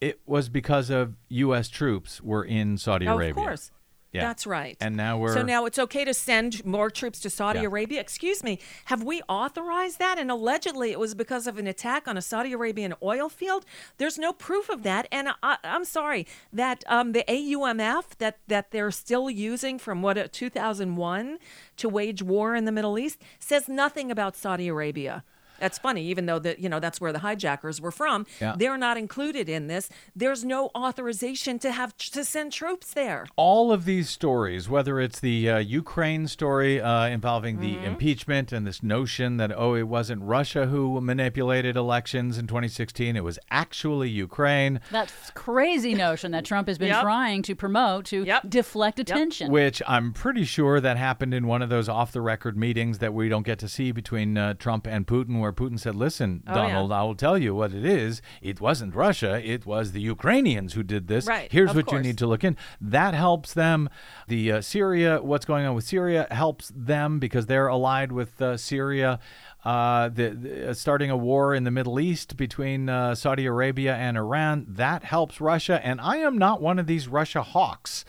It 0.00 0.20
was 0.26 0.48
because 0.48 0.90
of 0.90 1.14
U.S. 1.28 1.68
troops 1.68 2.20
were 2.20 2.42
in 2.44 2.76
Saudi 2.78 3.06
Oh, 3.06 3.14
Arabia. 3.14 3.30
Of 3.30 3.36
course. 3.48 3.70
Yeah. 4.12 4.26
That's 4.26 4.46
right. 4.46 4.76
And 4.80 4.94
now 4.96 5.16
we're 5.16 5.32
So 5.32 5.42
now 5.42 5.64
it's 5.64 5.78
okay 5.78 6.04
to 6.04 6.12
send 6.12 6.64
more 6.66 6.90
troops 6.90 7.18
to 7.20 7.30
Saudi 7.30 7.60
Yeah. 7.60 7.66
Arabia. 7.66 8.00
Excuse 8.00 8.44
me, 8.44 8.58
have 8.86 9.02
we 9.02 9.22
authorized 9.28 9.98
that? 9.98 10.18
And 10.18 10.30
allegedly 10.30 10.90
it 10.92 10.98
was 10.98 11.14
because 11.14 11.46
of 11.46 11.58
an 11.58 11.66
attack 11.66 12.06
on 12.06 12.18
a 12.18 12.22
Saudi 12.22 12.52
Arabian 12.52 12.94
oil 13.02 13.30
field. 13.30 13.64
There's 13.96 14.18
no 14.18 14.32
proof 14.32 14.68
of 14.68 14.82
that. 14.82 15.08
And 15.10 15.30
I, 15.42 15.56
I'm 15.64 15.86
sorry 15.86 16.26
that 16.52 16.84
um, 16.88 17.12
the 17.12 17.24
AUMF 17.26 18.18
that 18.18 18.38
that 18.48 18.70
they're 18.70 18.90
still 18.90 19.30
using 19.30 19.78
from 19.78 20.02
what 20.02 20.18
uh, 20.18 20.28
2001 20.30 21.38
to 21.78 21.88
wage 21.88 22.22
war 22.22 22.54
in 22.54 22.66
the 22.66 22.72
Middle 22.72 22.98
East 22.98 23.18
says 23.38 23.68
nothing 23.68 24.10
about 24.10 24.36
Saudi 24.36 24.68
Arabia. 24.68 25.24
That's 25.62 25.78
funny, 25.78 26.02
even 26.06 26.26
though 26.26 26.38
that 26.40 26.58
you 26.58 26.68
know 26.68 26.80
that's 26.80 27.00
where 27.00 27.12
the 27.12 27.20
hijackers 27.20 27.80
were 27.80 27.90
from. 27.92 28.26
Yeah. 28.40 28.54
They're 28.58 28.76
not 28.76 28.96
included 28.96 29.48
in 29.48 29.68
this. 29.68 29.88
There's 30.14 30.44
no 30.44 30.70
authorization 30.76 31.58
to 31.60 31.72
have 31.72 31.96
to 31.96 32.24
send 32.24 32.52
troops 32.52 32.92
there. 32.92 33.26
all 33.36 33.72
of 33.72 33.84
these 33.84 34.08
stories, 34.10 34.68
whether 34.68 35.00
it's 35.00 35.20
the 35.20 35.48
uh, 35.48 35.58
Ukraine 35.58 36.26
story 36.28 36.80
uh, 36.80 37.06
involving 37.06 37.60
the 37.60 37.72
Mm-hmm. 37.72 37.84
impeachment 37.92 38.52
and 38.52 38.66
this 38.66 38.82
notion 38.82 39.36
that, 39.38 39.50
oh, 39.56 39.74
it 39.74 39.84
wasn't 39.88 40.20
Russia 40.22 40.66
who 40.66 41.00
manipulated 41.00 41.76
elections 41.76 42.36
in 42.38 42.46
2016, 42.46 43.16
it 43.16 43.24
was 43.24 43.38
actually 43.50 44.10
Ukraine. 44.10 44.80
That's 44.90 45.30
crazy 45.30 45.94
notion 45.94 46.32
that 46.32 46.44
Trump 46.44 46.66
has 46.68 46.76
been 46.78 46.88
Yep. 46.88 47.02
trying 47.02 47.42
to 47.42 47.54
promote 47.54 48.04
to 48.06 48.24
Yep. 48.24 48.42
deflect 48.48 48.98
attention. 48.98 49.50
Which 49.50 49.80
I'm 49.86 50.12
pretty 50.12 50.44
sure 50.44 50.80
that 50.80 50.96
happened 50.96 51.32
in 51.34 51.46
one 51.46 51.62
of 51.62 51.68
those 51.70 51.88
off 51.88 52.10
the 52.12 52.20
record 52.20 52.56
meetings 52.56 52.98
that 52.98 53.14
we 53.14 53.28
don't 53.28 53.46
get 53.46 53.58
to 53.60 53.68
see 53.68 53.92
between 53.92 54.36
uh, 54.36 54.54
Trump 54.54 54.86
and 54.86 55.06
Putin, 55.06 55.40
where 55.40 55.51
Putin 55.52 55.78
said, 55.78 55.94
Listen, 55.94 56.42
Oh, 56.46 56.54
yeah. 56.54 56.68
Donald, 56.68 56.92
I 56.92 57.02
will 57.02 57.14
tell 57.14 57.38
you 57.38 57.54
what 57.54 57.72
it 57.72 57.84
is. 57.84 58.22
It 58.40 58.60
wasn't 58.60 58.94
Russia, 58.94 59.40
it 59.44 59.66
was 59.66 59.92
the 59.92 60.00
Ukrainians 60.00 60.72
who 60.74 60.82
did 60.82 61.08
this. 61.08 61.26
Right, 61.26 61.50
Here's 61.50 61.74
what 61.74 61.90
you 61.92 61.98
need 62.00 62.18
to 62.18 62.26
look 62.26 62.44
in. 62.44 62.56
That 62.80 63.14
helps 63.14 63.52
them. 63.54 63.88
The 64.28 64.52
uh, 64.52 64.60
Syria, 64.60 65.20
what's 65.22 65.44
going 65.44 65.66
on 65.66 65.74
with 65.74 65.84
Syria 65.84 66.26
helps 66.30 66.72
them 66.74 67.18
because 67.18 67.46
they're 67.46 67.68
allied 67.68 68.12
with 68.12 68.40
uh, 68.40 68.56
Syria. 68.56 69.18
Uh, 69.64 70.08
the, 70.08 70.30
the, 70.30 70.70
uh, 70.70 70.74
starting 70.74 71.08
a 71.10 71.16
war 71.16 71.54
in 71.54 71.62
the 71.62 71.70
Middle 71.70 72.00
East 72.00 72.36
between 72.36 72.88
uh, 72.88 73.14
Saudi 73.14 73.46
Arabia 73.46 73.94
and 73.94 74.16
Iran 74.16 74.66
that 74.68 75.04
helps 75.04 75.40
Russia. 75.40 75.80
And 75.84 76.00
I 76.00 76.16
am 76.16 76.36
not 76.36 76.60
one 76.60 76.80
of 76.80 76.88
these 76.88 77.06
Russia 77.06 77.42
hawks, 77.42 78.04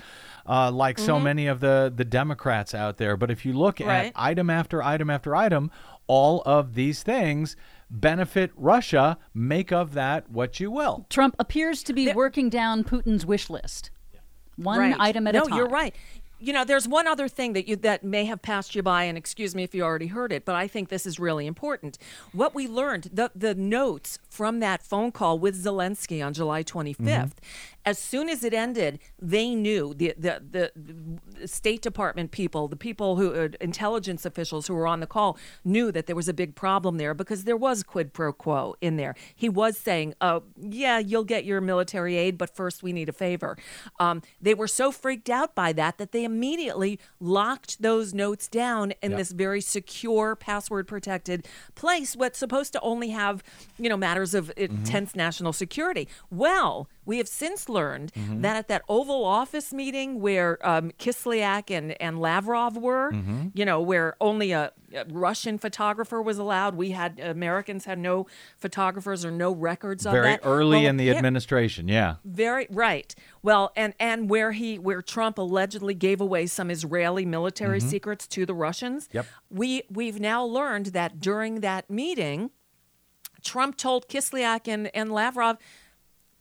uh, 0.48 0.72
like 0.72 0.98
so 0.98 1.20
many 1.20 1.46
of 1.46 1.60
the 1.60 1.94
the 1.96 2.04
Democrats 2.06 2.74
out 2.74 2.98
there. 2.98 3.16
But 3.16 3.30
if 3.30 3.46
you 3.46 3.54
look 3.54 3.80
at 3.80 3.88
item 4.16 4.50
after 4.50 4.82
item 4.82 5.12
after 5.12 5.36
item, 5.36 5.70
all 6.08 6.42
of 6.46 6.74
these 6.76 7.04
things 7.04 7.56
benefit 7.90 8.52
Russia. 8.56 9.18
Make 9.34 9.72
of 9.72 9.94
that 9.94 10.30
what 10.30 10.60
you 10.60 10.72
will. 10.72 11.06
Trump 11.10 11.36
appears 11.40 11.84
to 11.84 11.94
be 11.94 12.12
working 12.12 12.50
down 12.50 12.84
Putin's 12.84 13.26
wish 13.26 13.50
list. 13.50 13.92
One 14.56 14.80
Right. 14.80 14.96
item 15.00 15.28
at 15.28 15.34
no, 15.34 15.42
a 15.42 15.44
time. 15.44 15.50
No, 15.52 15.58
you're 15.58 15.70
right. 15.70 15.96
You 16.40 16.52
know, 16.52 16.66
there's 16.66 16.90
one 16.90 17.08
other 17.08 17.30
thing 17.30 17.54
that 17.54 17.70
you 17.70 17.78
that 17.78 18.04
may 18.04 18.26
have 18.26 18.42
passed 18.42 18.76
you 18.76 18.84
by, 18.84 19.04
and 19.06 19.18
excuse 19.18 19.56
me 19.56 19.64
if 19.64 19.74
you 19.74 19.82
already 19.82 20.08
heard 20.08 20.34
it, 20.34 20.44
but 20.44 20.56
I 20.56 20.68
think 20.68 20.90
this 20.90 21.06
is 21.06 21.18
really 21.18 21.48
important. 21.48 21.98
What 22.34 22.54
we 22.54 22.68
learned, 22.68 23.10
the 23.14 23.32
the 23.34 23.56
notes 23.56 24.20
from 24.30 24.60
that 24.60 24.84
phone 24.84 25.14
call 25.14 25.40
with 25.40 25.56
Zelensky 25.64 26.26
on 26.26 26.34
July 26.34 26.62
25th, 26.62 27.36
as 27.86 28.00
soon 28.00 28.30
as 28.30 28.44
it 28.44 28.54
ended, 28.54 29.00
they 29.20 29.56
knew 29.56 29.94
the 29.94 30.14
the 30.18 30.42
the 31.36 31.48
State 31.48 31.82
Department 31.82 32.32
people, 32.32 32.68
the 32.68 32.76
people 32.76 33.18
who 33.18 33.34
uh, 33.34 33.50
intelligence 33.60 34.26
officials 34.26 34.68
who 34.68 34.74
were 34.74 34.88
on 34.88 35.00
the 35.00 35.08
call 35.08 35.38
knew 35.66 35.92
that 35.92 36.08
there 36.08 36.16
was 36.16 36.28
a 36.30 36.34
big 36.34 36.56
problem 36.56 36.98
there 36.98 37.14
because 37.14 37.44
there 37.44 37.58
was 37.58 37.84
quid 37.84 38.14
pro 38.14 38.32
quo 38.32 38.76
in 38.82 38.96
there. 38.98 39.16
He 39.36 39.50
was 39.50 39.78
saying, 39.78 40.14
"Oh, 40.22 40.44
yeah, 40.58 41.00
you'll 41.00 41.24
get 41.26 41.46
your 41.46 41.60
military 41.62 42.16
aid, 42.16 42.38
but 42.38 42.50
first 42.56 42.84
we 42.84 42.94
need 42.94 43.10
a 43.10 43.14
favor." 43.14 43.58
Um, 44.00 44.22
they 44.42 44.54
were 44.54 44.68
so 44.68 44.92
freaked 44.92 45.30
out 45.30 45.56
by 45.56 45.74
that 45.74 45.98
that 45.98 46.12
they 46.12 46.24
immediately 46.24 47.00
locked 47.20 47.82
those 47.82 48.14
notes 48.14 48.48
down 48.48 48.94
in 49.02 49.12
Yep. 49.12 49.18
this 49.18 49.32
very 49.32 49.62
secure, 49.62 50.36
password 50.36 50.88
protected 50.88 51.48
place. 51.76 52.16
What's 52.16 52.40
supposed 52.40 52.74
to 52.74 52.82
only 52.82 53.10
have, 53.10 53.44
you 53.78 53.90
know, 53.90 53.98
matters 53.98 54.34
of 54.34 54.52
intense 54.58 55.16
national 55.16 55.54
security. 55.54 56.08
Well, 56.32 56.88
we 57.06 57.18
have 57.18 57.28
since 57.28 57.70
learned 57.70 58.14
mm-hmm. 58.14 58.42
that 58.42 58.56
at 58.56 58.68
that 58.68 58.84
Oval 58.88 59.26
Office 59.26 59.74
meeting 59.74 60.20
where 60.20 60.58
um, 60.68 60.92
Kislyak 61.00 61.76
and, 61.76 62.00
and 62.02 62.20
Lavrov 62.20 62.78
were, 62.78 63.12
mm-hmm. 63.12 63.48
you 63.54 63.66
know, 63.66 63.82
where 63.82 64.16
only 64.22 64.52
a, 64.52 64.72
a 64.94 65.06
Russian 65.10 65.58
photographer 65.58 66.22
was 66.22 66.38
allowed, 66.38 66.76
we 66.76 66.92
had 66.92 67.20
Americans 67.20 67.86
had 67.86 68.00
no 68.00 68.28
photographers 68.58 69.26
or 69.26 69.32
no 69.32 69.52
records 69.52 70.06
of 70.06 70.14
that. 70.14 70.22
Very 70.22 70.40
early 70.44 70.80
Well, 70.80 70.88
in 70.88 70.98
the 70.98 71.06
yeah, 71.06 71.14
administration, 71.14 71.88
yeah. 71.88 72.16
very 72.24 72.68
right. 72.70 73.14
Well, 73.42 73.72
and 73.76 73.94
and 74.00 74.30
where 74.30 74.54
he 74.54 74.80
where 74.80 75.02
Trump 75.02 75.38
allegedly 75.38 75.94
gave 75.94 76.22
away 76.22 76.48
some 76.48 76.72
Israeli 76.72 77.26
military 77.26 77.80
mm-hmm. 77.80 77.90
secrets 77.90 78.28
to 78.28 78.46
the 78.46 78.54
Russians. 78.54 79.10
Yep. 79.12 79.26
We 79.50 79.84
we've 79.90 80.20
now 80.20 80.44
learned 80.46 80.88
that 80.88 81.20
during 81.20 81.60
that 81.60 81.90
meeting, 81.90 82.52
Trump 83.44 83.78
told 83.78 84.08
Kislyak 84.08 84.68
and, 84.68 84.90
and 84.96 85.12
Lavrov, 85.12 85.58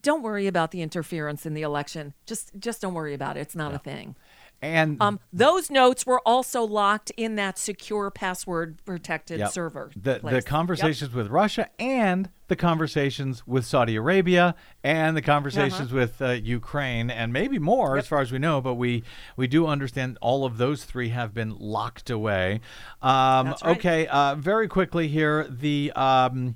"Don't 0.02 0.22
worry 0.22 0.46
about 0.46 0.70
the 0.70 0.82
interference 0.82 1.46
in 1.46 1.54
the 1.54 1.62
election. 1.62 2.14
Just 2.26 2.52
just 2.58 2.80
don't 2.82 2.94
worry 2.94 3.14
about 3.14 3.36
it. 3.36 3.40
It's 3.40 3.56
not 3.56 3.74
a 3.74 3.78
thing." 3.78 4.16
And 4.64 4.96
Um, 5.00 5.18
those 5.32 5.72
notes 5.72 6.06
were 6.06 6.20
also 6.24 6.62
locked 6.62 7.10
in 7.16 7.34
that 7.34 7.58
secure 7.58 8.12
password 8.12 8.78
protected 8.84 9.40
Yep. 9.40 9.50
server. 9.50 9.90
The 9.96 10.20
place. 10.20 10.30
the 10.30 10.36
Yep. 10.36 10.44
conversations 10.44 11.12
with 11.12 11.26
Russia 11.30 11.68
and 11.80 12.30
the 12.46 12.54
conversations 12.54 13.44
with 13.44 13.64
Saudi 13.66 13.96
Arabia 13.96 14.54
and 14.84 15.16
the 15.16 15.22
conversations 15.22 15.88
Uh-huh. 15.88 15.96
with 15.96 16.22
uh, 16.22 16.28
Ukraine 16.30 17.10
and 17.10 17.32
maybe 17.32 17.58
more 17.58 17.96
as 17.98 18.06
far 18.06 18.20
as 18.20 18.30
we 18.30 18.38
know, 18.38 18.60
but 18.60 18.74
we 18.74 19.02
we 19.36 19.48
do 19.48 19.66
understand 19.66 20.16
all 20.20 20.44
of 20.44 20.58
those 20.58 20.84
three 20.84 21.08
have 21.08 21.34
been 21.34 21.56
locked 21.58 22.08
away. 22.08 22.60
Um, 23.00 23.48
right. 23.48 23.64
Okay, 23.64 24.06
uh, 24.06 24.36
very 24.36 24.68
quickly 24.68 25.08
here 25.08 25.44
the. 25.50 25.90
Um, 25.96 26.54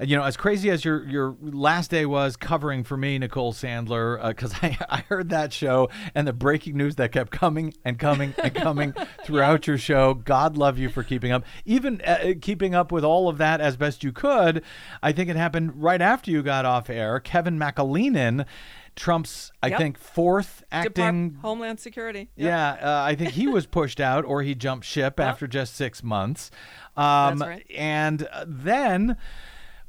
you 0.00 0.16
know, 0.16 0.22
as 0.22 0.36
crazy 0.36 0.70
as 0.70 0.84
your 0.84 1.04
your 1.08 1.36
last 1.40 1.90
day 1.90 2.06
was 2.06 2.36
covering 2.36 2.84
for 2.84 2.96
me, 2.96 3.18
Nicole 3.18 3.52
Sandler, 3.52 4.24
because 4.28 4.54
I, 4.62 4.76
I 4.88 4.96
heard 5.08 5.30
that 5.30 5.52
show 5.52 5.88
and 6.14 6.26
the 6.26 6.32
breaking 6.32 6.76
news 6.76 6.96
that 6.96 7.12
kept 7.12 7.32
coming 7.32 7.74
and 7.84 7.98
coming 7.98 8.34
and 8.42 8.54
coming 8.54 8.94
throughout 9.24 9.66
your 9.66 9.78
show. 9.78 10.14
God 10.14 10.56
love 10.56 10.78
you 10.78 10.88
for 10.88 11.02
keeping 11.02 11.32
up, 11.32 11.44
even 11.64 12.00
uh, 12.02 12.34
keeping 12.40 12.74
up 12.74 12.92
with 12.92 13.04
all 13.04 13.28
of 13.28 13.38
that 13.38 13.60
as 13.60 13.76
best 13.76 14.04
you 14.04 14.12
could. 14.12 14.62
I 15.02 15.12
think 15.12 15.28
it 15.30 15.36
happened 15.36 15.82
right 15.82 16.00
after 16.00 16.30
you 16.30 16.42
got 16.42 16.64
off 16.64 16.88
air. 16.90 17.18
Kevin 17.20 17.58
McAleenan. 17.58 18.46
Trump's, 18.96 19.52
I 19.62 19.68
Yep. 19.68 19.78
think, 19.78 19.98
fourth 19.98 20.64
acting 20.72 20.90
Department 20.92 21.36
Homeland 21.40 21.78
Security. 21.78 22.30
Yep. 22.34 22.46
yeah, 22.48 22.70
uh, 22.82 23.04
I 23.04 23.14
think 23.14 23.30
he 23.30 23.46
was 23.46 23.64
pushed 23.78 24.00
out 24.00 24.24
or 24.24 24.42
he 24.42 24.56
jumped 24.56 24.84
ship 24.84 25.20
after 25.20 25.46
just 25.46 25.76
six 25.76 26.02
months. 26.02 26.50
Um, 26.96 27.38
That's 27.38 27.48
right. 27.48 27.66
And 27.76 28.24
uh, 28.32 28.44
then 28.48 29.16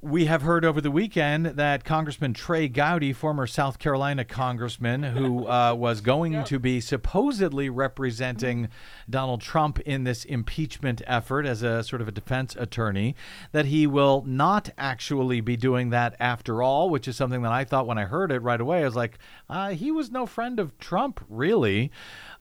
we 0.01 0.25
have 0.25 0.43
heard 0.43 0.63
over 0.63 0.79
the 0.79 0.91
weekend 0.91 1.45
that 1.45 1.83
Congressman 1.83 2.33
Trey 2.33 2.69
Gowdy, 2.69 3.11
former 3.11 3.45
South 3.45 3.79
Carolina 3.79 4.23
congressman, 4.23 5.03
who 5.03 5.45
uh, 5.49 5.73
was 5.73 5.99
going 5.99 6.41
to 6.45 6.57
be 6.57 6.79
supposedly 6.79 7.69
representing 7.69 8.69
Donald 9.09 9.41
Trump 9.41 9.77
in 9.81 10.05
this 10.05 10.23
impeachment 10.23 11.01
effort 11.05 11.45
as 11.45 11.63
a 11.63 11.83
sort 11.83 12.01
of 12.01 12.07
a 12.07 12.11
defense 12.11 12.55
attorney, 12.57 13.13
that 13.51 13.65
he 13.65 13.85
will 13.85 14.23
not 14.25 14.69
actually 14.77 15.41
be 15.41 15.57
doing 15.57 15.89
that 15.89 16.15
after 16.17 16.63
all, 16.63 16.89
which 16.89 17.07
is 17.07 17.17
something 17.17 17.41
that 17.41 17.51
I 17.51 17.65
thought 17.65 17.87
when 17.87 17.97
I 17.97 18.05
heard 18.05 18.31
it 18.31 18.39
right 18.39 18.61
away. 18.61 18.81
I 18.81 18.85
was 18.85 18.95
like, 18.95 19.19
uh, 19.49 19.71
he 19.71 19.91
was 19.91 20.11
no 20.11 20.25
friend 20.25 20.61
of 20.61 20.77
Trump, 20.77 21.19
really. 21.27 21.91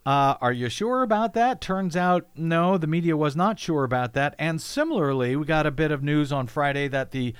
Uh, 0.08 0.38
are 0.40 0.54
you 0.54 0.70
sure 0.70 1.02
about 1.02 1.34
that? 1.34 1.60
Turns 1.60 1.94
out, 1.94 2.26
no, 2.34 2.78
the 2.78 2.86
media 2.86 3.14
was 3.14 3.36
not 3.36 3.58
sure 3.58 3.84
about 3.84 4.14
that. 4.14 4.34
And 4.38 4.58
similarly, 4.58 5.36
we 5.36 5.44
got 5.44 5.66
a 5.66 5.70
bit 5.70 5.90
of 5.90 6.02
news 6.02 6.32
on 6.32 6.46
Friday 6.46 6.88
that 6.88 7.10
the 7.10 7.34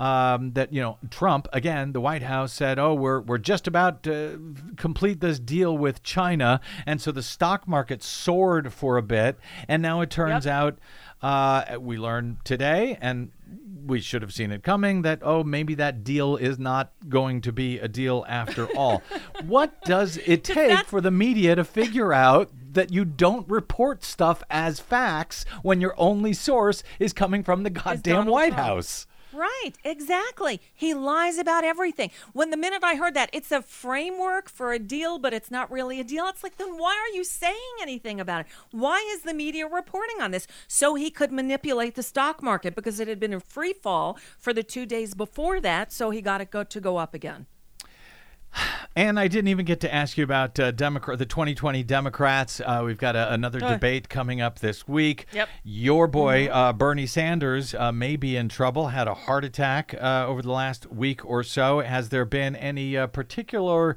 um, 0.00 0.52
that 0.54 0.72
you 0.72 0.80
know 0.80 0.98
Trump 1.10 1.46
again, 1.52 1.92
the 1.92 2.00
White 2.00 2.22
House 2.22 2.52
said, 2.52 2.76
"Oh, 2.76 2.92
we're 2.92 3.20
we're 3.20 3.38
just 3.38 3.68
about 3.68 4.02
to 4.02 4.54
complete 4.76 5.20
this 5.20 5.38
deal 5.38 5.78
with 5.78 6.02
China," 6.02 6.60
and 6.86 7.00
so 7.00 7.12
the 7.12 7.22
stock 7.22 7.68
market 7.68 8.02
soared 8.02 8.72
for 8.72 8.96
a 8.96 9.02
bit, 9.02 9.38
and 9.68 9.80
now 9.80 10.00
it 10.00 10.10
turns 10.10 10.44
out 10.44 10.78
uh, 11.22 11.76
we 11.80 11.98
learned 11.98 12.38
today, 12.44 12.98
and 13.00 13.30
we 13.86 14.00
should 14.00 14.22
have 14.22 14.34
seen 14.34 14.52
it 14.52 14.62
coming 14.62 15.02
that 15.02 15.20
oh 15.22 15.42
maybe 15.42 15.74
that 15.74 16.04
deal 16.04 16.36
is 16.36 16.58
not 16.58 16.92
going 17.08 17.40
to 17.40 17.52
be 17.52 17.78
a 17.78 17.88
deal 17.88 18.24
after 18.28 18.66
all. 18.76 19.02
what 19.46 19.82
does 19.82 20.18
it 20.26 20.44
take 20.44 20.84
for 20.86 21.00
the 21.00 21.10
media 21.10 21.56
to 21.56 21.64
figure 21.64 22.12
out 22.12 22.50
that 22.72 22.92
you 22.92 23.04
don't 23.04 23.48
report 23.48 24.04
stuff 24.04 24.42
as 24.50 24.78
facts 24.78 25.44
when 25.62 25.80
your 25.80 25.94
only 25.96 26.32
source 26.32 26.84
is 27.00 27.12
coming 27.12 27.42
from 27.42 27.62
the 27.62 27.70
goddamn 27.70 28.26
White 28.26 28.52
Trump. 28.52 28.66
House? 28.66 29.06
Right, 29.32 29.72
exactly. 29.84 30.60
He 30.74 30.94
lies 30.94 31.38
about 31.38 31.64
everything. 31.64 32.10
When 32.32 32.50
the 32.50 32.56
minute 32.56 32.82
I 32.82 32.94
heard 32.94 33.14
that 33.14 33.30
it's 33.32 33.52
a 33.52 33.60
framework 33.60 34.48
for 34.48 34.72
a 34.72 34.78
deal, 34.78 35.18
but 35.18 35.34
it's 35.34 35.50
not 35.50 35.70
really 35.70 36.00
a 36.00 36.04
deal, 36.04 36.26
it's 36.28 36.42
like, 36.42 36.56
then 36.56 36.78
why 36.78 36.96
are 36.96 37.14
you 37.14 37.24
saying 37.24 37.56
anything 37.82 38.20
about 38.20 38.42
it? 38.42 38.46
Why 38.70 39.06
is 39.14 39.22
the 39.22 39.34
media 39.34 39.66
reporting 39.66 40.20
on 40.20 40.30
this? 40.30 40.46
So 40.66 40.94
he 40.94 41.10
could 41.10 41.30
manipulate 41.30 41.94
the 41.94 42.02
stock 42.02 42.42
market 42.42 42.74
because 42.74 43.00
it 43.00 43.08
had 43.08 43.20
been 43.20 43.34
a 43.34 43.40
free 43.40 43.74
fall 43.74 44.18
for 44.38 44.52
the 44.52 44.62
two 44.62 44.86
days 44.86 45.14
before 45.14 45.60
that, 45.60 45.92
so 45.92 46.10
he 46.10 46.22
got 46.22 46.40
it 46.40 46.50
go 46.50 46.64
to 46.64 46.80
go 46.80 46.96
up 46.96 47.12
again. 47.12 47.46
And 48.96 49.20
I 49.20 49.28
didn't 49.28 49.46
even 49.48 49.64
get 49.64 49.78
to 49.82 49.94
ask 49.94 50.18
you 50.18 50.24
about 50.24 50.58
uh, 50.58 50.72
Democrat, 50.72 51.18
the 51.20 51.26
2020 51.26 51.84
Democrats. 51.84 52.60
Uh, 52.60 52.82
we've 52.84 52.98
got 52.98 53.14
a, 53.14 53.32
another 53.32 53.60
debate 53.60 54.08
coming 54.08 54.40
up 54.40 54.58
this 54.58 54.88
week. 54.88 55.26
Yep. 55.32 55.48
Your 55.62 56.08
boy 56.08 56.48
uh, 56.48 56.72
Bernie 56.72 57.06
Sanders 57.06 57.74
uh, 57.74 57.92
may 57.92 58.16
be 58.16 58.36
in 58.36 58.48
trouble. 58.48 58.88
Had 58.88 59.06
a 59.06 59.14
heart 59.14 59.44
attack 59.44 59.94
uh, 60.00 60.26
over 60.26 60.42
the 60.42 60.50
last 60.50 60.90
week 60.90 61.24
or 61.24 61.44
so. 61.44 61.78
Has 61.78 62.08
there 62.08 62.24
been 62.24 62.56
any 62.56 62.96
uh, 62.96 63.06
particular 63.06 63.96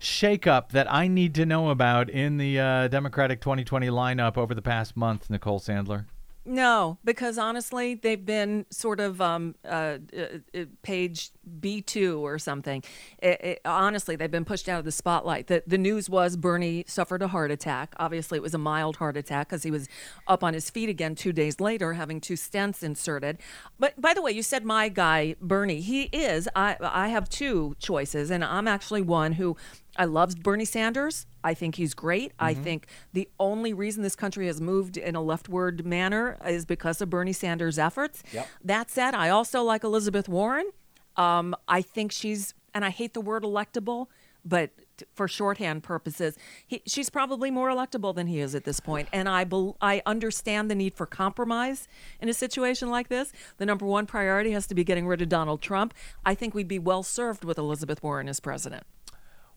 shakeup 0.00 0.70
that 0.70 0.92
I 0.92 1.08
need 1.08 1.34
to 1.34 1.46
know 1.46 1.70
about 1.70 2.08
in 2.08 2.36
the 2.36 2.60
uh, 2.60 2.88
Democratic 2.88 3.40
2020 3.40 3.88
lineup 3.88 4.36
over 4.36 4.54
the 4.54 4.62
past 4.62 4.96
month, 4.96 5.28
Nicole 5.28 5.58
Sandler? 5.58 6.04
No, 6.48 6.98
because 7.04 7.38
honestly, 7.38 7.94
they've 7.94 8.24
been 8.24 8.66
sort 8.70 9.00
of 9.00 9.20
um, 9.20 9.56
uh, 9.64 9.98
uh, 10.16 10.22
uh, 10.54 10.64
page 10.82 11.30
B 11.60 11.82
two 11.82 12.24
or 12.24 12.38
something. 12.38 12.84
It, 13.18 13.40
it, 13.42 13.60
honestly, 13.64 14.14
they've 14.14 14.30
been 14.30 14.44
pushed 14.44 14.68
out 14.68 14.78
of 14.78 14.84
the 14.84 14.92
spotlight. 14.92 15.48
The 15.48 15.64
the 15.66 15.76
news 15.76 16.08
was 16.08 16.36
Bernie 16.36 16.84
suffered 16.86 17.20
a 17.22 17.28
heart 17.28 17.50
attack. 17.50 17.94
Obviously, 17.98 18.38
it 18.38 18.42
was 18.42 18.54
a 18.54 18.58
mild 18.58 18.96
heart 18.96 19.16
attack 19.16 19.48
because 19.48 19.64
he 19.64 19.72
was 19.72 19.88
up 20.28 20.44
on 20.44 20.54
his 20.54 20.70
feet 20.70 20.88
again 20.88 21.16
two 21.16 21.32
days 21.32 21.58
later, 21.58 21.94
having 21.94 22.20
two 22.20 22.34
stents 22.34 22.84
inserted. 22.84 23.38
But 23.80 24.00
by 24.00 24.14
the 24.14 24.22
way, 24.22 24.30
you 24.30 24.44
said 24.44 24.64
my 24.64 24.88
guy 24.88 25.34
Bernie. 25.40 25.80
He 25.80 26.04
is. 26.04 26.48
I 26.54 26.76
I 26.80 27.08
have 27.08 27.28
two 27.28 27.74
choices, 27.80 28.30
and 28.30 28.44
I'm 28.44 28.68
actually 28.68 29.02
one 29.02 29.32
who 29.32 29.56
I 29.98 30.04
love 30.04 30.36
Bernie 30.42 30.64
Sanders. 30.64 31.26
I 31.42 31.54
think 31.54 31.76
he's 31.76 31.94
great. 31.94 32.32
I 32.38 32.54
think 32.54 32.86
the 33.12 33.28
only 33.38 33.72
reason 33.72 34.02
this 34.02 34.16
country 34.16 34.46
has 34.46 34.60
moved 34.60 34.96
in 34.96 35.14
a 35.14 35.22
leftward 35.22 35.86
manner 35.86 36.38
is 36.46 36.64
because 36.64 37.00
of 37.00 37.10
Bernie 37.10 37.32
Sanders' 37.32 37.78
efforts. 37.78 38.22
That 38.64 38.90
said, 38.90 39.14
I 39.14 39.28
also 39.28 39.62
like 39.62 39.84
Elizabeth 39.84 40.28
Warren. 40.28 40.70
Um, 41.16 41.54
I 41.66 41.82
think 41.82 42.12
she's, 42.12 42.52
and 42.74 42.84
I 42.84 42.90
hate 42.90 43.14
the 43.14 43.20
word 43.20 43.42
electable, 43.42 44.06
but 44.44 44.70
t- 44.96 45.06
for 45.14 45.26
shorthand 45.26 45.82
purposes, 45.82 46.36
he, 46.66 46.82
she's 46.86 47.10
probably 47.10 47.50
more 47.50 47.70
electable 47.70 48.14
than 48.14 48.26
he 48.26 48.38
is 48.38 48.54
at 48.54 48.64
this 48.64 48.80
point. 48.80 49.08
And 49.12 49.28
I, 49.28 49.44
bel 49.44 49.76
I 49.80 50.02
understand 50.04 50.70
the 50.70 50.74
need 50.74 50.94
for 50.94 51.06
compromise 51.06 51.88
in 52.20 52.28
a 52.28 52.34
situation 52.34 52.90
like 52.90 53.08
this. 53.08 53.32
The 53.56 53.66
number 53.66 53.86
one 53.86 54.06
priority 54.06 54.50
has 54.52 54.66
to 54.66 54.74
be 54.74 54.84
getting 54.84 55.06
rid 55.06 55.22
of 55.22 55.28
Donald 55.28 55.62
Trump. 55.62 55.94
I 56.24 56.34
think 56.34 56.54
we'd 56.54 56.68
be 56.68 56.78
well 56.78 57.02
served 57.02 57.44
with 57.44 57.56
Elizabeth 57.56 58.02
Warren 58.02 58.28
as 58.28 58.40
president. 58.40 58.84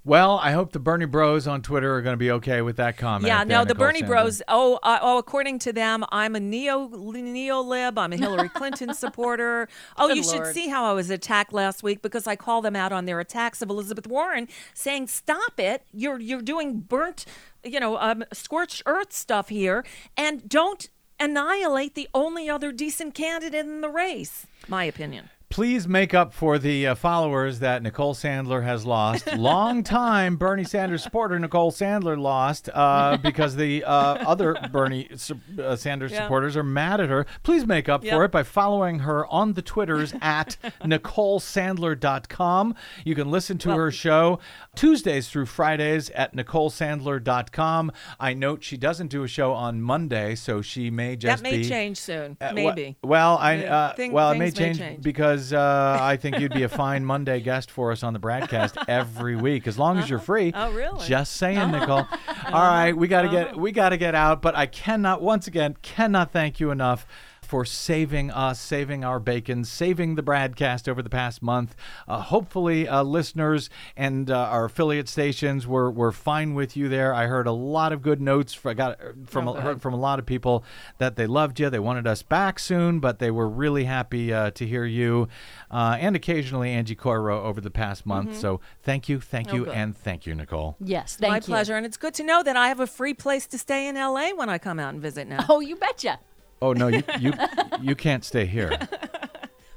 Well, 0.09 0.39
I 0.41 0.53
hope 0.53 0.71
the 0.71 0.79
Bernie 0.79 1.05
Bros 1.05 1.45
on 1.45 1.61
Twitter 1.61 1.93
are 1.93 2.01
going 2.01 2.13
to 2.13 2.17
be 2.17 2.31
okay 2.31 2.63
with 2.63 2.77
that 2.77 2.97
comment. 2.97 3.27
Yeah, 3.27 3.45
there, 3.45 3.59
no, 3.59 3.63
the 3.63 3.75
Nicole 3.75 3.85
Bernie 3.85 4.01
Sandler. 4.01 4.07
Bros. 4.07 4.41
Oh, 4.47 4.79
uh, 4.81 4.97
oh, 5.03 5.19
according 5.19 5.59
to 5.59 5.71
them, 5.71 6.03
I'm 6.09 6.35
a 6.35 6.39
neo 6.39 6.87
neo 6.87 7.61
lib. 7.61 7.99
I'm 7.99 8.11
a 8.11 8.17
Hillary 8.17 8.49
Clinton 8.55 8.95
supporter. 8.95 9.69
Oh, 9.97 10.07
Good 10.07 10.17
you 10.17 10.23
should 10.23 10.47
see 10.47 10.67
how 10.67 10.85
I 10.85 10.93
was 10.93 11.11
attacked 11.11 11.53
last 11.53 11.83
week 11.83 12.01
because 12.01 12.25
I 12.25 12.35
called 12.35 12.65
them 12.65 12.75
out 12.75 12.91
on 12.91 13.05
their 13.05 13.19
attacks 13.19 13.61
of 13.61 13.69
Elizabeth 13.69 14.07
Warren, 14.07 14.47
saying, 14.73 15.09
"Stop 15.09 15.59
it! 15.59 15.83
You're 15.93 16.19
you're 16.19 16.41
doing 16.41 16.79
burnt, 16.79 17.25
you 17.63 17.79
know, 17.79 17.99
um, 17.99 18.23
scorched 18.33 18.81
earth 18.87 19.13
stuff 19.13 19.49
here, 19.49 19.85
and 20.17 20.49
don't 20.49 20.89
annihilate 21.19 21.93
the 21.93 22.09
only 22.15 22.49
other 22.49 22.71
decent 22.71 23.13
candidate 23.13 23.63
in 23.63 23.81
the 23.81 23.89
race." 23.89 24.47
My 24.67 24.85
opinion. 24.85 25.29
Please 25.49 25.87
make 25.87 26.13
up 26.13 26.31
for 26.31 26.59
the 26.59 26.85
uh, 26.85 26.93
followers 26.95 27.57
that 27.57 27.81
Nicole 27.81 28.13
Sandler 28.13 28.63
has 28.63 28.85
lost. 28.85 29.25
Long 29.35 29.83
time 29.83 30.35
Bernie 30.35 30.63
Sanders 30.63 31.01
supporter 31.01 31.39
Nicole 31.39 31.71
Sandler 31.71 32.19
lost 32.19 32.69
uh, 32.71 33.17
because 33.23 33.55
the 33.55 33.83
uh, 33.83 33.89
other 34.27 34.55
Bernie 34.71 35.09
su- 35.15 35.39
uh, 35.59 35.75
Sanders 35.75 36.11
Yeah. 36.11 36.21
supporters 36.21 36.55
are 36.55 36.61
mad 36.63 37.01
at 37.01 37.09
her. 37.09 37.25
Please 37.41 37.65
make 37.65 37.89
up 37.89 38.05
for 38.05 38.23
it 38.25 38.31
by 38.31 38.43
following 38.43 38.99
her 38.99 39.25
on 39.25 39.53
the 39.53 39.63
Twitters 39.63 40.13
at 40.21 40.55
NicoleSandler.com. 40.83 42.75
You 43.03 43.15
can 43.15 43.31
listen 43.31 43.57
to 43.57 43.71
her 43.71 43.89
show 43.89 44.37
Tuesdays 44.75 45.29
through 45.29 45.47
Fridays 45.47 46.11
at 46.11 46.35
NicoleSandler.com. 46.35 47.91
I 48.19 48.35
note 48.35 48.63
she 48.63 48.77
doesn't 48.77 49.07
do 49.07 49.23
a 49.23 49.27
show 49.27 49.53
on 49.53 49.81
Monday, 49.81 50.35
so 50.35 50.61
she 50.61 50.91
may 50.91 51.15
just 51.15 51.41
that 51.41 51.49
may 51.51 51.57
be. 51.57 51.67
change 51.67 51.97
soon. 51.97 52.37
Uh, 52.39 52.51
wh- 52.51 52.53
Maybe. 52.53 52.97
Well, 53.03 53.37
I 53.39 53.55
Yeah, 53.55 53.75
uh, 53.75 53.93
thing- 53.95 54.11
well, 54.11 54.29
it 54.31 54.37
may 54.37 54.51
things 54.51 54.59
may 54.59 54.65
change, 54.65 54.77
change. 54.77 55.03
Because 55.39 55.53
uh, 55.53 55.97
I 56.01 56.17
think 56.17 56.39
you'd 56.39 56.53
be 56.53 56.63
a 56.63 56.69
fine 56.69 57.05
Monday 57.05 57.39
guest 57.39 57.71
for 57.71 57.93
us 57.93 58.03
on 58.03 58.13
the 58.13 58.19
BradCast 58.19 58.85
every 58.89 59.37
week, 59.37 59.67
as 59.67 59.79
long 59.79 59.97
as 59.97 60.09
you're 60.09 60.19
uh-huh. 60.19 60.25
free. 60.25 60.51
Oh, 60.53 60.71
really? 60.73 61.07
Just 61.07 61.37
saying, 61.37 61.57
uh-huh. 61.57 61.79
Nicole. 61.79 62.07
All 62.53 62.61
right, 62.61 62.91
we 62.91 63.07
got 63.07 63.21
to 63.21 63.29
get 63.29 63.47
uh-huh. 63.49 63.59
we 63.59 63.71
got 63.71 63.89
to 63.89 63.97
get 63.97 64.15
out, 64.15 64.41
but 64.41 64.55
I 64.55 64.65
cannot 64.65 65.21
once 65.21 65.47
again 65.47 65.77
cannot 65.81 66.31
thank 66.33 66.59
you 66.59 66.71
enough. 66.71 67.07
For 67.49 67.65
saving 67.65 68.29
us, 68.29 68.59
saving 68.61 69.03
our 69.03 69.19
bacon, 69.19 69.63
saving 69.65 70.13
the 70.13 70.21
BradCast 70.21 70.87
over 70.87 71.01
the 71.01 71.09
past 71.09 71.41
month. 71.41 71.75
Uh, 72.07 72.21
hopefully, 72.21 72.87
uh, 72.87 73.01
listeners 73.01 73.71
and 73.97 74.29
uh, 74.29 74.37
our 74.37 74.65
affiliate 74.65 75.09
stations 75.09 75.65
were, 75.65 75.89
were 75.89 76.11
fine 76.11 76.53
with 76.53 76.77
you 76.77 76.87
there. 76.89 77.11
I 77.11 77.25
heard 77.25 77.47
a 77.47 77.51
lot 77.51 77.91
of 77.91 78.03
good 78.03 78.21
notes. 78.21 78.55
I 78.63 78.75
got 78.75 79.01
uh, 79.01 79.13
from 79.25 79.47
Oh, 79.47 79.55
a, 79.55 79.61
heard 79.61 79.81
from 79.81 79.95
a 79.95 79.97
lot 79.97 80.19
of 80.19 80.27
people 80.27 80.63
that 80.99 81.15
they 81.15 81.25
loved 81.25 81.59
you. 81.59 81.71
They 81.71 81.79
wanted 81.79 82.05
us 82.05 82.21
back 82.21 82.59
soon, 82.59 82.99
but 82.99 83.17
they 83.17 83.31
were 83.31 83.49
really 83.49 83.85
happy 83.85 84.31
uh, 84.31 84.51
to 84.51 84.67
hear 84.67 84.85
you 84.85 85.27
uh, 85.71 85.97
and 85.99 86.15
occasionally 86.15 86.69
Angie 86.69 86.95
Coiro 86.95 87.43
over 87.43 87.59
the 87.61 87.71
past 87.71 88.05
month. 88.05 88.37
So 88.37 88.61
thank 88.83 89.09
you, 89.09 89.19
thank 89.19 89.47
Mm-hmm. 89.47 89.55
Oh, 89.55 89.59
you, 89.59 89.65
good. 89.65 89.73
and 89.73 89.97
thank 89.97 90.27
you, 90.27 90.35
Nicole. 90.35 90.75
Yes, 90.79 91.15
thank 91.15 91.31
My 91.31 91.37
you. 91.37 91.41
pleasure, 91.41 91.75
and 91.75 91.83
it's 91.83 91.97
good 91.97 92.13
to 92.13 92.23
know 92.23 92.43
that 92.43 92.55
I 92.55 92.67
have 92.67 92.79
a 92.79 92.85
free 92.85 93.15
place 93.15 93.47
to 93.47 93.57
stay 93.57 93.87
in 93.87 93.95
LA 93.95 94.35
when 94.35 94.49
I 94.49 94.59
come 94.59 94.77
out 94.79 94.93
and 94.93 95.01
visit 95.01 95.27
now. 95.27 95.45
Oh, 95.49 95.61
you 95.61 95.75
betcha. 95.75 96.19
Oh 96.61 96.73
no, 96.73 96.87
you 96.87 97.03
you 97.19 97.33
you 97.81 97.95
can't 97.95 98.23
stay 98.23 98.45
here. 98.45 98.77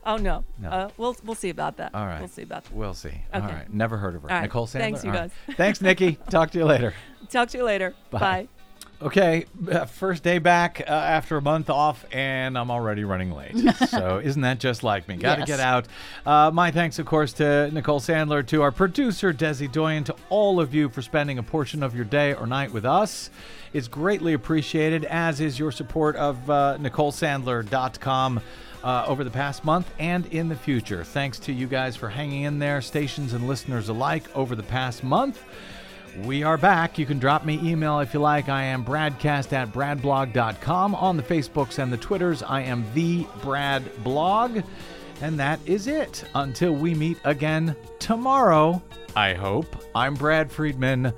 Oh 0.05 0.17
no. 0.17 0.43
No. 0.59 0.69
Uh, 0.69 0.89
we'll 0.97 1.17
we'll 1.23 1.37
see 1.37 1.51
about 1.51 1.77
that. 1.77 1.95
All 1.95 2.05
right, 2.07 2.19
We'll 2.19 2.27
see 2.29 2.43
about 2.43 2.65
that. 2.65 2.73
We'll 2.75 2.93
see. 2.93 3.13
All 3.33 3.41
Okay. 3.41 3.55
right, 3.55 3.73
never 3.73 3.97
heard 3.97 4.17
of 4.17 4.23
her. 4.23 4.31
All 4.31 4.35
right. 4.35 4.43
Nicole 4.43 4.67
Sandler. 4.67 4.79
Thanks, 4.81 5.05
you 5.05 5.11
All 5.13 5.17
right. 5.17 5.31
guys. 5.47 5.57
Thanks, 5.57 5.81
Nikki. 5.81 6.19
Talk 6.29 6.51
to 6.51 6.59
you 6.59 6.65
later. 6.65 6.93
Talk 7.31 7.51
to 7.51 7.59
you 7.59 7.63
later. 7.63 7.95
Bye. 8.11 8.19
Bye. 8.19 8.49
Okay, 9.03 9.47
uh, 9.69 9.85
first 9.85 10.23
day 10.23 10.39
back 10.39 10.81
uh, 10.87 10.91
after 10.93 11.37
a 11.37 11.43
month 11.43 11.69
off, 11.69 12.05
and 12.13 12.57
I'm 12.57 12.71
already 12.71 13.03
running 13.03 13.33
late. 13.33 13.57
so, 13.89 14.19
isn't 14.23 14.43
that 14.43 14.61
just 14.61 14.85
like 14.85 15.09
me? 15.09 15.17
Got 15.17 15.35
to 15.35 15.41
Yes. 15.41 15.49
get 15.49 15.59
out. 15.61 15.89
Uh, 16.25 16.53
my 16.53 16.71
thanks, 16.71 17.01
of 17.01 17.07
course, 17.07 17.33
to 17.35 17.69
Nicole 17.73 17.99
Sandler, 17.99 18.47
to 18.47 18.63
our 18.63 18.71
producer, 18.71 19.33
Desi 19.33 19.71
Doyen, 19.71 20.05
to 20.05 20.15
all 20.29 20.61
of 20.61 20.73
you 20.73 20.89
for 20.89 21.03
spending 21.03 21.39
a 21.39 21.43
portion 21.43 21.83
of 21.83 21.97
your 21.97 22.05
day 22.05 22.33
or 22.35 22.47
night 22.47 22.73
with 22.73 22.85
us. 22.85 23.29
It's 23.73 23.89
greatly 23.89 24.35
appreciated, 24.35 25.05
as 25.07 25.41
is 25.41 25.59
your 25.59 25.73
support 25.73 26.15
of 26.15 26.49
uh, 26.49 26.79
NicoleSandler.com. 26.81 28.41
Uh, 28.85 29.05
over 29.07 29.23
the 29.23 29.31
past 29.31 29.65
month 29.65 29.89
and 30.01 30.27
in 30.33 30.49
the 30.49 30.57
future. 30.57 31.05
Thanks 31.05 31.39
to 31.39 31.53
you 31.53 31.69
guys 31.69 31.95
for 31.95 32.09
hanging 32.09 32.43
in 32.43 32.59
there, 32.59 32.83
stations 32.83 33.33
and 33.33 33.47
listeners 33.47 33.89
alike, 33.89 34.25
over 34.35 34.57
the 34.57 34.65
past 34.65 35.05
month. 35.05 35.41
We 36.19 36.43
are 36.43 36.59
back. 36.59 36.99
You 36.99 37.07
can 37.07 37.19
drop 37.19 37.47
me 37.47 37.59
email 37.63 38.01
if 38.01 38.13
you 38.13 38.21
like. 38.21 38.51
I 38.51 38.65
am 38.65 38.85
bradcast 38.85 39.55
at 39.55 39.73
bradblog.com. 39.73 40.95
On 40.95 41.17
the 41.17 41.23
Facebooks 41.23 41.79
and 41.79 41.91
the 41.91 41.97
Twitters, 41.97 42.43
I 42.43 42.61
am 42.63 42.85
the 42.93 43.27
Brad 43.41 44.05
Blog. 44.05 44.63
And 45.23 45.41
that 45.41 45.59
is 45.65 45.87
it. 45.87 46.25
Until 46.35 46.75
we 46.75 46.95
meet 46.95 47.17
again 47.25 47.75
tomorrow, 47.99 48.83
I 49.17 49.33
hope. 49.33 49.75
I'm 49.95 50.15
Brad 50.15 50.53
Friedman. 50.53 51.15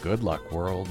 Good 0.00 0.22
luck, 0.22 0.52
world. 0.52 0.88